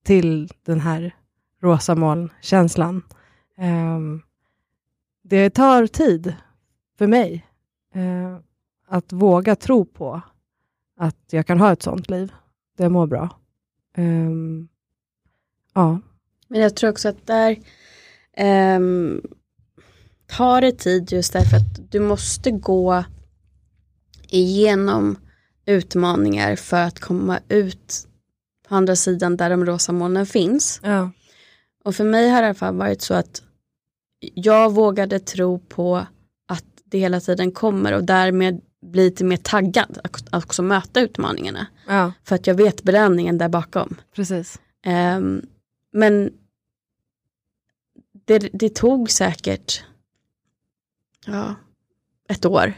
till 0.05 0.49
den 0.63 0.81
här 0.81 1.15
rosa 1.63 1.95
molnkänslan. 1.95 3.03
Eh, 3.59 4.01
det 5.23 5.51
tar 5.51 5.87
tid 5.87 6.35
för 6.99 7.07
mig 7.07 7.47
eh, 7.95 8.39
att 8.89 9.13
våga 9.13 9.57
tro 9.57 9.85
på 9.85 10.23
att 10.97 11.17
jag 11.31 11.47
kan 11.47 11.61
ha 11.61 11.73
ett 11.73 11.83
sånt 11.83 12.11
liv 12.11 12.33
där 12.77 12.85
jag 12.85 12.93
mår 12.93 13.07
bra. 13.07 13.39
Ehm, 13.97 14.69
ja. 15.75 16.01
Men 16.49 16.61
jag 16.61 16.77
tror 16.77 16.91
också 16.91 17.09
att 17.09 17.27
där, 17.27 17.59
ehm, 18.33 19.23
tar 20.27 20.61
det 20.61 20.73
tid 20.73 21.13
just 21.13 21.33
därför 21.33 21.57
att 21.57 21.93
du 21.93 22.01
måste 22.01 22.51
gå 22.51 23.05
igenom 24.29 25.19
utmaningar 25.67 26.57
för 26.57 26.83
att 26.83 27.01
komma 27.01 27.41
ut 27.49 28.09
på 28.69 28.75
andra 28.75 28.97
sidan 28.97 29.37
där 29.37 29.51
de 29.51 29.67
rosa 29.67 29.93
molnen 29.93 30.27
finns. 30.27 30.81
Ja. 30.83 31.11
Och 31.85 31.95
för 31.95 32.05
mig 32.05 32.29
har 32.29 32.37
det 32.43 32.47
i 32.47 32.49
alla 32.49 32.55
fall 32.55 32.75
varit 32.77 33.03
så 33.03 33.15
att 33.15 33.43
jag 34.35 34.73
vågade 34.75 35.19
tro 35.21 35.59
på 35.59 36.07
att 36.49 36.65
det 36.85 36.99
hela 36.99 37.21
tiden 37.21 37.53
kommer 37.53 37.93
och 37.93 38.05
därmed 38.05 38.61
bli 38.83 39.05
lite 39.05 39.25
mer 39.25 39.37
taggad 39.37 39.99
att 40.05 40.35
också 40.35 40.63
möta 40.63 41.01
utmaningarna. 41.01 41.67
ja, 41.87 42.13
För 42.25 42.35
att 42.35 42.47
jag 42.47 42.55
vet 42.55 42.83
belöningen 42.83 43.39
där 43.39 43.49
bakom. 43.49 43.97
precis. 44.15 44.61
Ehm, 44.85 45.43
men 45.93 46.33
det, 48.25 48.39
det 48.39 48.75
tog 48.75 49.11
säkert 49.11 49.85
ja, 51.27 51.55
ett 52.29 52.45
år 52.47 52.75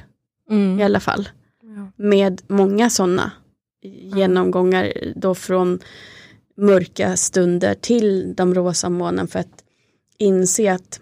Mm. 0.51 0.80
i 0.80 0.84
alla 0.84 1.01
fall. 1.01 1.28
Ja. 1.62 1.91
Med 1.97 2.43
många 2.47 2.91
sådana 2.91 3.30
genomgångar 3.83 4.93
då 5.16 5.35
från 5.35 5.81
mörka 6.57 7.16
stunder 7.16 7.74
till 7.74 8.35
de 8.37 8.55
rosa 8.55 8.89
molnen 8.89 9.29
för 9.29 9.39
att 9.39 9.64
inse 10.18 10.72
att 10.72 11.01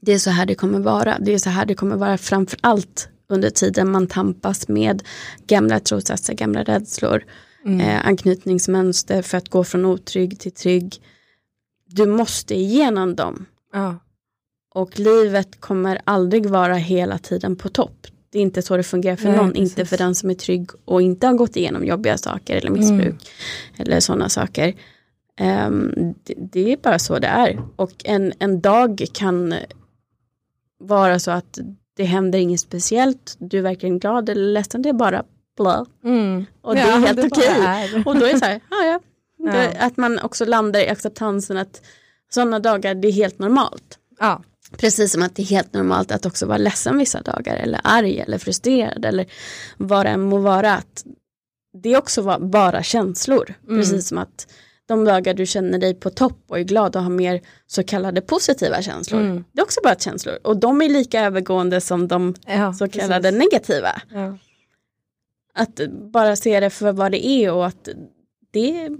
det 0.00 0.12
är 0.12 0.18
så 0.18 0.30
här 0.30 0.46
det 0.46 0.54
kommer 0.54 0.78
vara. 0.80 1.18
Det 1.18 1.34
är 1.34 1.38
så 1.38 1.50
här 1.50 1.66
det 1.66 1.74
kommer 1.74 1.96
vara 1.96 2.18
framför 2.18 2.58
allt 2.62 3.08
under 3.28 3.50
tiden 3.50 3.90
man 3.90 4.06
tampas 4.06 4.68
med 4.68 5.02
gamla 5.46 5.80
trossatser, 5.80 6.34
gamla 6.34 6.62
rädslor, 6.62 7.24
Mm. 7.64 7.80
eh, 7.80 8.06
anknytningsmönster 8.06 9.22
för 9.22 9.38
att 9.38 9.48
gå 9.48 9.64
från 9.64 9.84
otrygg 9.84 10.40
till 10.40 10.52
trygg. 10.52 11.02
Du 11.86 12.06
måste 12.06 12.54
igenom 12.54 13.16
dem 13.16 13.46
Ja. 13.72 13.98
och 14.74 14.98
livet 14.98 15.60
kommer 15.60 16.00
aldrig 16.04 16.46
vara 16.46 16.74
hela 16.74 17.18
tiden 17.18 17.56
på 17.56 17.68
topp. 17.68 18.06
Det 18.30 18.38
är 18.38 18.42
inte 18.42 18.62
så 18.62 18.76
det 18.76 18.82
fungerar 18.82 19.16
för 19.16 19.28
Nej, 19.28 19.36
någon, 19.36 19.52
precis. 19.52 19.70
inte 19.70 19.84
för 19.84 19.96
den 19.98 20.14
som 20.14 20.30
är 20.30 20.34
trygg 20.34 20.70
och 20.84 21.02
inte 21.02 21.26
har 21.26 21.34
gått 21.34 21.56
igenom 21.56 21.84
jobbiga 21.84 22.18
saker 22.18 22.56
eller 22.56 22.70
missbruk 22.70 23.06
Mm. 23.06 23.18
eller 23.78 24.00
sådana 24.00 24.28
saker. 24.28 24.74
Ehm, 25.36 25.92
det, 26.24 26.34
det 26.52 26.72
är 26.72 26.76
bara 26.76 26.98
så 26.98 27.18
det 27.18 27.26
är. 27.26 27.62
Och 27.76 27.92
en, 28.04 28.32
en 28.38 28.60
dag 28.60 29.04
kan 29.12 29.54
vara 30.80 31.18
så 31.18 31.30
att 31.30 31.58
det 31.96 32.04
händer 32.04 32.38
inget 32.38 32.60
speciellt, 32.60 33.36
du 33.38 33.58
är 33.58 33.62
verkligen 33.62 33.98
glad 33.98 34.28
eller 34.28 34.52
ledsen, 34.52 34.82
det 34.82 34.88
är 34.88 34.92
bara 34.92 35.24
bla. 35.56 35.86
Mm. 36.04 36.46
Och 36.62 36.74
det 36.74 36.80
är 36.80 36.98
helt 36.98 37.16
bara 37.16 37.26
okej. 37.26 38.02
Och 38.06 38.16
då 38.18 38.26
är 38.26 38.32
det 38.32 38.38
så 38.38 38.44
här, 38.44 38.60
ja, 38.70 38.84
ja. 38.84 39.00
Det, 39.52 39.64
Ja. 39.74 39.86
att 39.86 39.96
man 39.96 40.18
också 40.18 40.44
landar 40.44 40.80
i 40.80 40.88
acceptansen 40.88 41.56
att 41.56 41.82
sådana 42.30 42.58
dagar, 42.58 42.94
det 42.94 43.08
är 43.08 43.12
helt 43.12 43.38
normalt. 43.38 43.98
Ja. 44.20 44.42
Precis 44.76 45.12
som 45.12 45.22
att 45.22 45.36
det 45.36 45.42
är 45.42 45.46
helt 45.46 45.74
normalt 45.74 46.12
att 46.12 46.26
också 46.26 46.46
vara 46.46 46.58
ledsen 46.58 46.98
vissa 46.98 47.20
dagar 47.22 47.56
eller 47.56 47.80
arg 47.84 48.20
eller 48.20 48.38
frustrerad 48.38 49.04
eller 49.04 49.26
vad 49.76 50.06
det 50.06 50.10
än 50.10 50.20
må 50.20 50.38
vara. 50.38 50.74
Att 50.74 51.04
det 51.82 51.92
är 51.92 51.98
också 51.98 52.38
bara 52.38 52.82
känslor. 52.82 53.54
Mm. 53.68 53.80
Precis 53.80 54.08
som 54.08 54.18
att 54.18 54.46
de 54.86 55.04
dagar 55.04 55.34
du 55.34 55.46
känner 55.46 55.78
dig 55.78 55.94
på 55.94 56.10
topp 56.10 56.44
och 56.48 56.58
är 56.58 56.62
glad 56.62 56.96
och 56.96 57.02
har 57.02 57.10
mer 57.10 57.40
så 57.66 57.84
kallade 57.84 58.20
positiva 58.20 58.82
känslor. 58.82 59.20
Mm. 59.20 59.44
Det 59.52 59.60
är 59.60 59.64
också 59.64 59.80
bara 59.84 59.94
känslor 59.94 60.38
och 60.44 60.56
de 60.56 60.82
är 60.82 60.88
lika 60.88 61.20
övergående 61.20 61.80
som 61.80 62.08
de 62.08 62.34
Ja, 62.46 62.72
så 62.72 62.88
kallade 62.88 63.32
precis. 63.32 63.38
negativa. 63.38 64.02
Ja. 64.10 64.38
Att 65.54 65.80
bara 66.12 66.36
se 66.36 66.60
det 66.60 66.70
för 66.70 66.92
vad 66.92 67.12
det 67.12 67.26
är 67.26 67.52
och 67.52 67.66
att 67.66 67.88
det 68.50 68.80
är 68.80 68.90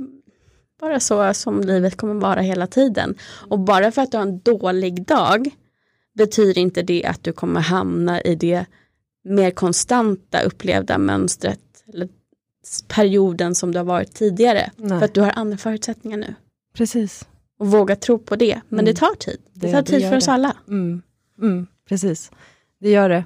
bara 0.80 1.00
så 1.00 1.34
som 1.34 1.60
livet 1.60 1.96
kommer 1.96 2.14
vara 2.14 2.40
hela 2.40 2.66
tiden. 2.66 3.14
Och 3.48 3.58
bara 3.58 3.90
för 3.92 4.02
att 4.02 4.10
du 4.10 4.16
har 4.16 4.22
en 4.26 4.38
dålig 4.40 5.02
dag 5.06 5.50
betyder 6.14 6.58
inte 6.60 6.82
det 6.82 7.04
att 7.04 7.24
du 7.24 7.32
kommer 7.32 7.60
hamna 7.60 8.20
i 8.20 8.34
det 8.34 8.66
mer 9.24 9.50
konstanta 9.50 10.40
upplevda 10.42 10.98
mönstret 10.98 11.60
eller 11.92 12.08
perioden 12.88 13.54
som 13.54 13.72
du 13.72 13.78
har 13.78 13.84
varit 13.84 14.14
tidigare. 14.14 14.70
Nej. 14.76 14.98
För 14.98 15.04
att 15.04 15.14
du 15.14 15.20
har 15.20 15.32
andra 15.36 15.56
förutsättningar 15.58 16.18
nu. 16.18 16.34
Precis. 16.74 17.28
Och 17.58 17.66
våga 17.66 17.96
tro 17.96 18.18
på 18.18 18.36
det. 18.36 18.60
Men 18.68 18.78
Mm. 18.80 18.84
det 18.84 18.94
tar 18.94 19.14
tid. 19.14 19.40
Det, 19.52 19.66
Det- 19.66 19.72
tar 19.72 19.82
det 19.82 19.86
tid 19.92 20.00
gör 20.00 20.10
för 20.10 20.16
oss 20.16 20.26
det. 20.26 20.32
alla. 20.32 20.56
Mm. 20.68 21.02
Mm. 21.42 21.66
Precis. 21.88 22.30
Det 22.80 22.90
gör 22.90 23.08
det. 23.08 23.24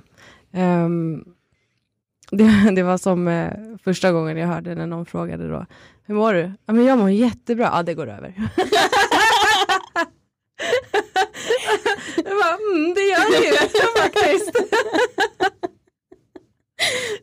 Ehm, 0.53 1.25
det. 2.33 2.71
Det 2.75 2.83
var 2.83 2.99
som 2.99 3.29
eh, 3.29 3.53
första 3.85 4.13
gången 4.13 4.37
jag 4.37 4.49
hörde 4.49 4.75
när 4.75 4.87
någon 4.87 5.07
frågade 5.07 5.49
då, 5.49 5.67
hur 6.07 6.15
mår 6.15 6.35
du? 6.35 6.53
Ja, 6.67 6.73
men 6.73 6.85
jag 6.85 6.99
mår 6.99 7.11
jättebra. 7.11 7.71
Ja, 7.73 7.83
det 7.83 7.95
går 7.95 8.09
över. 8.09 8.35
jag 12.17 12.25
bara, 12.25 12.57
mm, 12.73 12.95
det 12.95 13.01
gör 13.01 13.31
det 13.31 13.47
ju 13.47 13.53
faktiskt. 14.03 14.53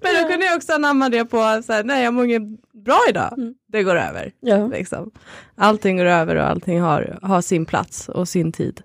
Men 0.02 0.24
då 0.24 0.30
kunde 0.30 0.46
jag 0.46 0.58
också 0.58 0.74
anamma 0.74 1.10
det 1.10 1.26
på, 1.26 1.62
så 1.66 1.74
här, 1.74 1.84
nej 1.84 2.04
jag 2.04 2.14
mår 2.14 2.26
inget 2.26 2.74
bra 2.74 3.00
idag. 3.10 3.34
Mm. 3.38 3.56
Det 3.68 3.84
går 3.84 3.96
över. 3.96 4.32
Ja. 4.40 4.68
Liksom. 4.68 5.12
Allting 5.56 5.98
går 5.98 6.06
över 6.06 6.36
och 6.36 6.48
allting 6.48 6.82
har, 6.82 7.20
har 7.22 7.42
sin 7.42 7.66
plats 7.66 8.10
och 8.10 8.30
sin 8.30 8.52
tid. 8.52 8.82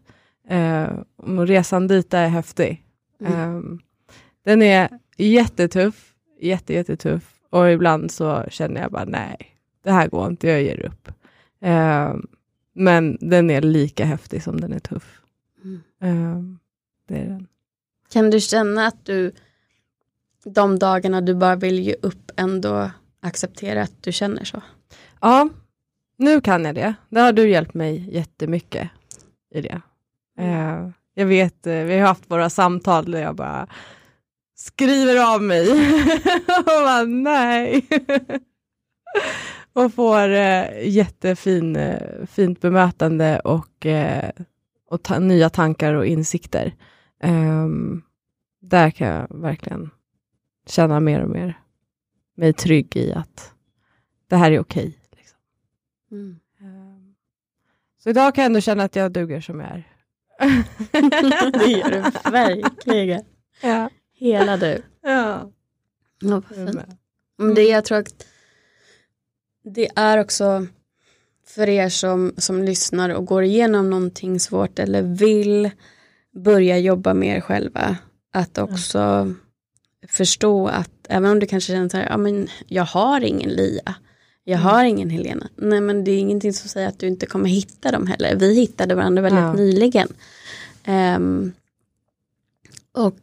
Eh, 0.48 0.88
och 1.16 1.46
resan 1.46 1.86
dit 1.86 2.14
är 2.14 2.28
häftig. 2.28 2.84
Mm. 3.20 3.32
Eh, 3.32 3.78
den 4.44 4.62
är 4.62 4.88
jättetuff, 5.16 6.13
jätte, 6.46 6.74
jättetuff 6.74 7.34
och 7.50 7.70
ibland 7.70 8.10
så 8.10 8.44
känner 8.48 8.80
jag 8.80 8.92
bara 8.92 9.04
nej, 9.04 9.56
det 9.82 9.90
här 9.90 10.08
går 10.08 10.26
inte, 10.26 10.48
jag 10.48 10.62
ger 10.62 10.86
upp. 10.86 11.08
Eh, 11.60 12.14
men 12.72 13.18
den 13.20 13.50
är 13.50 13.60
lika 13.60 14.04
häftig 14.04 14.42
som 14.42 14.60
den 14.60 14.72
är 14.72 14.78
tuff. 14.78 15.20
Mm. 15.64 15.80
Eh, 16.00 16.58
det 17.08 17.18
är 17.18 17.26
den. 17.26 17.46
Kan 18.12 18.30
du 18.30 18.40
känna 18.40 18.86
att 18.86 19.04
du 19.04 19.32
de 20.44 20.78
dagarna 20.78 21.20
du 21.20 21.34
bara 21.34 21.56
vill 21.56 21.78
ge 21.78 21.94
upp 22.02 22.30
ändå 22.36 22.90
acceptera 23.20 23.82
att 23.82 24.02
du 24.02 24.12
känner 24.12 24.44
så? 24.44 24.62
Ja, 25.20 25.48
nu 26.16 26.40
kan 26.40 26.64
jag 26.64 26.74
det. 26.74 26.94
Det 27.08 27.20
har 27.20 27.32
du 27.32 27.50
hjälpt 27.50 27.74
mig 27.74 28.14
jättemycket 28.14 28.90
i 29.54 29.60
det. 29.60 29.80
Eh, 30.38 30.88
jag 31.14 31.26
vet, 31.26 31.66
eh, 31.66 31.74
vi 31.74 31.98
har 31.98 32.06
haft 32.06 32.30
våra 32.30 32.50
samtal 32.50 33.10
där 33.10 33.20
jag 33.20 33.36
bara 33.36 33.66
skriver 34.64 35.34
av 35.34 35.42
mig. 35.42 35.70
och 36.58 36.64
bara, 36.64 37.02
nej. 37.02 37.86
och 39.72 39.94
får 39.94 40.28
eh, 40.28 40.88
jättefin, 40.88 41.76
eh, 41.76 42.26
fint 42.26 42.60
bemötande 42.60 43.40
och, 43.40 43.86
eh, 43.86 44.30
och 44.90 45.02
ta, 45.02 45.18
nya 45.18 45.50
tankar 45.50 45.94
och 45.94 46.06
insikter. 46.06 46.74
Ehm, 47.22 48.02
där 48.60 48.90
kan 48.90 49.08
jag 49.08 49.26
verkligen 49.40 49.90
känna 50.66 51.00
mer 51.00 51.20
och 51.20 51.30
mer 51.30 51.58
mig 52.36 52.52
trygg 52.52 52.96
i 52.96 53.12
att 53.12 53.52
det 54.28 54.36
här 54.36 54.52
är 54.52 54.58
okej. 54.60 54.98
liksom. 55.16 55.38
Mm. 56.10 56.38
Ehm, 56.60 57.14
Så 57.98 58.10
idag 58.10 58.34
kan 58.34 58.42
jag 58.42 58.46
ändå 58.46 58.60
känna 58.60 58.84
att 58.84 58.96
jag 58.96 59.12
duger 59.12 59.40
som 59.40 59.60
jag 59.60 59.70
är. 59.70 59.84
det 61.58 61.66
gör 61.66 61.90
du 61.90 62.30
verkligen. 62.30 63.22
Ja. 63.62 63.90
Hela 64.24 64.56
du. 64.56 64.82
ja. 65.02 65.50
Ja, 66.20 66.30
vad 66.30 66.44
fint. 66.44 67.56
det 67.56 67.62
jag 67.62 67.84
tror 67.84 67.98
att 67.98 68.26
det 69.64 69.88
är 69.96 70.18
också 70.20 70.66
för 71.46 71.68
er 71.68 71.88
som, 71.88 72.32
som 72.38 72.62
lyssnar 72.64 73.10
och 73.10 73.24
går 73.26 73.42
igenom 73.44 73.90
någonting 73.90 74.40
svårt 74.40 74.78
eller 74.78 75.02
vill 75.02 75.70
börja 76.34 76.78
jobba 76.78 77.14
med 77.14 77.36
er 77.36 77.40
själva. 77.40 77.96
Att 78.32 78.58
också 78.58 79.34
förstå 80.08 80.66
att 80.68 80.90
även 81.08 81.30
om 81.30 81.38
du 81.40 81.46
kanske 81.46 81.72
känner 81.72 81.88
så 81.88 81.96
här, 81.96 82.06
ja 82.10 82.16
men 82.16 82.48
jag 82.66 82.84
har 82.84 83.20
ingen 83.20 83.50
Lia. 83.50 83.94
Jag 84.44 84.60
Mm. 84.60 84.66
har 84.72 84.84
ingen 84.84 85.10
Helena. 85.10 85.48
Nej 85.56 85.80
men 85.80 86.04
det 86.04 86.10
är 86.10 86.18
ingenting 86.18 86.52
som 86.52 86.68
säger 86.68 86.88
att 86.88 86.98
du 86.98 87.06
inte 87.06 87.26
kommer 87.26 87.48
hitta 87.48 87.90
dem 87.92 88.06
heller. 88.06 88.36
Vi 88.36 88.54
hittade 88.54 88.94
varandra 88.94 89.22
väldigt 89.22 89.40
Ja. 89.40 89.52
nyligen. 89.52 90.08
Ehm, 90.84 91.52
och 92.92 93.18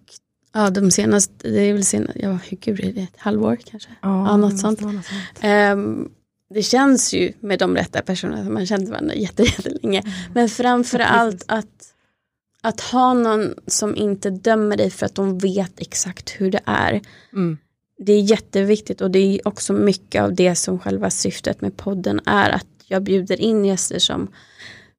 ja, 0.54 0.70
de 0.70 0.92
senaste, 0.92 1.34
det 1.50 1.62
är 1.62 1.74
väl 1.74 1.86
senast, 1.86 2.14
ja 2.16 2.40
gud 2.50 2.80
är 2.80 2.94
det, 2.94 3.02
ett 3.02 3.18
halvår 3.18 3.56
kanske? 3.66 3.90
Ja, 4.02 4.38
något 4.38 4.52
det 4.52 4.58
sånt. 4.58 4.82
något 4.82 4.94
sånt. 4.94 5.06
Ehm, 5.42 6.10
det 6.54 6.64
känns 6.64 7.14
ju 7.14 7.34
med 7.40 7.60
de 7.60 7.76
rätta 7.76 8.02
personerna 8.02 8.50
man 8.50 8.66
känt 8.66 8.90
varandra 8.90 9.16
jätte- 9.16 9.44
jättelänge. 9.58 10.04
Men 10.34 10.50
framför 10.50 11.00
allt 11.00 11.44
att, 11.48 11.94
att 12.62 12.82
ha 12.82 13.14
någon 13.14 13.54
som 13.68 13.96
inte 13.96 14.30
dömer 14.30 14.78
dig 14.78 14.90
för 14.90 15.06
att 15.06 15.16
de 15.16 15.38
vet 15.38 15.80
exakt 15.80 16.30
hur 16.30 16.52
det 16.52 16.62
är. 16.66 17.02
Mm. 17.34 17.58
Det 17.98 18.14
är 18.14 18.22
jätteviktigt 18.22 19.02
och 19.02 19.12
det 19.12 19.20
är 19.20 19.48
också 19.48 19.74
mycket 19.74 20.22
av 20.24 20.36
det 20.36 20.56
som 20.56 20.80
själva 20.80 21.10
syftet 21.10 21.62
med 21.62 21.78
podden 21.78 22.20
är. 22.26 22.50
Att 22.50 22.68
jag 22.88 23.04
bjuder 23.04 23.42
in 23.42 23.66
gäster 23.66 24.00
som 24.00 24.28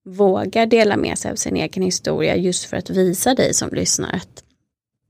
vågar 0.05 0.67
dela 0.67 0.97
med 0.97 1.19
sig 1.19 1.31
av 1.31 1.37
sin 1.37 1.57
egen 1.57 1.83
historia 1.83 2.37
just 2.37 2.65
för 2.65 2.77
att 2.77 2.91
visa 2.91 3.35
dig 3.35 3.55
som 3.55 3.71
lyssnar 3.71 4.13
att 4.13 4.45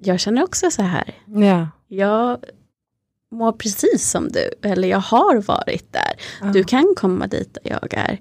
jag 0.06 0.20
känner 0.20 0.42
också 0.42 0.70
så 0.70 0.82
här 0.82 1.14
Ja. 1.26 1.68
jag 1.88 2.44
mår 3.30 3.52
precis 3.52 4.10
som 4.10 4.28
du, 4.28 4.50
eller 4.62 4.88
jag 4.88 4.98
har 5.00 5.42
varit 5.42 5.92
där. 5.92 6.52
Du 6.52 6.64
kan 6.64 6.94
komma 6.96 7.26
dit 7.26 7.54
där 7.54 7.70
jag 7.72 7.94
är. 7.94 8.20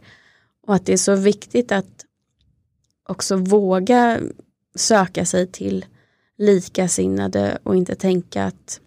Och 0.68 0.76
att 0.76 0.86
det 0.86 0.94
är 0.94 0.98
så 0.98 1.16
viktigt 1.16 1.72
att 1.72 2.06
också 3.08 3.36
våga 3.36 4.20
söka 4.76 5.26
sig 5.26 5.48
till 5.48 5.86
likasinnade 6.38 7.58
och 7.64 7.76
inte 7.76 7.96
tänka 7.96 8.44
att 8.46 8.80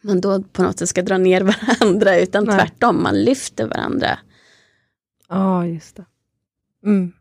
man 0.00 0.20
då 0.20 0.42
på 0.42 0.62
något 0.62 0.78
sätt 0.78 0.88
ska 0.88 1.02
dra 1.02 1.18
ner 1.18 1.40
varandra 1.80 2.18
utan 2.18 2.44
Nej. 2.44 2.58
tvärtom, 2.58 3.02
man 3.02 3.22
lyfter 3.22 3.66
varandra. 3.66 4.18
Ja, 5.28 5.66
just 5.66 5.96
det. 5.96 6.04
Mm. 6.84 7.12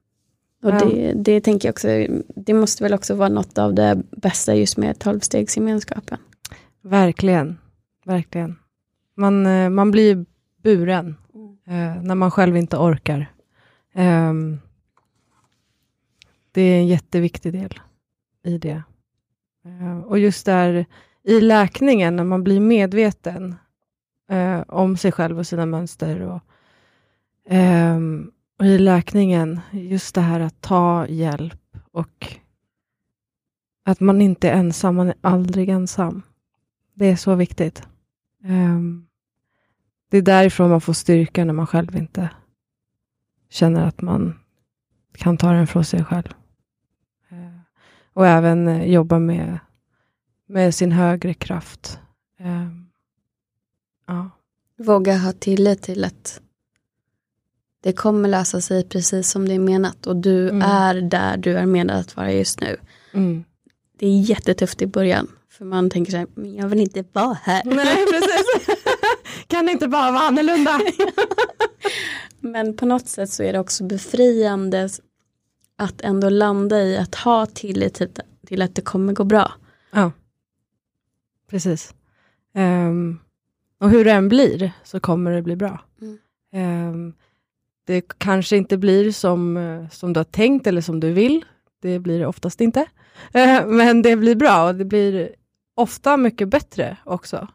Och 0.63 0.69
Ja. 0.71 0.85
det, 0.85 1.13
det 1.13 1.41
tänker 1.41 1.67
jag 1.67 1.73
också, 1.73 1.87
det 2.35 2.53
måste 2.53 2.83
väl 2.83 2.93
också 2.93 3.15
vara 3.15 3.29
något 3.29 3.57
av 3.57 3.73
det 3.73 4.01
bästa 4.11 4.55
just 4.55 4.77
med 4.77 4.99
tolvstegsgemenskapen. 4.99 6.17
Verkligen, 6.81 7.57
verkligen. 8.05 8.55
Man, 9.15 9.45
eh, 9.45 9.69
man 9.69 9.91
blir 9.91 10.25
buren 10.63 11.15
eh, 11.67 12.01
när 12.03 12.15
man 12.15 12.31
själv 12.31 12.57
inte 12.57 12.77
orkar. 12.77 13.31
Ehm, 13.93 14.59
det 16.51 16.61
är 16.61 16.77
en 16.79 16.87
jätteviktig 16.87 17.53
del 17.53 17.79
i 18.43 18.57
det. 18.57 18.83
Eh, 19.65 19.99
och 19.99 20.19
just 20.19 20.45
där 20.45 20.85
i 21.23 21.41
läkningen, 21.41 22.15
när 22.15 22.23
man 22.23 22.43
blir 22.43 22.59
medveten 22.59 23.55
eh, 24.29 24.61
om 24.67 24.97
sig 24.97 25.11
själv 25.11 25.39
och 25.39 25.47
sina 25.47 25.65
mönster. 25.65 26.21
Och, 26.21 26.41
ehm, 27.49 28.31
och 28.59 28.65
i 28.65 28.77
läkningen, 28.77 29.59
just 29.71 30.15
det 30.15 30.21
här 30.21 30.39
att 30.39 30.61
ta 30.61 31.07
hjälp 31.07 31.77
och 31.91 32.37
att 33.83 33.99
man 33.99 34.21
inte 34.21 34.49
är 34.49 34.53
ensam, 34.53 34.95
man 34.95 35.07
är 35.07 35.15
aldrig 35.21 35.69
ensam. 35.69 36.21
Det 36.93 37.05
är 37.05 37.15
så 37.15 37.35
viktigt. 37.35 37.87
Um, 38.43 39.07
det 40.09 40.17
är 40.17 40.21
därifrån 40.21 40.69
man 40.69 40.81
får 40.81 40.93
styrka 40.93 41.45
när 41.45 41.53
man 41.53 41.67
själv 41.67 41.95
inte 41.95 42.29
känner 43.49 43.87
att 43.87 44.01
man 44.01 44.39
kan 45.13 45.37
ta 45.37 45.51
den 45.51 45.67
från 45.67 45.85
sig 45.85 46.03
själv. 46.03 46.33
Uh, 47.31 47.59
och 48.13 48.27
även 48.27 48.67
uh, 48.67 48.85
jobba 48.85 49.19
med, 49.19 49.59
med 50.47 50.75
sin 50.75 50.91
högre 50.91 51.33
kraft. 51.33 51.99
Ehm, 52.37 52.89
ja. 54.05 54.29
Våga 54.77 55.17
ha 55.17 55.33
tillit 55.33 55.81
till 55.81 56.05
att 56.05 56.41
det 57.88 57.93
kommer 57.93 58.29
lösa 58.29 58.61
sig 58.61 58.83
precis 58.89 59.29
som 59.29 59.47
det 59.47 59.53
är 59.53 59.59
menat 59.59 60.07
och 60.07 60.15
du 60.15 60.49
Mm. 60.49 60.61
är 60.61 61.01
där 61.01 61.38
du 61.38 61.57
är 61.57 61.65
menad 61.65 61.99
att 61.99 62.15
vara 62.15 62.31
just 62.31 62.61
nu. 62.61 62.77
Mm. 63.13 63.43
Det 63.99 64.07
är 64.07 64.19
jättetufft 64.19 64.81
i 64.81 64.88
början. 64.88 65.27
För 65.49 65.65
man 65.65 65.89
tänker 65.89 66.11
så 66.11 66.17
här, 66.17 66.27
men 66.35 66.55
jag 66.55 66.67
vill 66.67 66.79
inte 66.79 67.03
vara 67.13 67.38
här. 67.43 67.61
Nej, 67.65 68.05
precis. 68.11 68.77
kan 69.47 69.69
inte 69.69 69.88
bara 69.88 70.11
vara 70.11 70.21
annorlunda? 70.23 70.79
Men 72.39 72.77
på 72.77 72.85
något 72.85 73.07
sätt 73.07 73.29
så 73.29 73.43
är 73.43 73.53
det 73.53 73.59
också 73.59 73.83
befriande 73.83 74.89
att 75.77 76.01
ändå 76.01 76.29
landa 76.29 76.81
i 76.81 76.97
att 76.97 77.15
ha 77.15 77.45
tillit 77.45 78.01
till, 78.47 78.61
att 78.61 78.75
det 78.75 78.81
kommer 78.81 79.13
gå 79.13 79.23
bra. 79.23 79.51
Ja, 79.91 80.11
precis. 81.49 81.93
Ehm, 82.53 83.19
och 83.79 83.89
hur 83.89 84.05
det 84.05 84.11
än 84.11 84.29
blir 84.29 84.71
så 84.83 84.99
kommer 84.99 85.31
det 85.31 85.41
bli 85.41 85.55
bra. 85.55 85.79
Mm. 86.01 86.17
Ehm, 86.53 87.13
det 87.88 88.01
kanske 88.17 88.57
inte 88.57 88.77
blir 88.77 89.11
som, 89.11 89.57
eh, 89.57 89.89
som 89.89 90.13
du 90.13 90.19
har 90.19 90.25
tänkt 90.25 90.67
eller 90.67 90.81
som 90.81 90.99
du 90.99 91.13
vill. 91.13 91.45
Det 91.81 91.99
blir 91.99 92.19
det 92.19 92.25
oftast 92.25 92.61
inte. 92.61 92.85
Eh, 93.33 93.67
men 93.67 94.01
det 94.01 94.15
blir 94.15 94.35
bra 94.35 94.67
och 94.67 94.75
det 94.75 94.85
blir 94.85 95.29
ofta 95.75 96.17
mycket 96.17 96.49
bättre 96.49 96.97
också. 97.03 97.47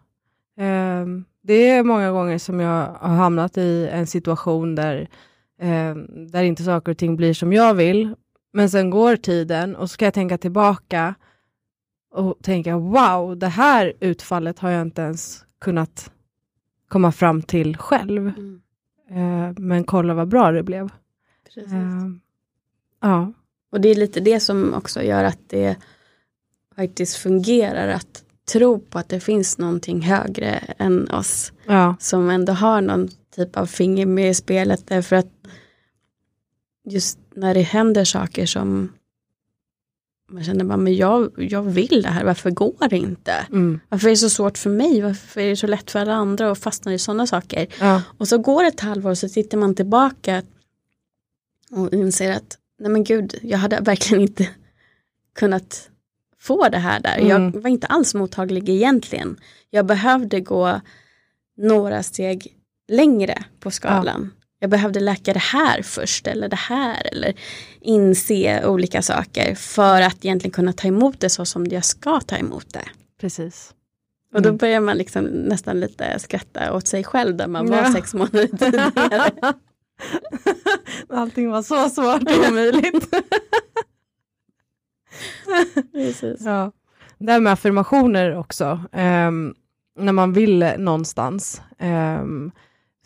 Ehm, 0.59 1.25
det 1.43 1.69
är 1.69 1.83
många 1.83 2.11
gånger 2.11 2.39
som 2.39 2.61
jag 2.61 2.87
har 3.01 3.15
hamnat 3.15 3.57
i 3.57 3.89
en 3.93 4.07
situation 4.07 4.75
där, 4.75 5.09
ehm, 5.61 6.27
där 6.31 6.43
inte 6.43 6.65
saker 6.65 6.93
och 6.93 6.99
ting 6.99 7.17
blir 7.17 7.35
som 7.35 7.53
jag 7.53 7.75
vill. 7.75 8.15
Men 8.53 8.71
sen 8.71 8.91
går 8.91 9.17
tiden 9.17 9.77
och 9.77 9.91
så 9.91 9.95
ska 9.95 10.05
jag 10.05 10.15
tänka 10.15 10.39
tillbaka 10.39 11.15
och 12.15 12.37
tänka 12.43 12.77
wow, 12.77 13.39
det 13.39 13.49
här 13.49 13.93
utfallet 14.01 14.59
har 14.59 14.71
jag 14.71 14.83
inte 14.83 15.03
ens 15.03 15.45
kunnat 15.61 16.13
komma 16.89 17.13
fram 17.13 17.43
till 17.43 17.77
själv. 17.77 18.29
Mm 18.29 18.63
men 19.59 19.85
kolla 19.85 20.15
vad 20.15 20.29
bra 20.29 20.53
det 20.53 20.63
blev. 20.63 20.89
Precis. 21.45 21.73
Eh, 21.73 22.09
ja, 23.01 23.33
Och 23.71 23.81
det 23.81 23.89
är 23.89 23.95
lite 23.95 24.21
det 24.21 24.41
som 24.41 24.75
också 24.75 25.03
gör 25.03 25.25
att 25.25 25.39
det 25.47 25.77
faktiskt 26.77 27.17
fungerar 27.17 27.89
att 27.89 28.25
tro 28.53 28.79
på 28.79 28.99
att 28.99 29.09
det 29.09 29.21
finns 29.21 29.59
någonting 29.59 30.03
högre 30.03 30.51
än 30.79 31.11
oss 31.11 31.53
ja, 31.67 31.97
som 32.01 32.31
ändå 32.31 32.53
har 32.53 32.81
någon 32.81 33.09
typ 33.37 33.57
av 33.57 33.67
finger 33.67 34.07
med 34.07 34.31
i 34.31 34.35
spelet 34.35 34.87
därför 34.87 35.17
att 35.17 35.33
just 36.85 37.19
när 37.35 37.55
det 37.55 37.63
händer 37.63 38.05
saker 38.05 38.47
som 38.47 38.93
man 40.33 40.45
känner 40.45 40.65
bara, 40.65 40.77
men 40.77 40.97
jag, 40.97 41.31
jag 41.37 41.63
vill 41.63 42.03
det 42.03 42.09
här, 42.09 42.25
varför 42.25 42.51
går 42.51 42.89
det 42.91 42.97
inte? 42.97 43.33
mm, 43.51 43.81
Varför 43.89 44.07
är 44.07 44.11
det 44.11 44.17
så 44.17 44.31
svårt 44.31 44.59
för 44.59 44.71
mig? 44.71 45.01
Varför 45.03 45.41
är 45.41 45.49
det 45.51 45.57
så 45.57 45.67
lätt 45.67 45.91
för 45.91 45.99
alla 45.99 46.13
andra 46.15 46.51
att 46.51 46.59
fastna 46.59 46.95
i 46.95 46.99
sådana 46.99 47.27
saker? 47.27 47.67
ja, 47.81 48.03
Och 48.19 48.29
så 48.29 48.39
går 48.39 48.63
det 48.63 48.69
ett 48.69 48.81
halvår 48.81 49.11
och 49.11 49.19
så 49.19 49.29
tittar 49.29 49.59
man 49.59 49.75
tillbaka 49.75 50.43
och 51.71 51.93
inser 51.93 52.33
att 52.33 52.59
nej 52.79 52.91
men 52.91 53.05
gud, 53.05 53.35
jag 53.43 53.59
hade 53.59 53.81
verkligen 53.81 54.23
inte 54.23 54.49
kunnat 55.35 55.89
få 56.41 56.69
det 56.69 56.79
här 56.79 57.01
där. 57.01 57.19
Jag 57.19 57.41
Mm. 57.41 57.61
var 57.61 57.71
inte 57.71 57.87
alls 57.87 58.15
mottaglig 58.15 58.69
egentligen. 58.69 59.37
Jag 59.71 59.87
behövde 59.87 60.41
gå 60.41 60.81
några 61.57 62.03
steg 62.03 62.57
längre 62.89 63.45
på 63.61 63.71
skalan. 63.71 64.31
Jag 64.63 64.71
behövde 64.71 65.01
läka 65.01 65.33
det 65.33 65.39
här 65.43 65.83
först 65.83 66.27
eller 66.27 66.49
det 66.49 66.57
här 66.57 67.07
eller 67.13 67.35
inse 67.81 68.67
olika 68.67 69.03
saker 69.03 69.55
för 69.55 70.03
att 70.03 70.25
egentligen 70.25 70.53
kunna 70.53 70.73
ta 70.73 70.89
emot 70.89 71.21
det 71.21 71.29
så 71.29 71.45
som 71.45 71.67
jag 71.67 71.85
ska 71.85 72.21
ta 72.21 72.37
emot 72.37 72.73
det. 72.73 72.85
precis. 73.21 73.75
Och 74.35 74.43
då 74.43 74.49
Mm. 74.49 74.59
börjar 74.59 74.81
man 74.81 74.97
liksom 74.99 75.25
nästan 75.25 75.81
lite 75.81 76.19
skratta 76.19 76.75
åt 76.77 76.89
sig 76.89 77.05
själv 77.05 77.37
där 77.37 77.47
man 77.47 77.71
var 77.71 77.77
Ja. 77.77 77.93
sex 77.93 78.15
månader 78.15 78.47
tidigare. 78.47 79.31
Allting 81.11 81.51
var 81.51 81.63
så 81.63 81.89
svårt 81.89 82.23
och 82.23 82.49
omöjligt. 82.49 83.09
Precis. 85.93 86.41
ja. 86.45 86.73
Det 87.19 87.33
här 87.33 87.41
med 87.41 87.53
affirmationer 87.53 88.37
också. 88.39 88.81
ehm, 88.93 89.55
när 89.99 90.13
man 90.13 90.33
vill 90.33 90.59
någonstans. 90.79 91.63
Um, 91.81 92.53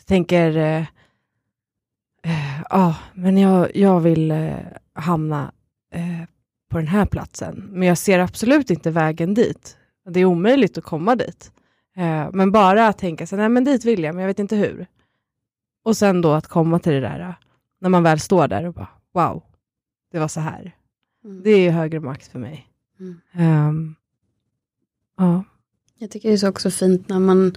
tänker, 0.05 0.85
ja, 2.69 2.95
men 3.13 3.37
jag, 3.37 3.75
jag 3.75 3.99
vill 3.99 4.31
eh, 4.31 4.55
hamna 4.93 5.51
eh, 5.93 6.27
på 6.69 6.77
den 6.77 6.87
här 6.87 7.05
platsen. 7.05 7.69
Men 7.71 7.87
jag 7.87 7.97
ser 7.97 8.19
absolut 8.19 8.69
inte 8.69 8.91
vägen 8.91 9.33
dit. 9.33 9.77
Det 10.09 10.19
är 10.19 10.25
omöjligt 10.25 10.77
att 10.77 10.83
komma 10.83 11.15
dit. 11.15 11.51
Eh, 11.95 12.29
men 12.33 12.51
bara 12.51 12.87
att 12.87 12.97
tänka 12.97 13.27
sig, 13.27 13.37
nej 13.37 13.49
men 13.49 13.63
dit 13.63 13.85
vill 13.85 14.03
jag, 14.03 14.15
men 14.15 14.21
jag 14.21 14.27
vet 14.27 14.39
inte 14.39 14.55
hur. 14.55 14.87
Och 15.83 15.97
sen 15.97 16.21
då 16.21 16.31
att 16.31 16.47
komma 16.47 16.79
till 16.79 16.93
det 16.93 16.99
där, 16.99 17.19
eh, 17.19 17.33
när 17.81 17.89
man 17.89 18.03
väl 18.03 18.19
står 18.19 18.47
där 18.47 18.65
och 18.65 18.73
bara, 18.73 18.89
wow, 19.13 19.43
det 20.11 20.19
var 20.19 20.27
så 20.27 20.39
här. 20.39 20.75
Mm. 21.23 21.43
Det 21.43 21.49
är 21.49 21.59
ju 21.59 21.69
högre 21.69 21.99
makt 21.99 22.27
för 22.27 22.39
mig. 22.39 22.67
Mm. 22.99 23.19
Ehm, 23.33 23.95
ja. 25.17 25.43
Jag 25.99 26.11
tycker 26.11 26.29
det 26.29 26.35
är 26.35 26.37
så 26.37 26.49
också 26.49 26.71
fint 26.71 27.09
när 27.09 27.19
man 27.19 27.55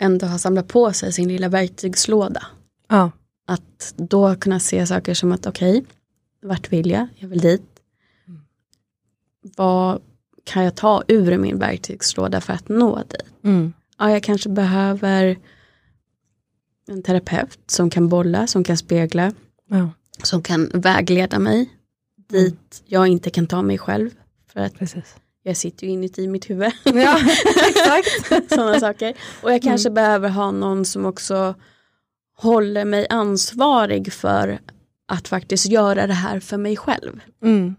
ändå 0.00 0.26
har 0.26 0.38
samlat 0.38 0.68
på 0.68 0.92
sig 0.92 1.12
sin 1.12 1.28
lilla 1.28 1.48
verktygslåda. 1.48 2.46
Ja. 2.88 3.10
Att 3.48 3.94
då 3.96 4.34
kunna 4.34 4.60
se 4.60 4.86
saker 4.86 5.14
som 5.14 5.32
att 5.32 5.46
okej, 5.46 5.84
vart 6.42 6.72
vill 6.72 6.90
jag? 6.90 7.08
Jag 7.14 7.28
vill 7.28 7.40
dit. 7.40 7.62
Mm. 8.26 8.40
Vad 9.56 10.02
kan 10.44 10.64
jag 10.64 10.74
ta 10.74 11.02
ur 11.08 11.38
min 11.38 11.58
verktygslåda 11.58 12.40
för 12.40 12.52
att 12.52 12.68
nå 12.68 12.96
dit? 12.96 13.44
Mm. 13.44 13.72
Ja, 13.98 14.10
jag 14.10 14.22
kanske 14.22 14.48
behöver 14.48 15.38
en 16.88 17.02
terapeut 17.02 17.58
som 17.66 17.90
kan 17.90 18.08
bolla, 18.08 18.46
som 18.46 18.64
kan 18.64 18.76
spegla, 18.76 19.32
ja, 19.68 19.90
som 20.22 20.42
kan 20.42 20.70
vägleda 20.74 21.38
mig 21.38 21.70
dit 22.28 22.82
jag 22.86 23.06
inte 23.06 23.30
kan 23.30 23.46
ta 23.46 23.62
mig 23.62 23.78
själv. 23.78 24.10
För 24.52 24.60
att 24.60 24.74
precis. 24.74 25.16
jag 25.42 25.56
sitter 25.56 25.86
ju 25.86 25.92
inuti 25.92 26.28
mitt 26.28 26.50
huvud. 26.50 26.72
Ja, 26.84 27.20
exakt. 27.68 28.48
Sådana 28.48 28.80
saker. 28.80 29.14
Och 29.42 29.52
jag 29.52 29.62
kanske 29.62 29.90
behöver 29.90 30.28
ha 30.28 30.50
någon 30.50 30.84
som 30.84 31.06
också 31.06 31.54
håller 32.40 32.84
mig 32.84 33.06
ansvarig 33.10 34.12
för 34.12 34.58
att 35.06 35.28
faktiskt 35.28 35.66
göra 35.66 36.06
det 36.06 36.14
här 36.14 36.40
för 36.40 36.56
mig 36.56 36.76
själv. 36.76 37.20
Mm. 37.42 37.76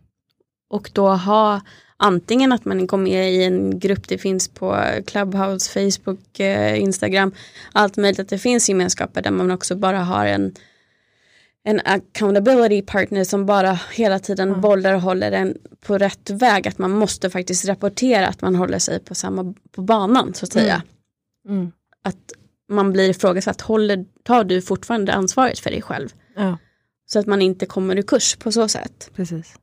Och 0.70 0.90
då 0.94 1.10
ha 1.10 1.62
antingen 1.98 2.52
att 2.52 2.66
man 2.66 2.88
går 2.88 2.98
med 2.98 3.34
i 3.34 3.44
en 3.44 3.80
grupp, 3.80 4.08
det 4.08 4.18
finns 4.18 4.48
på 4.48 4.84
Clubhouse, 5.08 5.90
Facebook, 5.92 6.40
eh, 6.40 6.82
Instagram, 6.82 7.32
allt 7.72 7.98
möjligt, 7.98 8.20
att 8.20 8.30
det 8.30 8.38
finns 8.40 8.70
gemenskaper 8.70 9.22
där 9.22 9.32
man 9.32 9.52
också 9.52 9.76
bara 9.76 10.00
har 10.00 10.26
en 10.26 10.56
en 11.64 11.82
accountability 11.86 12.82
partner 12.82 13.24
som 13.24 13.46
bara 13.46 13.80
hela 13.94 14.20
tiden 14.20 14.50
Ja. 14.50 14.56
bollar 14.56 14.94
och 14.94 15.02
håller 15.02 15.32
en 15.32 15.58
på 15.82 15.98
rätt 15.98 16.30
väg. 16.30 16.68
Att 16.68 16.78
man 16.78 16.92
måste 16.92 17.30
faktiskt 17.30 17.66
rapportera 17.66 18.28
att 18.28 18.42
man 18.42 18.56
håller 18.56 18.80
sig 18.80 19.00
på 19.00 19.16
samma 19.16 19.54
på 19.72 19.82
banan 19.82 20.34
så 20.34 20.46
att 20.46 20.54
säga. 20.54 20.82
Mm. 21.48 21.60
Mm. 21.60 21.72
Att 22.04 22.34
man 22.70 22.94
blir 22.94 23.10
ifrågasatt, 23.10 23.62
håller, 23.62 24.06
tar 24.24 24.44
du 24.44 24.62
fortfarande 24.62 25.14
ansvaret 25.14 25.60
för 25.60 25.70
dig 25.70 25.82
själv? 25.82 26.10
Ja, 26.36 26.58
Så 27.06 27.20
att 27.20 27.26
man 27.28 27.42
inte 27.42 27.66
kommer 27.66 27.96
ur 27.98 28.02
kurs 28.02 28.36
på 28.36 28.52
så 28.52 28.68
sätt. 28.68 29.10
precis. 29.16 29.54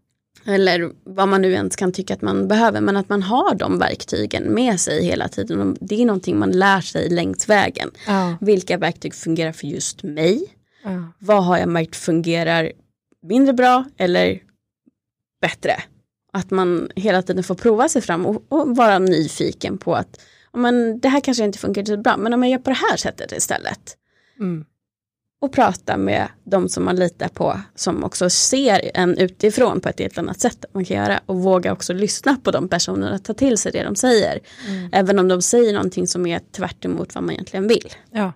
Eller 0.49 0.91
vad 1.05 1.29
man 1.29 1.43
nu 1.43 1.53
ens 1.53 1.77
kan 1.77 1.93
tycka 1.93 2.15
att 2.15 2.23
man 2.23 2.49
behöver. 2.49 2.81
Men 2.81 2.97
att 2.97 3.09
man 3.09 3.23
har 3.23 3.55
de 3.55 3.79
verktygen 3.79 4.43
med 4.45 4.81
sig 4.81 5.05
hela 5.05 5.29
tiden. 5.29 5.77
Det 5.81 6.03
är 6.03 6.07
någonting 6.07 6.39
man 6.39 6.51
lär 6.51 6.81
sig 6.81 7.09
längs 7.09 7.49
vägen. 7.49 7.91
Ja. 8.07 8.37
Vilka 8.41 8.79
verktyg 8.79 9.15
fungerar 9.15 9.53
för 9.53 9.67
just 9.67 10.03
mig? 10.03 10.47
Ja. 10.85 11.13
Vad 11.19 11.45
har 11.45 11.59
jag 11.59 11.69
märkt 11.69 11.97
fungerar 11.97 12.73
mindre 13.23 13.53
bra 13.55 13.85
eller 13.97 14.43
bättre? 15.41 15.83
Att 16.33 16.51
man 16.51 16.91
hela 16.97 17.23
tiden 17.23 17.45
får 17.45 17.55
prova 17.55 17.89
sig 17.89 18.03
fram 18.03 18.27
och, 18.27 18.45
och 18.49 18.77
vara 18.77 18.99
nyfiken 18.99 19.79
på 19.79 19.95
att 19.95 20.21
men, 20.57 21.01
det 21.01 21.09
här 21.09 21.21
kanske 21.21 21.45
inte 21.45 21.59
funkar 21.59 21.85
så 21.85 21.97
bra 21.97 22.17
men 22.17 22.33
om 22.33 22.43
jag 22.43 22.51
gör 22.53 22.59
på 22.59 22.71
det 22.71 22.77
här 22.91 22.97
sättet 22.97 23.33
istället. 23.33 23.97
Mm. 24.41 24.65
Och 25.41 25.53
prata 25.53 25.97
med 25.97 26.29
de 26.45 26.69
som 26.69 26.85
man 26.85 26.97
litar 26.97 27.29
på 27.29 27.61
som 27.75 28.05
också 28.05 28.31
ser 28.31 28.91
en 28.95 29.19
utifrån 29.19 29.81
på 29.81 29.89
ett 29.89 29.99
helt 30.01 30.19
annat 30.19 30.41
sätt 30.41 30.65
man 30.73 30.85
kan 30.85 30.97
göra 30.97 31.21
och 31.27 31.37
våga 31.37 31.73
också 31.73 31.93
lyssna 31.93 32.37
på 32.37 32.51
de 32.51 32.69
personerna, 32.69 33.19
ta 33.19 33.35
till 33.35 33.59
sig 33.59 33.73
det 33.73 33.85
de 33.85 33.97
säger. 33.97 34.41
Mm. 34.69 34.89
Även 34.93 35.19
om 35.19 35.29
de 35.29 35.43
säger 35.43 35.73
någonting 35.73 36.07
som 36.07 36.27
är 36.27 36.39
tvärt 36.39 36.85
emot 36.85 37.15
vad 37.15 37.25
man 37.25 37.33
egentligen 37.33 37.69
vill. 37.69 37.93
Ja. 38.11 38.33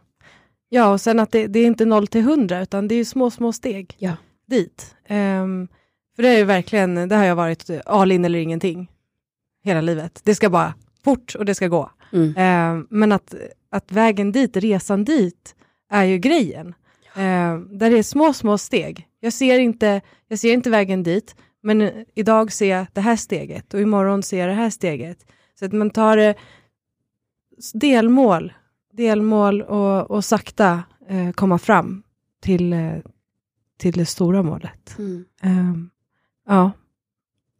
ja, 0.69 0.93
och 0.93 1.01
sen 1.01 1.21
att 1.21 1.33
det, 1.33 1.47
det 1.47 1.59
är 1.59 1.67
inte 1.67 1.85
noll 1.85 2.07
till 2.07 2.23
hundra, 2.23 2.63
utan 2.63 2.89
det 2.89 2.95
är 2.95 3.05
små, 3.05 3.31
små 3.31 3.53
steg 3.53 3.95
Ja. 3.99 4.13
dit. 4.47 4.95
Ehm, 5.07 5.69
för 6.17 6.23
det 6.23 6.29
är 6.29 6.39
ju 6.39 6.45
verkligen, 6.45 7.09
det 7.09 7.17
har 7.17 7.25
jag 7.25 7.37
varit 7.37 7.71
all 7.87 8.13
in 8.13 8.25
eller 8.25 8.39
ingenting 8.39 8.91
hela 9.65 9.81
livet. 9.81 10.21
Det 10.25 10.35
ska 10.35 10.51
bara 10.51 10.75
fort 11.05 11.35
och 11.35 11.45
det 11.45 11.55
ska 11.55 11.69
gå. 11.69 11.91
Mm. 12.13 12.35
Ehm, 12.37 12.87
men 12.91 13.13
att, 13.13 13.35
att 13.71 13.93
vägen 13.93 14.33
dit, 14.33 14.57
resan 14.57 15.05
dit, 15.05 15.55
är 15.91 16.05
ju 16.05 16.19
grejen. 16.19 16.75
Ehm, 17.15 17.79
där 17.79 17.91
det 17.91 17.99
är 17.99 18.03
små, 18.03 18.33
små 18.33 18.59
steg. 18.59 19.07
Jag 19.21 19.33
ser, 19.33 19.59
inte, 19.59 20.01
jag 20.29 20.39
ser 20.39 20.53
inte 20.53 20.71
vägen 20.71 21.03
dit, 21.03 21.37
men 21.63 21.81
eh, 21.81 21.93
idag 22.15 22.53
ser 22.53 22.71
jag 22.77 22.87
det 22.93 23.01
här 23.01 23.17
steget 23.17 23.75
och 23.75 23.81
imorgon 23.81 24.23
ser 24.23 24.39
jag 24.39 24.49
det 24.49 24.55
här 24.55 24.71
steget. 24.71 25.27
Så 25.59 25.65
att 25.65 25.73
man 25.73 25.91
tar 25.91 26.17
det 26.17 26.35
s- 27.59 27.73
delmål, 27.73 28.53
delmål 28.93 29.63
och, 29.63 30.11
och 30.11 30.25
sakta 30.25 30.83
eh, 31.09 31.31
komma 31.33 31.59
fram 31.59 32.03
till, 32.41 32.73
eh, 32.73 32.93
till 33.79 33.93
det 33.93 34.07
stora 34.07 34.43
målet. 34.43 34.99
Mm. 34.99 35.25
Ehm, 35.43 35.91
ja. 36.49 36.71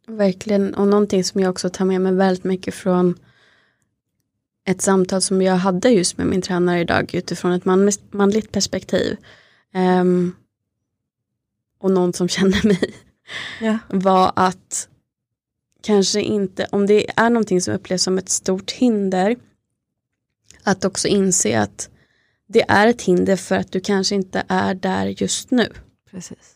Verkligen, 0.07 0.73
och 0.75 0.87
någonting 0.87 1.23
som 1.23 1.41
jag 1.41 1.49
också 1.51 1.69
tar 1.69 1.85
med 1.85 2.01
mig 2.01 2.13
väldigt 2.15 2.43
mycket 2.43 2.73
från 2.73 3.15
ett 4.65 4.81
samtal 4.81 5.21
som 5.21 5.41
jag 5.41 5.55
hade 5.55 5.89
just 5.89 6.17
med 6.17 6.27
min 6.27 6.41
tränare 6.41 6.79
idag 6.79 7.15
utifrån 7.15 7.51
ett 7.51 7.65
man, 7.65 7.91
manligt 8.11 8.51
perspektiv. 8.51 9.17
Ehm, 9.73 10.35
och 11.79 11.91
någon 11.91 12.13
som 12.13 12.27
känner 12.37 12.67
mig 12.67 12.93
Ja. 13.61 13.77
var 13.89 14.31
att 14.35 14.87
kanske 15.81 16.21
inte, 16.21 16.67
om 16.71 16.87
det 16.87 17.19
är 17.19 17.29
någonting 17.29 17.61
som 17.61 17.73
upplevs 17.73 18.03
som 18.03 18.17
ett 18.17 18.29
stort 18.29 18.71
hinder, 18.71 19.35
att 20.63 20.85
också 20.85 21.07
inse 21.07 21.59
att 21.59 21.89
det 22.47 22.65
är 22.67 22.87
ett 22.87 23.01
hinder 23.01 23.35
för 23.35 23.55
att 23.55 23.71
du 23.71 23.79
kanske 23.79 24.15
inte 24.15 24.43
är 24.47 24.73
där 24.73 25.05
just 25.05 25.51
nu. 25.51 25.69
Precis. 26.11 26.55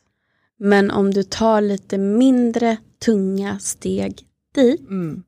Men 0.58 0.92
om 0.92 1.14
du 1.14 1.24
tar 1.24 1.62
lite 1.62 1.98
mindre 1.98 2.78
tunga 3.06 3.60
steg 3.60 4.22
dit 4.56 4.80
Mm. 4.80 5.24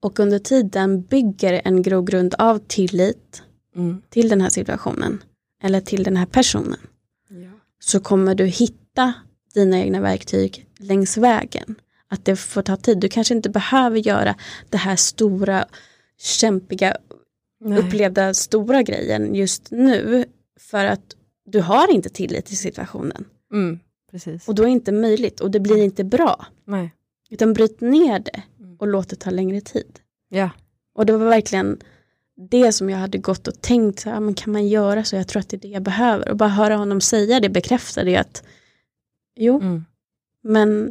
Och 0.00 0.20
under 0.20 0.38
tiden 0.38 1.02
bygger 1.02 1.60
en 1.64 1.82
grogrund 1.82 2.34
av 2.38 2.58
tillit 2.58 3.42
Mm. 3.76 4.02
till 4.08 4.28
den 4.28 4.40
här 4.40 4.48
situationen 4.48 5.22
eller 5.62 5.80
till 5.80 6.02
den 6.02 6.16
här 6.16 6.26
personen 6.26 6.80
Ja. 7.28 7.50
så 7.80 8.00
kommer 8.00 8.34
du 8.34 8.44
hitta 8.46 9.12
dina 9.54 9.78
egna 9.78 10.00
verktyg 10.00 10.66
längs 10.78 11.16
vägen. 11.16 11.74
Att 12.08 12.24
det 12.24 12.36
får 12.36 12.62
ta 12.62 12.76
tid. 12.76 12.98
Du 12.98 13.08
kanske 13.08 13.34
inte 13.34 13.50
behöver 13.50 13.98
göra 13.98 14.34
det 14.68 14.76
här 14.76 14.96
stora, 14.96 15.64
kämpiga, 16.18 16.96
Nej. 17.60 17.78
upplevda 17.78 18.34
stora 18.34 18.82
grejen 18.82 19.34
just 19.34 19.70
nu 19.70 20.24
för 20.60 20.84
att 20.84 21.16
du 21.46 21.60
har 21.60 21.92
inte 21.94 22.08
tillit 22.08 22.46
till 22.46 22.58
situationen. 22.58 23.24
Mm. 23.52 23.78
Och 24.46 24.54
då 24.54 24.62
är 24.62 24.66
det 24.66 24.72
inte 24.72 24.92
möjligt 24.92 25.40
och 25.40 25.50
det 25.50 25.60
blir 25.60 25.76
inte 25.76 26.04
bra. 26.04 26.46
Nej. 26.64 26.94
Utan 27.30 27.52
bryt 27.52 27.80
ner 27.80 28.18
det. 28.18 28.42
Och 28.78 28.86
låt 28.88 29.08
det 29.08 29.16
ta 29.16 29.30
längre 29.30 29.60
tid. 29.60 30.00
Ja. 30.28 30.50
Och 30.94 31.06
det 31.06 31.16
var 31.16 31.26
verkligen 31.28 31.80
det 32.50 32.72
som 32.72 32.90
jag 32.90 32.98
hade 32.98 33.18
gått 33.18 33.48
och 33.48 33.60
tänkt, 33.60 34.00
så 34.00 34.10
här, 34.10 34.20
men 34.20 34.34
kan 34.34 34.52
man 34.52 34.68
göra 34.68 35.04
så? 35.04 35.16
Jag 35.16 35.28
tror 35.28 35.40
att 35.40 35.48
det 35.48 35.56
är 35.56 35.60
det 35.60 35.68
jag 35.68 35.82
behöver. 35.82 36.28
Och 36.30 36.36
bara 36.36 36.48
höra 36.48 36.76
honom 36.76 37.00
säga 37.00 37.40
det 37.40 37.48
bekräftade 37.48 38.10
ju 38.10 38.16
att 38.16 38.42
jo, 39.36 39.60
Mm. 39.60 39.84
men 40.42 40.90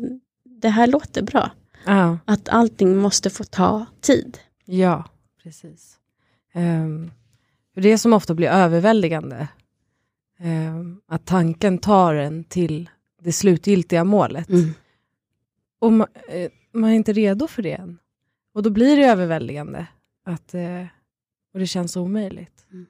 det 0.61 0.69
här 0.69 0.87
låter 0.87 1.21
bra. 1.21 1.51
Ja. 1.85 2.17
Att 2.25 2.49
allting 2.49 2.97
måste 2.97 3.29
få 3.29 3.43
ta 3.43 3.85
tid. 4.01 4.37
Ja, 4.65 5.03
precis. 5.43 5.97
Um, 6.55 7.11
för 7.73 7.81
det 7.81 7.97
som 7.97 8.13
ofta 8.13 8.33
blir 8.33 8.47
överväldigande, 8.49 9.47
ehm, 10.39 11.01
att 11.07 11.25
tanken 11.25 11.77
tar 11.77 12.15
en 12.15 12.43
till 12.43 12.89
det 13.21 13.31
slutgiltiga 13.31 14.03
målet. 14.03 14.47
Och 15.79 15.91
man, 15.93 16.07
eh, 16.29 16.51
man 16.77 16.89
är 16.89 16.95
inte 16.95 17.13
redo 17.13 17.47
för 17.47 17.61
det 17.61 17.73
än. 17.73 17.99
Och 18.53 18.63
då 18.63 18.69
blir 18.69 18.97
det 18.97 19.05
överväldigande. 19.05 19.87
Att, 20.23 20.53
eh, 20.53 20.85
och 21.53 21.59
det 21.59 21.67
känns 21.67 21.97
omöjligt. 21.97 22.65
Mm. 22.71 22.85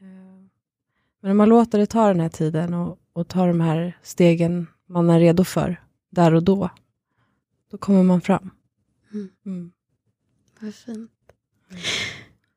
Eh, 0.00 0.48
men 1.20 1.30
om 1.30 1.36
man 1.36 1.48
låter 1.48 1.78
det 1.78 1.86
ta 1.86 2.08
den 2.08 2.20
här 2.20 2.28
tiden 2.28 2.74
och, 2.74 2.98
och 3.12 3.28
ta 3.28 3.46
de 3.46 3.60
här 3.60 3.98
stegen 4.02 4.66
man 4.86 5.10
är 5.10 5.20
redo 5.20 5.44
för, 5.44 5.80
där 6.10 6.34
och 6.34 6.42
då, 6.42 6.70
då 7.70 7.78
kommer 7.78 8.02
man 8.02 8.20
fram. 8.20 8.50
Mm. 9.12 9.30
Mm. 9.46 9.72
Vad 10.60 10.74
fint. 10.74 11.10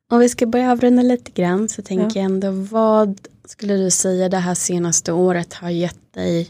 Om 0.10 0.20
vi 0.20 0.30
ska 0.30 0.46
börja 0.46 0.72
avrunda 0.72 1.02
lite 1.02 1.32
grann 1.32 1.70
så 1.70 1.82
tänker 1.82 2.20
jag 2.20 2.26
ändå 2.26 2.52
vad 2.52 3.28
skulle 3.46 3.74
du 3.74 3.92
säga 3.92 4.30
det 4.30 4.38
här 4.38 4.56
senaste 4.56 5.12
året 5.12 5.54
har 5.54 5.70
gett 5.70 6.14
dig 6.14 6.50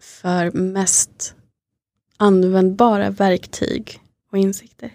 för 0.00 0.50
mest 0.50 1.34
användbara 2.20 3.10
verktyg 3.10 4.00
och 4.32 4.38
insikter? 4.38 4.92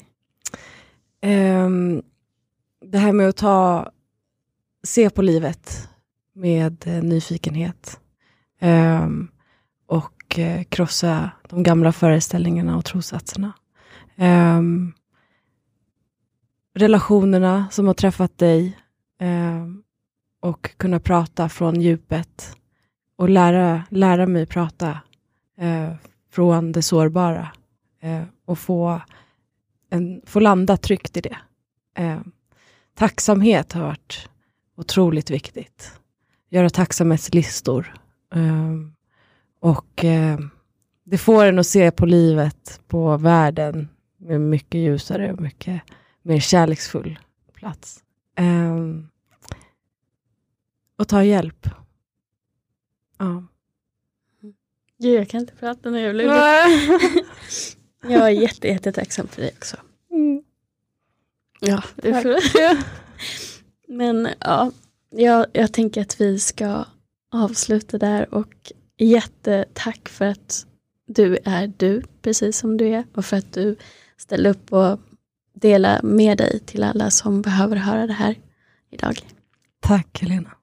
Um, 1.21 2.03
det 2.85 2.97
här 2.97 3.11
med 3.11 3.29
att 3.29 3.37
ta, 3.37 3.91
se 4.83 5.09
på 5.09 5.21
livet 5.21 5.89
med 6.33 6.87
eh, 6.87 7.03
nyfikenhet. 7.03 7.99
um, 8.61 9.31
och 9.87 10.39
eh, 10.39 10.63
krossa 10.63 11.31
de 11.49 11.63
gamla 11.63 11.91
föreställningarna 11.91 12.77
och 12.77 12.85
trossatserna. 12.85 13.53
Um, 14.15 14.93
relationerna 16.73 17.67
som 17.71 17.87
har 17.87 17.93
träffat 17.93 18.37
dig. 18.37 18.77
och 20.41 20.77
kunna 20.77 20.99
prata 20.99 21.49
från 21.49 21.81
djupet. 21.81 22.55
Och 23.15 23.29
lära, 23.29 23.83
lära 23.89 24.25
mig 24.25 24.45
prata 24.45 24.99
eh, 25.57 25.93
från 26.35 26.71
det 26.71 26.81
sårbara. 26.81 27.51
Eh, 28.01 28.23
och 28.45 28.59
få 28.59 29.01
en, 29.89 30.21
få 30.25 30.39
landa 30.39 30.77
tryggt 30.77 31.17
i 31.17 31.21
det. 31.21 31.37
Eh, 31.97 32.19
tacksamhet 32.93 33.73
har 33.73 33.81
varit 33.81 34.29
otroligt 34.77 35.29
viktigt. 35.29 35.99
Göra 36.49 36.69
tacksamhetslistor. 36.69 37.93
Eh, 38.33 38.73
och 39.59 40.05
eh, 40.05 40.39
det 41.03 41.17
får 41.17 41.45
en 41.45 41.59
att 41.59 41.67
se 41.67 41.91
på 41.91 42.05
livet, 42.05 42.81
på 42.87 43.17
världen 43.17 43.89
med 44.17 44.41
mycket 44.41 44.81
ljusare 44.81 45.33
och 45.33 45.41
mycket 45.41 45.81
mer 46.21 46.39
kärleksfull 46.39 47.19
plats. 47.53 48.03
Eh, 48.35 48.75
och 50.97 51.07
ta 51.07 51.23
hjälp. 51.23 51.69
Ja. 53.17 53.43
Gud, 54.97 55.19
jag 55.19 55.29
kan 55.29 55.39
inte 55.39 55.55
prata 55.55 55.89
nu. 55.89 55.99
Jag, 55.99 56.71
jag 58.07 58.21
är 58.21 58.29
jätte, 58.29 58.67
jättetacksam 58.67 59.27
för 59.27 59.41
dig 59.41 59.51
också. 59.57 59.77
Mm. 60.11 60.43
Ja. 61.59 61.83
Men 63.87 64.29
ja, 64.39 64.71
jag, 65.09 65.45
jag 65.53 65.73
tänker 65.73 66.01
att 66.01 66.21
vi 66.21 66.39
ska 66.39 66.85
avsluta 67.31 67.97
där 67.97 68.33
och 68.33 68.71
jättetack 68.97 70.09
för 70.09 70.25
att 70.25 70.65
du 71.07 71.37
är 71.45 71.73
du, 71.77 72.03
precis 72.21 72.57
som 72.57 72.77
du 72.77 72.87
är 72.87 73.03
och 73.13 73.25
för 73.25 73.37
att 73.37 73.53
du 73.53 73.75
ställer 74.17 74.49
upp 74.49 74.73
och 74.73 74.99
delar 75.53 76.01
med 76.01 76.37
dig 76.37 76.59
till 76.59 76.83
alla 76.83 77.09
som 77.09 77.41
behöver 77.41 77.75
höra 77.75 78.07
det 78.07 78.13
här 78.13 78.35
idag. 78.91 79.19
Tack 79.79 80.21
Helena. 80.21 80.54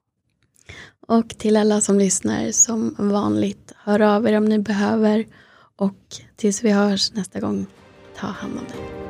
Och 1.07 1.29
till 1.37 1.57
alla 1.57 1.81
som 1.81 1.99
lyssnar 1.99 2.51
som 2.51 2.95
vanligt, 2.97 3.71
hör 3.77 3.99
av 3.99 4.27
er 4.27 4.37
om 4.37 4.45
ni 4.45 4.59
behöver 4.59 5.25
och 5.75 5.99
tills 6.35 6.63
vi 6.63 6.71
hörs 6.71 7.13
nästa 7.13 7.39
gång, 7.39 7.65
ta 8.19 8.27
hand 8.27 8.59
om 8.59 8.65
dig. 8.65 9.03